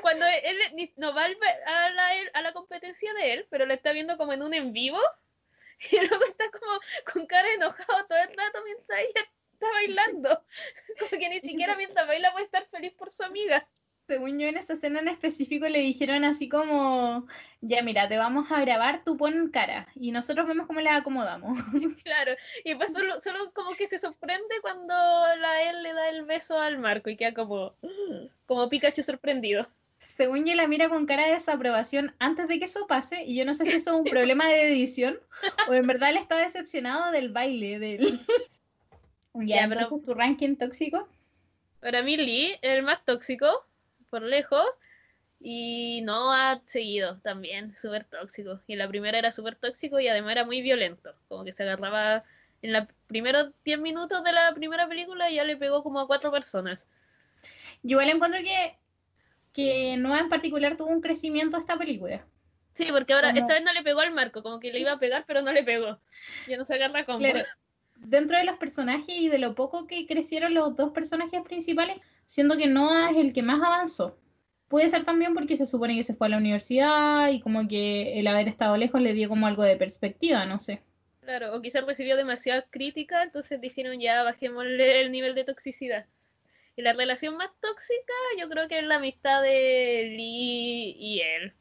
cuando 0.02 0.26
él 0.26 0.58
ni- 0.74 0.94
no 0.96 1.14
va 1.14 1.26
a 1.26 1.90
la, 1.92 2.10
a 2.34 2.42
la 2.42 2.54
competencia 2.54 3.14
de 3.14 3.34
él 3.34 3.48
pero 3.50 3.66
lo 3.66 3.74
está 3.74 3.92
viendo 3.92 4.18
como 4.18 4.34
en 4.34 4.42
un 4.42 4.54
en 4.54 4.74
vivo 4.74 5.00
y 5.92 6.00
luego 6.00 6.24
está 6.26 6.50
como 6.52 6.80
con 7.14 7.28
cara 7.28 7.52
enojado 7.54 8.08
todo 8.08 8.18
el 8.18 8.36
rato 8.36 8.64
mientras 8.64 9.00
ella 9.02 9.22
está 9.54 9.72
bailando 9.72 10.44
como 11.00 11.12
que 11.12 11.30
ni 11.30 11.40
siquiera 11.42 11.76
mientras 11.76 12.08
baila 12.08 12.32
puede 12.32 12.46
estar 12.46 12.66
feliz 12.68 12.94
por 12.94 13.12
su 13.12 13.24
amiga 13.24 13.68
Según 14.08 14.40
yo, 14.40 14.48
en 14.48 14.56
esa 14.58 14.74
escena 14.74 15.00
en 15.02 15.10
específico 15.10 15.68
le 15.68 15.80
dijeron 15.80 16.24
así 16.24 16.48
como, 16.48 17.28
ya 17.60 17.82
mira, 17.82 18.08
te 18.08 18.18
vamos 18.18 18.50
a 18.52 18.62
grabar, 18.62 19.04
tú 19.04 19.18
pon 19.18 19.50
cara 19.50 19.88
y 19.96 20.12
nosotros 20.12 20.48
vemos 20.48 20.66
cómo 20.66 20.80
le 20.80 20.90
acomodamos. 20.90 21.58
Claro, 22.06 22.32
y 22.64 22.74
pues 22.76 22.94
solo, 22.94 23.20
solo 23.22 23.52
como 23.54 23.72
que 23.76 23.86
se 23.88 23.98
sorprende 24.00 24.56
cuando 24.62 24.94
la 24.94 25.62
él 25.70 25.84
le 25.84 25.92
da 25.94 26.08
el 26.10 26.24
beso 26.24 26.58
al 26.60 26.78
Marco 26.78 27.10
y 27.10 27.18
queda 27.18 27.34
como, 27.34 27.74
como 28.46 28.70
Pikachu 28.70 29.04
sorprendido. 29.04 29.68
Según 30.00 30.46
yo, 30.46 30.56
la 30.56 30.68
mira 30.68 30.88
con 30.90 31.06
cara 31.06 31.26
de 31.26 31.34
desaprobación 31.34 32.16
antes 32.20 32.48
de 32.48 32.60
que 32.60 32.66
eso 32.66 32.88
pase 32.88 33.24
y 33.26 33.36
yo 33.36 33.44
no 33.46 33.54
sé 33.54 33.66
si 33.66 33.76
eso 33.76 33.92
es 33.92 33.98
un 33.98 34.04
problema 34.12 34.48
de 34.48 34.72
edición 34.72 35.20
o 35.68 35.74
en 35.74 35.86
verdad 35.86 36.12
él 36.12 36.18
está 36.18 36.38
decepcionado 36.38 37.12
del 37.12 37.30
baile 37.34 37.78
de 37.80 37.96
él. 37.96 38.20
Ya, 39.40 39.68
pero- 39.68 39.82
entonces 39.82 40.04
tu 40.04 40.14
ranking 40.16 40.56
tóxico. 40.56 41.08
Para 41.80 42.02
mí 42.02 42.18
Lee, 42.18 42.56
el 42.64 42.82
más 42.82 43.06
tóxico, 43.06 43.67
por 44.10 44.22
lejos, 44.24 44.66
y 45.40 46.02
no 46.04 46.34
ha 46.34 46.62
seguido 46.66 47.18
también, 47.20 47.76
súper 47.78 48.04
tóxico. 48.06 48.60
Y 48.68 48.76
la 48.76 48.88
primera 48.88 49.18
era 49.20 49.32
súper 49.32 49.56
tóxico 49.56 50.00
y 50.00 50.08
además 50.08 50.32
era 50.34 50.46
muy 50.46 50.62
violento, 50.62 51.14
como 51.28 51.44
que 51.44 51.52
se 51.52 51.64
agarraba 51.64 52.24
en 52.62 52.74
los 52.74 52.88
primeros 53.08 53.52
10 53.64 53.80
minutos 53.80 54.24
de 54.24 54.32
la 54.32 54.54
primera 54.54 54.88
película 54.88 55.30
y 55.30 55.36
ya 55.36 55.44
le 55.44 55.58
pegó 55.58 55.84
como 55.84 56.00
a 56.00 56.08
cuatro 56.08 56.32
personas. 56.32 56.88
Yo 57.84 57.92
igual 58.02 58.10
encuentro 58.10 58.40
que, 58.42 58.76
que 59.54 59.96
Noah 59.98 60.20
en 60.20 60.30
particular 60.30 60.76
tuvo 60.76 60.90
un 60.90 61.02
crecimiento 61.02 61.58
esta 61.58 61.78
película. 61.78 62.26
Sí, 62.74 62.88
porque 62.92 63.14
ahora 63.14 63.30
Como- 63.30 63.42
esta 63.42 63.54
vez 63.54 63.64
no 63.64 63.74
le 63.74 63.84
pegó 63.84 64.02
al 64.02 64.14
marco, 64.14 64.42
como 64.44 64.60
que 64.60 64.72
le 64.72 64.80
iba 64.80 64.92
a 64.92 65.00
pegar, 65.00 65.24
pero 65.28 65.42
no 65.42 65.52
le 65.52 65.64
pegó. 65.64 66.00
Ya 66.48 66.58
no 66.58 66.66
se 66.66 66.76
agarra 66.76 67.06
con 67.06 67.20
Claro, 67.20 67.40
dentro 67.96 68.38
de 68.38 68.44
los 68.44 68.58
personajes 68.58 69.10
y 69.10 69.30
de 69.30 69.38
lo 69.38 69.56
poco 69.56 69.88
que 69.88 70.06
crecieron 70.08 70.54
los 70.54 70.76
dos 70.76 70.92
personajes 70.92 71.42
principales, 71.44 71.98
siendo 72.28 72.58
que 72.58 72.68
Noah 72.68 73.10
es 73.10 73.18
el 73.18 73.34
que 73.34 73.42
más 73.42 73.64
avanzó. 73.64 74.20
Puede 74.68 74.90
ser 74.90 75.06
también 75.06 75.34
porque 75.34 75.56
se 75.56 75.66
supone 75.66 75.96
que 75.96 76.04
se 76.04 76.14
fue 76.14 76.28
a 76.28 76.30
la 76.32 76.38
universidad 76.38 77.30
y 77.30 77.40
como 77.40 77.68
que 77.68 78.20
el 78.20 78.28
haber 78.28 78.50
estado 78.50 78.76
lejos 78.78 79.02
le 79.02 79.14
dio 79.14 79.30
como 79.30 79.48
algo 79.48 79.64
de 79.64 79.78
perspectiva, 79.78 80.46
no 80.46 80.60
sé. 80.60 80.82
Claro, 81.22 81.56
o 81.56 81.62
quizás 81.62 81.88
recibió 81.88 82.18
demasiada 82.18 82.66
crítica, 82.70 83.24
entonces 83.24 83.62
dijeron 83.62 84.00
ya 84.00 84.24
bajémosle 84.24 85.02
el 85.02 85.12
nivel 85.12 85.36
de 85.36 85.46
toxicidad. 85.46 86.06
Y 86.76 86.82
la 86.82 86.94
relación 86.94 87.38
más 87.38 87.50
tóxica, 87.60 88.14
yo 88.40 88.50
creo 88.50 88.68
que 88.68 88.80
es 88.80 88.86
la 88.86 88.98
amistad 88.98 89.42
de 89.42 90.14
Lee 90.16 90.96
y 91.00 91.22
él. 91.22 91.54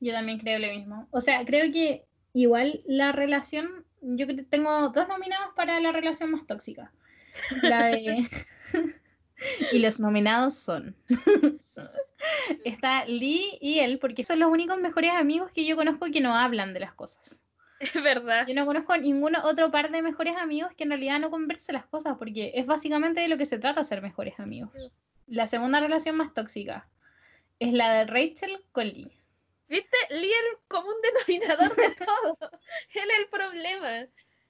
Yo 0.00 0.12
también 0.12 0.38
creo 0.38 0.58
lo 0.58 0.68
mismo. 0.68 1.08
O 1.12 1.20
sea, 1.20 1.44
creo 1.44 1.72
que 1.72 2.04
igual 2.32 2.82
la 2.84 3.12
relación, 3.12 3.84
yo 4.02 4.26
tengo 4.50 4.90
dos 4.90 5.08
nominados 5.08 5.54
para 5.54 5.80
la 5.80 5.92
relación 5.92 6.32
más 6.32 6.46
tóxica. 6.46 6.92
La 7.62 7.86
de... 7.86 8.26
y 9.72 9.78
los 9.78 10.00
nominados 10.00 10.54
son... 10.54 10.94
Está 12.64 13.04
Lee 13.06 13.58
y 13.60 13.78
él, 13.78 13.98
porque 14.00 14.24
son 14.24 14.40
los 14.40 14.50
únicos 14.50 14.78
mejores 14.78 15.12
amigos 15.12 15.50
que 15.52 15.64
yo 15.64 15.76
conozco 15.76 16.06
que 16.12 16.20
no 16.20 16.34
hablan 16.34 16.74
de 16.74 16.80
las 16.80 16.92
cosas. 16.92 17.44
Es 17.78 17.94
verdad. 17.94 18.46
Yo 18.46 18.54
no 18.54 18.66
conozco 18.66 18.92
a 18.92 18.98
ningún 18.98 19.36
otro 19.36 19.70
par 19.70 19.90
de 19.92 20.02
mejores 20.02 20.36
amigos 20.36 20.72
que 20.76 20.82
en 20.82 20.90
realidad 20.90 21.20
no 21.20 21.30
converse 21.30 21.72
las 21.72 21.86
cosas, 21.86 22.16
porque 22.18 22.52
es 22.54 22.66
básicamente 22.66 23.20
de 23.20 23.28
lo 23.28 23.38
que 23.38 23.46
se 23.46 23.58
trata 23.58 23.84
ser 23.84 24.02
mejores 24.02 24.38
amigos. 24.40 24.70
La 25.28 25.46
segunda 25.46 25.78
relación 25.78 26.16
más 26.16 26.34
tóxica 26.34 26.88
es 27.60 27.72
la 27.72 27.92
de 27.92 28.04
Rachel 28.06 28.60
con 28.72 28.86
Lee. 28.86 29.12
¿Viste? 29.68 29.96
Lee 30.10 30.32
es 30.32 30.40
el 30.50 30.58
común 30.66 30.94
denominador 31.02 31.76
de 31.76 31.90
todo. 32.04 32.38
Él 32.94 33.10
es 33.10 33.18
el 33.18 33.26
problema. 33.28 34.06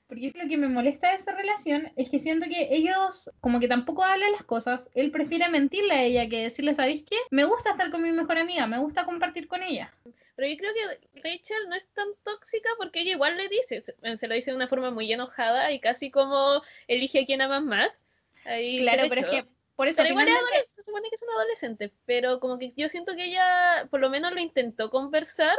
Porque 0.09 0.33
lo 0.35 0.49
que 0.49 0.57
me 0.57 0.69
molesta 0.69 1.09
de 1.09 1.17
esa 1.17 1.35
relación 1.35 1.93
es 1.97 2.09
que 2.09 2.19
siento 2.19 2.47
que 2.47 2.69
ellos 2.71 3.31
como 3.41 3.61
que 3.61 3.69
tampoco 3.69 4.03
hablan 4.03 4.33
las 4.33 4.43
cosas. 4.43 4.89
Él 4.95 5.11
prefiere 5.11 5.49
mentirle 5.51 5.93
a 5.93 6.03
ella 6.03 6.29
que 6.29 6.45
decirle, 6.45 6.73
¿sabéis 6.73 7.03
qué? 7.03 7.17
Me 7.31 7.45
gusta 7.45 7.71
estar 7.71 7.91
con 7.91 8.03
mi 8.03 8.11
mejor 8.11 8.39
amiga, 8.39 8.67
me 8.67 8.79
gusta 8.79 9.05
compartir 9.05 9.47
con 9.47 9.63
ella. 9.63 9.93
Pero 10.35 10.49
yo 10.49 10.57
creo 10.57 10.73
que 10.73 11.21
Rachel 11.21 11.69
no 11.69 11.75
es 11.75 11.89
tan 11.89 12.07
tóxica 12.23 12.71
porque 12.79 13.01
ella 13.01 13.13
igual 13.13 13.37
le 13.37 13.49
dice, 13.49 13.85
se 14.17 14.29
lo 14.29 14.35
dice 14.35 14.53
de 14.53 14.57
una 14.57 14.69
forma 14.69 14.91
muy 14.91 15.13
enojada 15.13 15.73
y 15.73 15.81
casi 15.81 16.11
como 16.11 16.63
elige 16.87 17.21
a 17.21 17.27
quien 17.27 17.43
amas 17.43 17.63
más. 17.63 18.01
Ahí 18.45 18.81
claro, 18.81 19.09
pero 19.11 19.21
es 19.21 19.27
echó. 19.27 19.37
que 19.37 19.49
por 19.77 19.89
eso 19.89 19.99
Pero 19.99 20.11
igual 20.11 20.29
es 20.29 20.71
se 20.71 20.83
supone 20.83 21.09
que 21.11 21.17
es 21.17 21.23
un 21.23 21.35
adolescente, 21.35 21.93
pero 22.07 22.41
como 22.41 22.59
que 22.59 22.73
yo 22.77 22.89
siento 22.89 23.15
que 23.15 23.27
ella 23.27 23.87
por 23.91 24.01
lo 24.01 24.11
menos 24.11 24.33
lo 24.33 24.41
intentó 24.41 24.91
conversar 24.91 25.57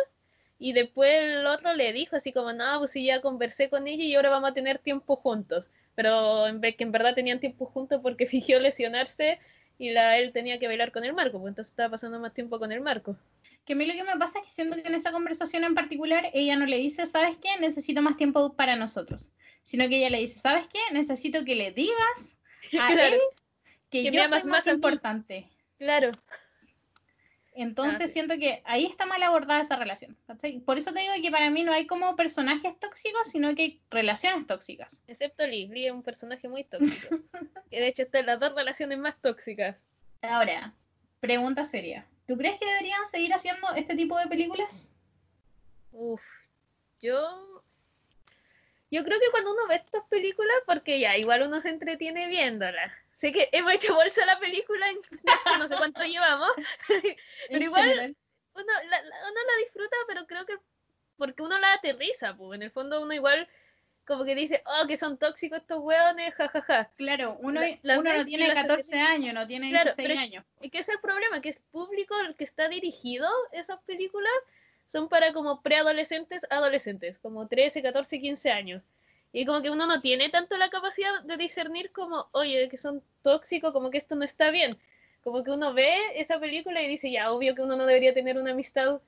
y 0.59 0.73
después 0.73 1.09
el 1.09 1.47
otro 1.47 1.73
le 1.73 1.93
dijo 1.93 2.17
así 2.17 2.33
como, 2.33 2.51
no, 2.51 2.79
pues 2.79 2.91
sí, 2.91 3.05
ya 3.05 3.21
conversé 3.21 3.69
con 3.69 3.87
ella 3.87 4.03
y 4.03 4.15
ahora 4.15 4.29
vamos 4.29 4.51
a 4.51 4.53
tener 4.53 4.77
tiempo 4.77 5.15
juntos. 5.15 5.71
Pero 5.95 6.47
en 6.47 6.59
vez 6.59 6.75
que 6.75 6.83
en 6.83 6.91
verdad 6.91 7.15
tenían 7.15 7.39
tiempo 7.39 7.65
juntos 7.65 8.01
porque 8.03 8.27
fingió 8.27 8.59
lesionarse 8.59 9.39
y 9.77 9.91
la, 9.91 10.17
él 10.17 10.33
tenía 10.33 10.59
que 10.59 10.67
bailar 10.67 10.91
con 10.91 11.05
el 11.05 11.13
Marco, 11.13 11.39
pues 11.39 11.51
entonces 11.51 11.71
estaba 11.71 11.91
pasando 11.91 12.19
más 12.19 12.33
tiempo 12.33 12.59
con 12.59 12.73
el 12.73 12.81
Marco. 12.81 13.17
Que 13.63 13.73
a 13.73 13.75
mí 13.77 13.85
lo 13.85 13.93
que 13.93 14.03
me 14.03 14.17
pasa 14.19 14.39
es 14.39 14.45
que 14.45 14.51
siento 14.51 14.75
que 14.75 14.87
en 14.87 14.95
esa 14.95 15.13
conversación 15.13 15.63
en 15.63 15.75
particular 15.75 16.29
ella 16.33 16.57
no 16.57 16.65
le 16.65 16.77
dice, 16.77 17.05
¿sabes 17.05 17.37
qué? 17.37 17.49
Necesito 17.61 18.01
más 18.01 18.17
tiempo 18.17 18.53
para 18.53 18.75
nosotros. 18.75 19.31
Sino 19.63 19.87
que 19.87 19.99
ella 19.99 20.09
le 20.09 20.19
dice, 20.19 20.39
¿sabes 20.39 20.67
qué? 20.67 20.79
Necesito 20.91 21.45
que 21.45 21.55
le 21.55 21.71
digas 21.71 22.37
a 22.77 22.87
Claro. 22.93 23.01
él 23.01 23.19
que, 23.89 24.03
Que 24.03 24.11
yo 24.11 24.21
soy 24.23 24.29
más 24.29 24.45
más 24.45 24.67
importante. 24.67 25.47
Claro, 25.77 26.11
Entonces 27.61 28.01
Ah, 28.01 28.07
sí. 28.07 28.13
siento 28.13 28.35
que 28.39 28.61
ahí 28.63 28.85
está 28.85 29.05
mal 29.05 29.21
abordada 29.21 29.59
esa 29.59 29.75
relación. 29.75 30.15
Por 30.65 30.77
eso 30.77 30.93
te 30.93 31.01
digo 31.01 31.13
que 31.21 31.29
para 31.29 31.49
mí 31.49 31.63
no 31.63 31.73
hay 31.73 31.87
como 31.87 32.15
personajes 32.15 32.79
tóxicos, 32.79 33.27
sino 33.27 33.53
que 33.53 33.61
hay 33.63 33.81
relaciones 33.91 34.47
tóxicas. 34.47 35.03
excepto 35.07 35.45
Lee. 35.45 35.67
Lee 35.67 35.87
es 35.87 35.91
un 35.91 36.01
personaje 36.01 36.47
muy 36.47 36.63
tóxico. 36.63 37.17
que 37.69 37.79
de 37.81 37.87
hecho 37.87 38.03
está 38.03 38.19
en 38.19 38.27
las 38.27 38.39
dos 38.39 38.55
relaciones 38.55 38.97
más 38.97 39.19
tóxicas. 39.21 39.75
Ahora, 40.21 40.73
pregunta 41.19 41.65
seria. 41.65 42.05
¿Tú 42.27 42.37
crees 42.37 42.57
que 42.59 42.65
deberían 42.65 43.05
seguir 43.07 43.33
haciendo 43.33 43.67
este 43.75 43.95
tipo 43.95 44.17
de 44.17 44.27
películas? 44.27 44.89
Uf, 45.91 46.21
yo. 47.01 47.61
Yo 48.91 49.03
creo 49.03 49.19
que 49.19 49.31
cuando 49.31 49.51
uno 49.51 49.67
ve 49.67 49.75
estas 49.75 50.03
películas, 50.09 50.55
porque 50.65 50.99
ya, 50.99 51.17
igual 51.17 51.41
uno 51.43 51.59
se 51.59 51.69
entretiene 51.69 52.27
viéndolas. 52.27 52.91
Sé 53.19 53.33
que 53.33 53.49
hemos 53.51 53.73
hecho 53.73 53.93
bolsa 53.95 54.25
la 54.25 54.39
película, 54.39 54.87
en 54.89 54.97
no 55.59 55.67
sé 55.67 55.75
cuánto 55.75 56.01
llevamos, 56.03 56.51
pero 57.49 57.63
igual 57.65 58.15
uno 58.55 58.65
la, 58.89 59.01
la- 59.01 59.17
uno 59.29 59.39
la 59.45 59.57
disfruta, 59.65 59.95
pero 60.07 60.25
creo 60.25 60.45
que 60.45 60.55
porque 61.17 61.41
uno 61.43 61.59
la 61.59 61.73
aterriza, 61.73 62.33
pues 62.37 62.55
en 62.55 62.63
el 62.63 62.71
fondo 62.71 63.01
uno 63.01 63.13
igual 63.13 63.45
como 64.07 64.23
que 64.23 64.35
dice, 64.35 64.63
oh, 64.65 64.87
que 64.87 64.95
son 64.95 65.17
tóxicos 65.17 65.59
estos 65.59 65.79
hueones, 65.81 66.33
jajaja. 66.33 66.89
Claro, 66.95 67.37
uno, 67.41 67.59
la- 67.59 67.77
la 67.83 67.99
uno 67.99 68.13
no 68.13 68.21
y 68.21 68.25
tiene 68.25 68.47
las 68.47 68.55
14 68.63 68.87
aterriza. 68.87 69.11
años, 69.11 69.33
no 69.33 69.45
tiene 69.47 69.69
Claro, 69.69 69.91
16 69.93 70.07
pero- 70.07 70.19
años. 70.21 70.45
Es 70.61 70.71
que 70.71 70.79
es 70.79 70.87
el 70.89 70.99
problema, 71.01 71.41
que 71.41 71.49
es 71.49 71.59
público 71.71 72.17
el 72.21 72.35
que 72.37 72.45
está 72.45 72.69
dirigido, 72.69 73.27
esas 73.51 73.79
películas 73.81 74.31
son 74.87 75.09
para 75.09 75.33
como 75.33 75.61
preadolescentes, 75.61 76.47
adolescentes, 76.49 77.19
como 77.19 77.47
13, 77.49 77.83
14, 77.83 78.19
15 78.21 78.49
años. 78.49 78.81
Y 79.31 79.45
como 79.45 79.61
que 79.61 79.69
uno 79.69 79.85
no 79.85 80.01
tiene 80.01 80.29
tanto 80.29 80.57
la 80.57 80.69
capacidad 80.69 81.21
de 81.23 81.37
discernir 81.37 81.91
como, 81.91 82.27
oye, 82.31 82.67
que 82.69 82.77
son 82.77 83.03
tóxicos, 83.21 83.73
como 83.73 83.91
que 83.91 83.97
esto 83.97 84.15
no 84.15 84.23
está 84.23 84.49
bien. 84.49 84.71
Como 85.23 85.43
que 85.43 85.51
uno 85.51 85.73
ve 85.73 85.95
esa 86.15 86.39
película 86.39 86.81
y 86.81 86.87
dice, 86.87 87.11
ya, 87.11 87.31
obvio 87.31 87.53
que 87.55 87.61
uno 87.61 87.75
no 87.75 87.85
debería 87.85 88.13
tener 88.13 88.37
una 88.37 88.51
amistad 88.51 89.01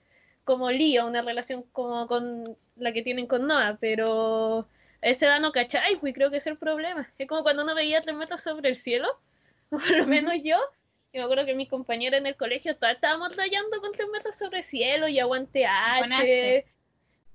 como 0.43 0.69
Lee 0.71 0.99
o 0.99 1.07
una 1.07 1.21
relación 1.21 1.63
como 1.71 2.07
con 2.07 2.43
la 2.75 2.91
que 2.91 3.01
tienen 3.01 3.27
con 3.27 3.47
Noah, 3.47 3.77
pero 3.79 4.67
a 5.01 5.07
esa 5.07 5.27
edad 5.27 5.39
no 5.39 5.51
cachai, 5.51 5.97
pues 5.97 6.13
creo 6.13 6.29
que 6.29 6.37
es 6.37 6.47
el 6.47 6.57
problema. 6.57 7.11
Es 7.17 7.27
como 7.27 7.43
cuando 7.43 7.63
uno 7.63 7.75
veía 7.75 8.01
tres 8.01 8.15
metros 8.15 8.43
sobre 8.43 8.69
el 8.69 8.75
cielo, 8.75 9.07
por 9.69 9.89
lo 9.89 10.05
menos 10.05 10.33
yo, 10.43 10.57
y 11.13 11.17
me 11.17 11.23
acuerdo 11.23 11.45
que 11.45 11.55
mis 11.55 11.69
compañeras 11.69 12.19
en 12.19 12.27
el 12.27 12.35
colegio 12.35 12.75
todas 12.75 12.95
estábamos 12.95 13.35
rayando 13.35 13.81
con 13.81 13.91
tres 13.91 14.07
metros 14.09 14.35
sobre 14.35 14.59
el 14.59 14.63
cielo 14.63 15.07
y 15.07 15.19
aguante 15.19 15.65
H. 15.65 16.13
H. 16.13 16.65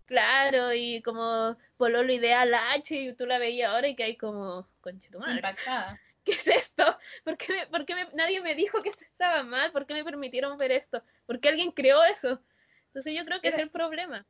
Claro, 0.06 0.72
y 0.72 1.02
como 1.02 1.56
Pololo 1.76 2.12
Ideal 2.12 2.54
H, 2.54 2.94
y 2.96 3.12
tú 3.14 3.26
la 3.26 3.38
veías 3.38 3.70
ahora 3.70 3.88
y 3.88 3.96
que 3.96 4.04
hay 4.04 4.16
como, 4.16 4.68
conche 4.80 5.10
tu 5.10 5.18
madre, 5.18 5.36
Impactada. 5.36 6.00
¿qué 6.24 6.32
es 6.32 6.46
esto? 6.48 6.84
¿Por 7.24 7.36
qué, 7.36 7.52
me- 7.52 7.66
por 7.66 7.84
qué 7.84 7.94
me- 7.94 8.08
nadie 8.14 8.40
me 8.40 8.54
dijo 8.54 8.82
que 8.82 8.88
esto 8.88 9.04
estaba 9.04 9.42
mal? 9.42 9.72
¿Por 9.72 9.86
qué 9.86 9.94
me 9.94 10.04
permitieron 10.04 10.56
ver 10.58 10.72
esto? 10.72 11.02
¿Por 11.26 11.40
qué 11.40 11.48
alguien 11.48 11.72
creó 11.72 12.04
eso? 12.04 12.40
Entonces 12.88 13.14
yo 13.16 13.24
creo 13.24 13.40
que 13.40 13.48
es 13.48 13.58
el 13.58 13.70
problema. 13.70 14.24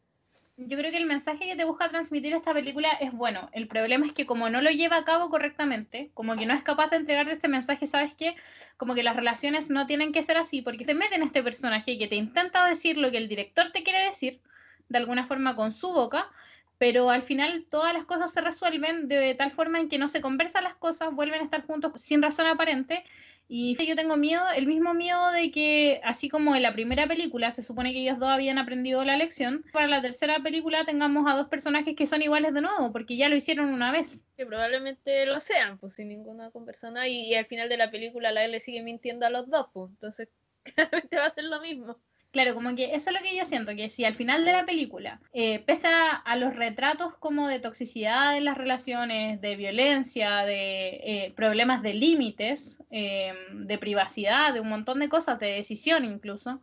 Yo 0.59 0.79
creo 0.79 0.91
que 0.91 0.97
el 0.97 1.05
mensaje 1.05 1.47
que 1.47 1.55
te 1.55 1.65
busca 1.65 1.91
transmitir 1.91 2.33
esta 2.33 2.55
película 2.55 2.89
es 2.99 3.12
bueno. 3.12 3.51
El 3.53 3.69
problema 3.69 4.07
es 4.07 4.12
que 4.12 4.25
como 4.25 4.49
no 4.49 4.62
lo 4.62 4.71
lleva 4.71 4.97
a 4.97 5.05
cabo 5.05 5.29
correctamente, 5.29 6.11
como 6.15 6.35
que 6.35 6.47
no 6.47 6.55
es 6.55 6.62
capaz 6.62 6.89
de 6.89 6.97
entregarte 6.97 7.33
este 7.33 7.49
mensaje, 7.49 7.87
¿sabes 7.87 8.15
qué? 8.15 8.35
Como 8.79 8.95
que 8.95 9.03
las 9.03 9.15
relaciones 9.17 9.69
no 9.69 9.87
tienen 9.87 10.12
que 10.12 10.23
ser 10.23 10.39
así, 10.39 10.62
porque 10.62 10.87
te 10.87 10.95
meten 10.95 11.23
este 11.23 11.43
personaje 11.43 11.99
que 11.99 12.09
te 12.09 12.17
intenta 12.17 12.67
decir 12.67 12.97
lo 12.97 13.11
que 13.11 13.19
el 13.19 13.29
director 13.29 13.71
te 13.71 13.83
quiere 13.83 14.07
decir, 14.07 14.41
de 14.88 14.99
alguna 14.99 15.27
forma 15.27 15.57
con 15.57 15.72
su 15.72 15.92
boca, 15.92 16.31
pero 16.79 17.11
al 17.11 17.22
final 17.22 17.66
todas 17.70 17.94
las 17.94 18.05
cosas 18.05 18.33
se 18.33 18.40
resuelven 18.40 19.09
de 19.09 19.35
tal 19.35 19.51
forma 19.51 19.81
en 19.81 19.88
que 19.88 19.99
no 19.99 20.09
se 20.09 20.20
conversan 20.20 20.64
las 20.64 20.75
cosas, 20.75 21.14
vuelven 21.14 21.40
a 21.40 21.44
estar 21.44 21.64
juntos 21.66 21.92
sin 21.96 22.22
razón 22.22 22.46
aparente. 22.46 23.05
Y 23.49 23.77
yo 23.87 23.94
tengo 23.94 24.16
miedo, 24.16 24.42
el 24.57 24.66
mismo 24.66 24.92
miedo 24.92 25.31
de 25.31 25.53
que, 25.53 26.01
así 26.03 26.29
como 26.29 26.57
en 26.57 26.62
la 26.62 26.72
primera 26.72 27.07
película 27.07 27.53
se 27.53 27.62
supone 27.62 27.92
que 27.92 28.01
ellos 28.01 28.18
dos 28.18 28.29
habían 28.29 28.59
aprendido 28.59 29.05
la 29.05 29.16
lección, 29.16 29.64
para 29.72 29.87
la 29.87 30.03
tercera 30.03 30.40
película 30.40 30.85
tengamos 30.85 31.31
a 31.31 31.37
dos 31.37 31.46
personajes 31.46 31.94
que 31.94 32.07
son 32.07 32.22
iguales 32.22 32.53
de 32.55 32.62
nuevo, 32.62 32.90
porque 32.90 33.16
ya 33.16 33.29
lo 33.29 33.37
hicieron 33.37 33.72
una 33.72 33.92
vez. 33.92 34.25
Que 34.37 34.46
probablemente 34.46 35.27
lo 35.27 35.38
sean, 35.38 35.79
pues 35.79 35.94
sin 35.94 36.09
ninguna 36.09 36.51
conversa 36.51 36.90
nada, 36.90 37.07
y, 37.07 37.37
al 37.37 37.46
final 37.46 37.68
de 37.68 37.77
la 37.77 37.92
película 37.92 38.33
la 38.33 38.44
él 38.44 38.61
sigue 38.61 38.83
mintiendo 38.83 39.27
a 39.27 39.31
los 39.31 39.49
dos, 39.49 39.68
pues. 39.72 39.90
Entonces, 39.92 40.29
Claramente 40.75 41.16
va 41.16 41.27
a 41.27 41.31
ser 41.31 41.44
lo 41.44 41.61
mismo. 41.61 41.96
Claro, 42.37 42.55
como 42.55 42.77
que 42.77 42.94
eso 42.94 43.09
es 43.09 43.16
lo 43.16 43.22
que 43.22 43.35
yo 43.35 43.46
siento, 43.46 43.75
que 43.75 43.88
si 43.88 44.05
al 44.05 44.14
final 44.14 44.44
de 44.44 44.53
la 44.53 44.66
película, 44.66 45.22
eh, 45.33 45.61
pese 45.61 45.88
a, 45.88 46.37
los 46.37 46.55
retratos 46.55 47.14
como 47.14 47.49
de 47.49 47.61
toxicidad 47.61 48.37
en 48.37 48.44
las 48.44 48.59
relaciones, 48.59 49.40
de 49.40 49.57
violencia, 49.57 50.44
de 50.44 51.01
eh, 51.03 51.33
problemas 51.35 51.81
de 51.83 51.94
límites, 51.94 52.83
eh, 52.90 53.33
de 53.55 53.79
privacidad, 53.79 54.53
de 54.53 54.61
un 54.61 54.68
montón 54.68 54.99
de 55.01 55.09
cosas, 55.09 55.38
de 55.38 55.46
decisión 55.46 56.05
incluso, 56.05 56.61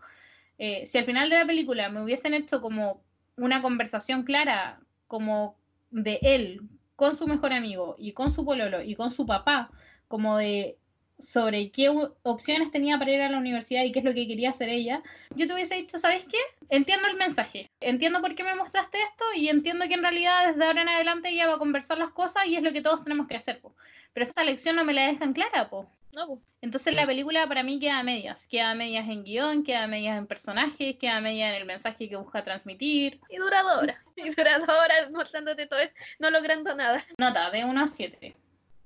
si 0.60 0.96
al 1.00 1.06
final 1.06 1.32
de 1.32 1.40
la 1.40 1.48
película 1.48 1.90
me 1.90 2.04
hubiesen 2.04 2.36
hecho 2.36 2.62
como 2.62 3.02
una 3.36 3.64
conversación 3.64 4.22
clara, 4.22 4.80
como 5.08 5.58
de 5.90 6.20
él 6.22 6.62
con 6.96 7.16
su 7.16 7.26
mejor 7.26 7.52
amigo 7.52 7.96
y 7.98 8.12
con 8.12 8.30
su 8.30 8.46
pololo 8.46 8.84
y 8.84 8.94
con 8.94 9.10
su 9.10 9.26
papá, 9.26 9.72
como 10.08 10.38
de 10.38 10.78
sobre 11.24 11.72
qué 11.72 11.90
opciones 12.24 12.72
tenía 12.72 12.98
para 12.98 13.12
ir 13.12 13.22
a 13.22 13.30
la 13.30 13.38
universidad 13.38 13.84
y 13.84 13.92
qué 13.92 14.00
es 14.00 14.06
lo 14.06 14.14
que 14.14 14.28
quería 14.28 14.50
hacer 14.52 14.70
ella, 14.70 15.02
yo 15.36 15.48
te 15.48 15.54
hubiese 15.54 15.76
dicho, 15.76 15.98
¿sabes 15.98 16.26
qué? 16.26 16.38
Entiendo 16.70 17.08
el 17.08 17.18
mensaje, 17.18 17.70
entiendo 17.80 18.22
por 18.22 18.36
qué 18.36 18.44
me 18.44 18.56
mostraste 18.56 18.98
esto 19.02 19.26
y 19.36 19.50
entiendo 19.50 19.88
que 19.88 19.94
en 19.94 20.02
realidad 20.02 20.48
desde 20.48 20.66
ahora 20.66 20.82
en 20.82 20.90
adelante 20.90 21.30
ella 21.30 21.48
va 21.48 21.56
a 21.56 21.60
conversar 21.60 21.98
las 21.98 22.12
cosas 22.12 22.46
y 22.46 22.56
es 22.56 22.64
lo 22.64 22.74
que 22.74 22.82
todos 22.82 23.04
tenemos 23.04 23.28
que 23.28 23.36
hacer, 23.36 23.60
po. 23.62 23.76
pero 24.14 24.26
esta 24.28 24.44
lección 24.44 24.76
no 24.76 24.84
me 24.84 24.94
la 24.94 25.08
dejan 25.08 25.34
clara, 25.34 25.70
po. 25.70 25.90
No, 26.14 26.40
Entonces 26.62 26.94
la 26.94 27.08
película 27.08 27.48
para 27.48 27.64
mí 27.64 27.80
queda 27.80 27.98
a 27.98 28.04
medias, 28.04 28.46
queda 28.46 28.70
a 28.70 28.76
medias 28.76 29.10
en 29.10 29.24
guion, 29.24 29.64
queda 29.64 29.86
a 29.86 29.88
medias 29.88 30.16
en 30.16 30.28
personajes, 30.28 30.96
queda 30.98 31.18
a 31.18 31.22
medias 31.22 31.50
en 31.50 31.56
el 31.56 31.66
mensaje 31.66 32.08
que 32.08 32.16
busca 32.16 32.44
transmitir. 32.44 33.20
Y 33.30 33.38
duradora, 33.38 33.96
y 34.16 34.30
duradora 34.30 35.10
mostrándote 35.12 35.66
todo 35.66 35.80
eso, 35.80 35.94
no 36.20 36.30
logrando 36.30 36.76
nada. 36.76 37.04
Nota, 37.18 37.50
de 37.50 37.66
1 37.66 37.82
a 37.82 37.88
7. 37.88 38.36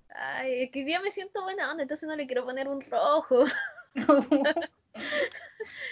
Ay, 0.09 0.63
es 0.63 0.71
que 0.71 0.83
día 0.83 1.01
me 1.01 1.11
siento 1.11 1.43
buena 1.43 1.71
onda, 1.71 1.83
entonces 1.83 2.07
no 2.07 2.15
le 2.15 2.25
quiero 2.27 2.45
poner 2.45 2.67
un 2.67 2.81
rojo. 2.81 3.45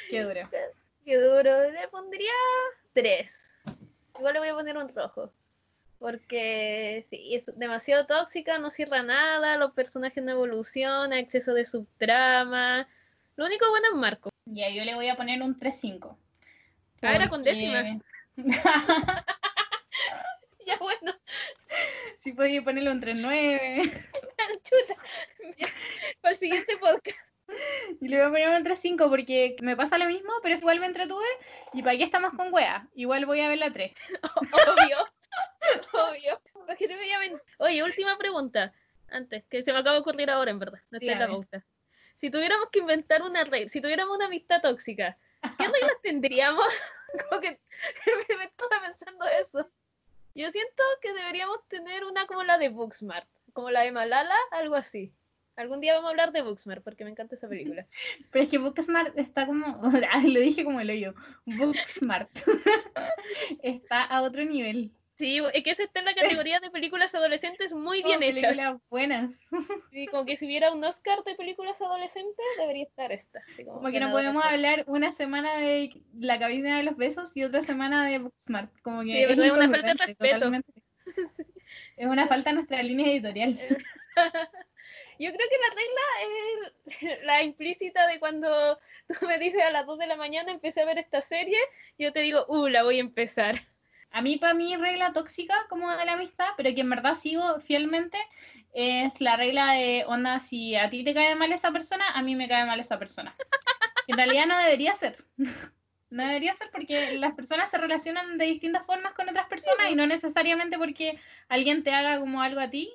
Qué 0.10 0.24
duro. 0.24 0.50
Qué 1.04 1.18
duro. 1.18 1.72
Le 1.72 1.88
pondría 1.90 2.32
tres. 2.94 3.56
Igual 4.18 4.34
le 4.34 4.40
voy 4.40 4.50
a 4.50 4.56
poner 4.56 4.78
un 4.78 4.90
rojo. 4.94 5.32
Porque 6.00 7.06
sí, 7.10 7.36
es 7.36 7.52
demasiado 7.58 8.06
tóxica, 8.06 8.60
no 8.60 8.70
cierra 8.70 9.02
nada, 9.02 9.58
los 9.58 9.72
personajes 9.72 10.24
no 10.24 10.32
evolucionan, 10.32 11.14
exceso 11.14 11.54
de 11.54 11.66
subtrama. 11.66 12.88
Lo 13.36 13.46
único 13.46 13.70
bueno 13.70 13.88
es 13.88 13.96
Marco. 13.96 14.30
Ya, 14.46 14.70
yo 14.70 14.84
le 14.84 14.96
voy 14.96 15.08
a 15.08 15.16
poner 15.16 15.42
un 15.42 15.58
3-5. 15.58 16.18
Ah, 17.02 17.16
era 17.16 17.30
con 17.30 17.44
décima. 17.44 18.00
ya 20.68 20.78
bueno. 20.78 21.14
Si 22.18 22.34
podía 22.34 22.64
ponerlo 22.64 22.92
entre 22.92 23.14
9. 23.14 23.84
Chuta. 24.64 25.02
Para 26.22 26.32
el 26.34 26.38
siguiente 26.38 26.78
podcast. 26.78 27.18
Y 28.02 28.08
le 28.08 28.18
voy 28.18 28.26
a 28.26 28.30
poner 28.30 28.58
entre 28.58 28.76
5 28.76 29.10
porque 29.10 29.56
me 29.62 29.76
pasa 29.76 29.98
lo 29.98 30.06
mismo, 30.06 30.32
pero 30.42 30.58
igual 30.58 30.80
me 30.80 30.88
entretuve. 30.88 31.26
¿Y 31.74 31.84
para 31.84 31.98
qué 31.98 32.04
estamos 32.04 32.34
con 32.34 32.52
wea? 32.54 32.88
Igual 32.96 33.26
voy 33.26 33.42
a 33.42 33.50
ver 33.50 33.60
la 33.60 33.72
3. 33.72 33.92
Obvio. 34.52 34.98
Obvio. 35.94 36.42
¿Para 36.66 36.78
qué 36.78 36.88
te 36.88 36.96
Oye, 37.60 37.84
última 37.84 38.18
pregunta. 38.18 38.74
Antes, 39.10 39.44
que 39.46 39.62
se 39.62 39.72
me 39.72 39.80
acaba 39.80 39.96
de 39.96 40.02
ocurrir 40.02 40.30
ahora, 40.32 40.50
en 40.50 40.60
verdad. 40.60 40.80
No 40.90 40.98
está 40.98 41.12
en 41.12 41.20
la 41.20 41.28
pauta. 41.28 41.64
Si 42.16 42.32
tuviéramos 42.32 42.70
que 42.72 42.80
inventar 42.80 43.22
una 43.22 43.44
red, 43.44 43.68
si 43.68 43.82
tuviéramos 43.82 44.16
una 44.16 44.26
amistad 44.26 44.62
tóxica, 44.62 45.18
¿qué 45.58 45.68
reglas 45.68 46.02
tendríamos? 46.02 46.66
Como 47.30 47.42
que 47.42 47.60
me 48.36 48.46
estuve 48.46 48.80
pensando 48.82 49.26
eso. 49.40 49.70
Yo 50.36 50.52
siento 50.52 50.84
que 51.02 51.14
deberíamos 51.14 51.66
tener 51.70 52.04
una 52.04 52.28
como 52.28 52.44
la 52.44 52.58
de 52.58 52.68
Booksmart, 52.68 53.26
como 53.54 53.72
la 53.72 53.84
de 53.84 53.94
Malala, 53.94 54.36
algo 54.52 54.76
así. 54.76 55.14
Algún 55.56 55.80
día 55.80 55.94
vamos 55.94 56.10
a 56.10 56.12
hablar 56.12 56.34
de 56.34 56.42
Booksmart 56.42 56.84
porque 56.84 57.06
me 57.06 57.12
encanta 57.12 57.36
esa 57.36 57.48
película. 57.48 57.88
Pero 58.32 58.44
es 58.44 58.52
que 58.52 58.58
Booksmart 58.58 59.18
está 59.18 59.46
como, 59.46 59.66
lo 60.28 60.40
dije 60.42 60.66
como 60.66 60.82
el 60.82 60.90
hoyo, 60.90 61.14
Booksmart 61.46 62.30
está 63.64 64.04
a 64.04 64.24
otro 64.24 64.44
nivel. 64.44 64.92
Sí, 65.18 65.42
es 65.54 65.64
que 65.64 65.72
esa 65.72 65.84
está 65.84 66.00
en 66.00 66.06
la 66.06 66.14
categoría 66.14 66.60
de 66.60 66.70
películas 66.70 67.16
adolescentes 67.16 67.74
muy 67.74 68.04
bien 68.04 68.22
hechas. 68.22 68.56
Películas 68.56 68.82
buenas. 68.90 69.46
Sí, 69.92 70.08
como 70.08 70.26
que 70.26 70.36
si 70.36 70.46
hubiera 70.46 70.74
un 70.74 70.84
Oscar 70.84 71.24
de 71.24 71.36
películas 71.36 71.82
adolescentes, 71.82 72.46
debería 72.58 72.84
estar 72.84 73.12
esta. 73.12 73.42
como, 73.66 73.90
que 73.92 74.00
no 74.00 74.12
podemos 74.12 74.44
hablar 74.44 74.84
una 74.88 75.12
semana 75.14 75.58
de 75.58 75.90
La 76.20 76.38
cabina 76.38 76.78
de 76.78 76.84
los 76.84 76.98
besos 76.98 77.36
y 77.38 77.44
otra 77.44 77.62
semana 77.62 78.06
de 78.06 78.20
Booksmart. 78.20 78.72
Como 78.82 79.02
que 79.02 79.08
sí, 79.08 79.24
es, 79.24 79.52
una 79.52 79.70
falta 79.70 79.88
de 79.88 80.06
respeto. 80.06 80.52
Es 81.98 82.06
una 82.06 82.28
falta 82.28 82.50
de 82.50 82.56
nuestra 82.56 82.84
línea 82.84 83.08
editorial. 83.08 83.58
Yo 85.20 85.32
creo 85.32 85.48
que 85.50 85.58
la 85.58 85.76
regla 85.76 86.02
es 87.00 87.24
la 87.24 87.44
implícita 87.44 88.06
de 88.08 88.20
cuando 88.20 88.78
tú 89.20 89.26
me 89.26 89.40
dices 89.40 89.64
a 89.64 89.72
las 89.72 89.86
2 89.86 89.98
de 90.00 90.08
la 90.08 90.16
mañana 90.16 90.52
empecé 90.52 90.82
a 90.82 90.86
ver 90.86 90.98
esta 90.98 91.22
serie, 91.22 91.58
yo 91.98 92.12
te 92.12 92.20
digo, 92.20 92.46
uh, 92.48 92.68
la 92.68 92.84
voy 92.84 92.98
a 92.98 93.02
empezar. 93.02 93.56
A 94.16 94.22
mí, 94.22 94.38
para 94.38 94.54
mí, 94.54 94.74
regla 94.78 95.12
tóxica 95.12 95.54
como 95.68 95.92
de 95.92 96.06
la 96.06 96.14
amistad, 96.14 96.48
pero 96.56 96.74
que 96.74 96.80
en 96.80 96.90
verdad 96.90 97.16
sigo 97.16 97.60
fielmente, 97.60 98.18
es 98.74 99.20
la 99.20 99.36
regla 99.36 99.74
de, 99.74 100.06
onda, 100.08 100.40
si 100.40 100.74
a 100.74 100.90
ti 100.90 101.04
te 101.04 101.14
cae 101.14 101.36
mal 101.36 101.52
esa 101.52 101.74
persona, 101.74 102.08
a 102.14 102.22
mí 102.22 102.34
me 102.34 102.48
cae 102.48 102.66
mal 102.66 102.80
esa 102.80 102.98
persona. 102.98 103.36
En 104.08 104.16
realidad 104.16 104.46
no 104.46 104.58
debería 104.58 104.94
ser. 104.94 105.18
No 106.12 106.26
debería 106.26 106.54
ser 106.54 106.70
porque 106.72 107.18
las 107.18 107.34
personas 107.34 107.70
se 107.70 107.78
relacionan 107.78 108.38
de 108.38 108.46
distintas 108.46 108.86
formas 108.86 109.14
con 109.16 109.28
otras 109.28 109.48
personas 109.48 109.90
y 109.92 109.96
no 109.96 110.06
necesariamente 110.08 110.78
porque 110.78 111.20
alguien 111.50 111.84
te 111.84 111.92
haga 111.92 112.20
como 112.20 112.42
algo 112.42 112.62
a 112.62 112.70
ti, 112.70 112.94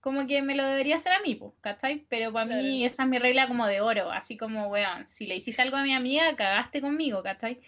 como 0.00 0.26
que 0.26 0.40
me 0.40 0.54
lo 0.54 0.64
debería 0.64 0.96
hacer 0.96 1.12
a 1.12 1.20
mí, 1.20 1.38
¿cachai? 1.60 2.06
Pero 2.08 2.32
para 2.32 2.46
mí 2.46 2.84
esa 2.84 3.02
es 3.02 3.08
mi 3.08 3.18
regla 3.18 3.48
como 3.48 3.66
de 3.66 3.82
oro, 3.82 4.10
así 4.12 4.38
como, 4.38 4.68
weón, 4.68 5.06
si 5.08 5.26
le 5.26 5.36
hiciste 5.36 5.60
algo 5.60 5.76
a 5.76 5.82
mi 5.82 5.92
amiga, 5.92 6.34
cagaste 6.36 6.80
conmigo, 6.80 7.22
¿cachai? 7.22 7.60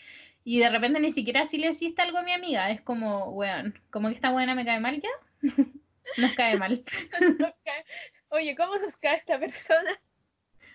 Y 0.49 0.61
de 0.61 0.71
repente 0.71 1.01
ni 1.01 1.11
siquiera 1.11 1.45
si 1.45 1.59
le 1.59 1.71
hiciste 1.71 2.03
algo 2.03 2.19
a 2.19 2.23
mi 2.23 2.31
amiga, 2.31 2.71
es 2.71 2.81
como, 2.81 3.31
weón, 3.31 3.77
como 3.91 4.09
que 4.09 4.15
esta 4.15 4.31
buena 4.31 4.55
me 4.55 4.65
cae 4.65 4.79
mal 4.79 5.01
ya. 5.01 5.11
nos 6.19 6.35
cae 6.37 6.57
mal. 6.57 6.85
Oye, 8.29 8.55
¿cómo 8.55 8.77
nos 8.79 8.97
cae 8.97 9.17
esta 9.17 9.41
persona? 9.41 10.01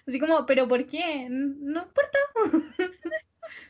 Así 0.05 0.19
como, 0.19 0.45
¿pero 0.45 0.67
por 0.67 0.85
qué? 0.85 1.25
No 1.29 1.83
importa. 1.83 2.17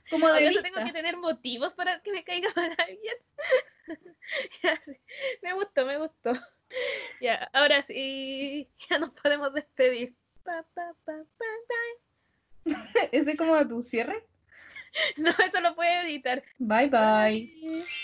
como 0.09 0.27
de 0.29 0.51
Yo 0.51 0.63
tengo 0.63 0.83
que 0.83 0.91
tener 0.91 1.17
motivos 1.17 1.75
para 1.75 2.01
que 2.01 2.11
me 2.11 2.23
caiga 2.23 2.49
mal 2.55 2.75
alguien. 2.79 3.17
ya, 4.63 4.81
sí. 4.81 4.93
Me 5.43 5.53
gustó, 5.53 5.85
me 5.85 5.99
gustó. 5.99 6.33
Ya, 7.21 7.47
ahora 7.53 7.79
sí, 7.83 8.67
ya 8.89 8.97
nos 8.97 9.11
podemos 9.11 9.53
despedir. 9.53 10.15
¿Ese 13.11 13.31
es 13.33 13.37
como 13.37 13.67
tu 13.67 13.83
cierre? 13.83 14.25
No, 15.17 15.31
eso 15.45 15.61
lo 15.61 15.75
puede 15.75 16.01
editar. 16.01 16.43
bye. 16.59 16.87
bye. 16.87 18.01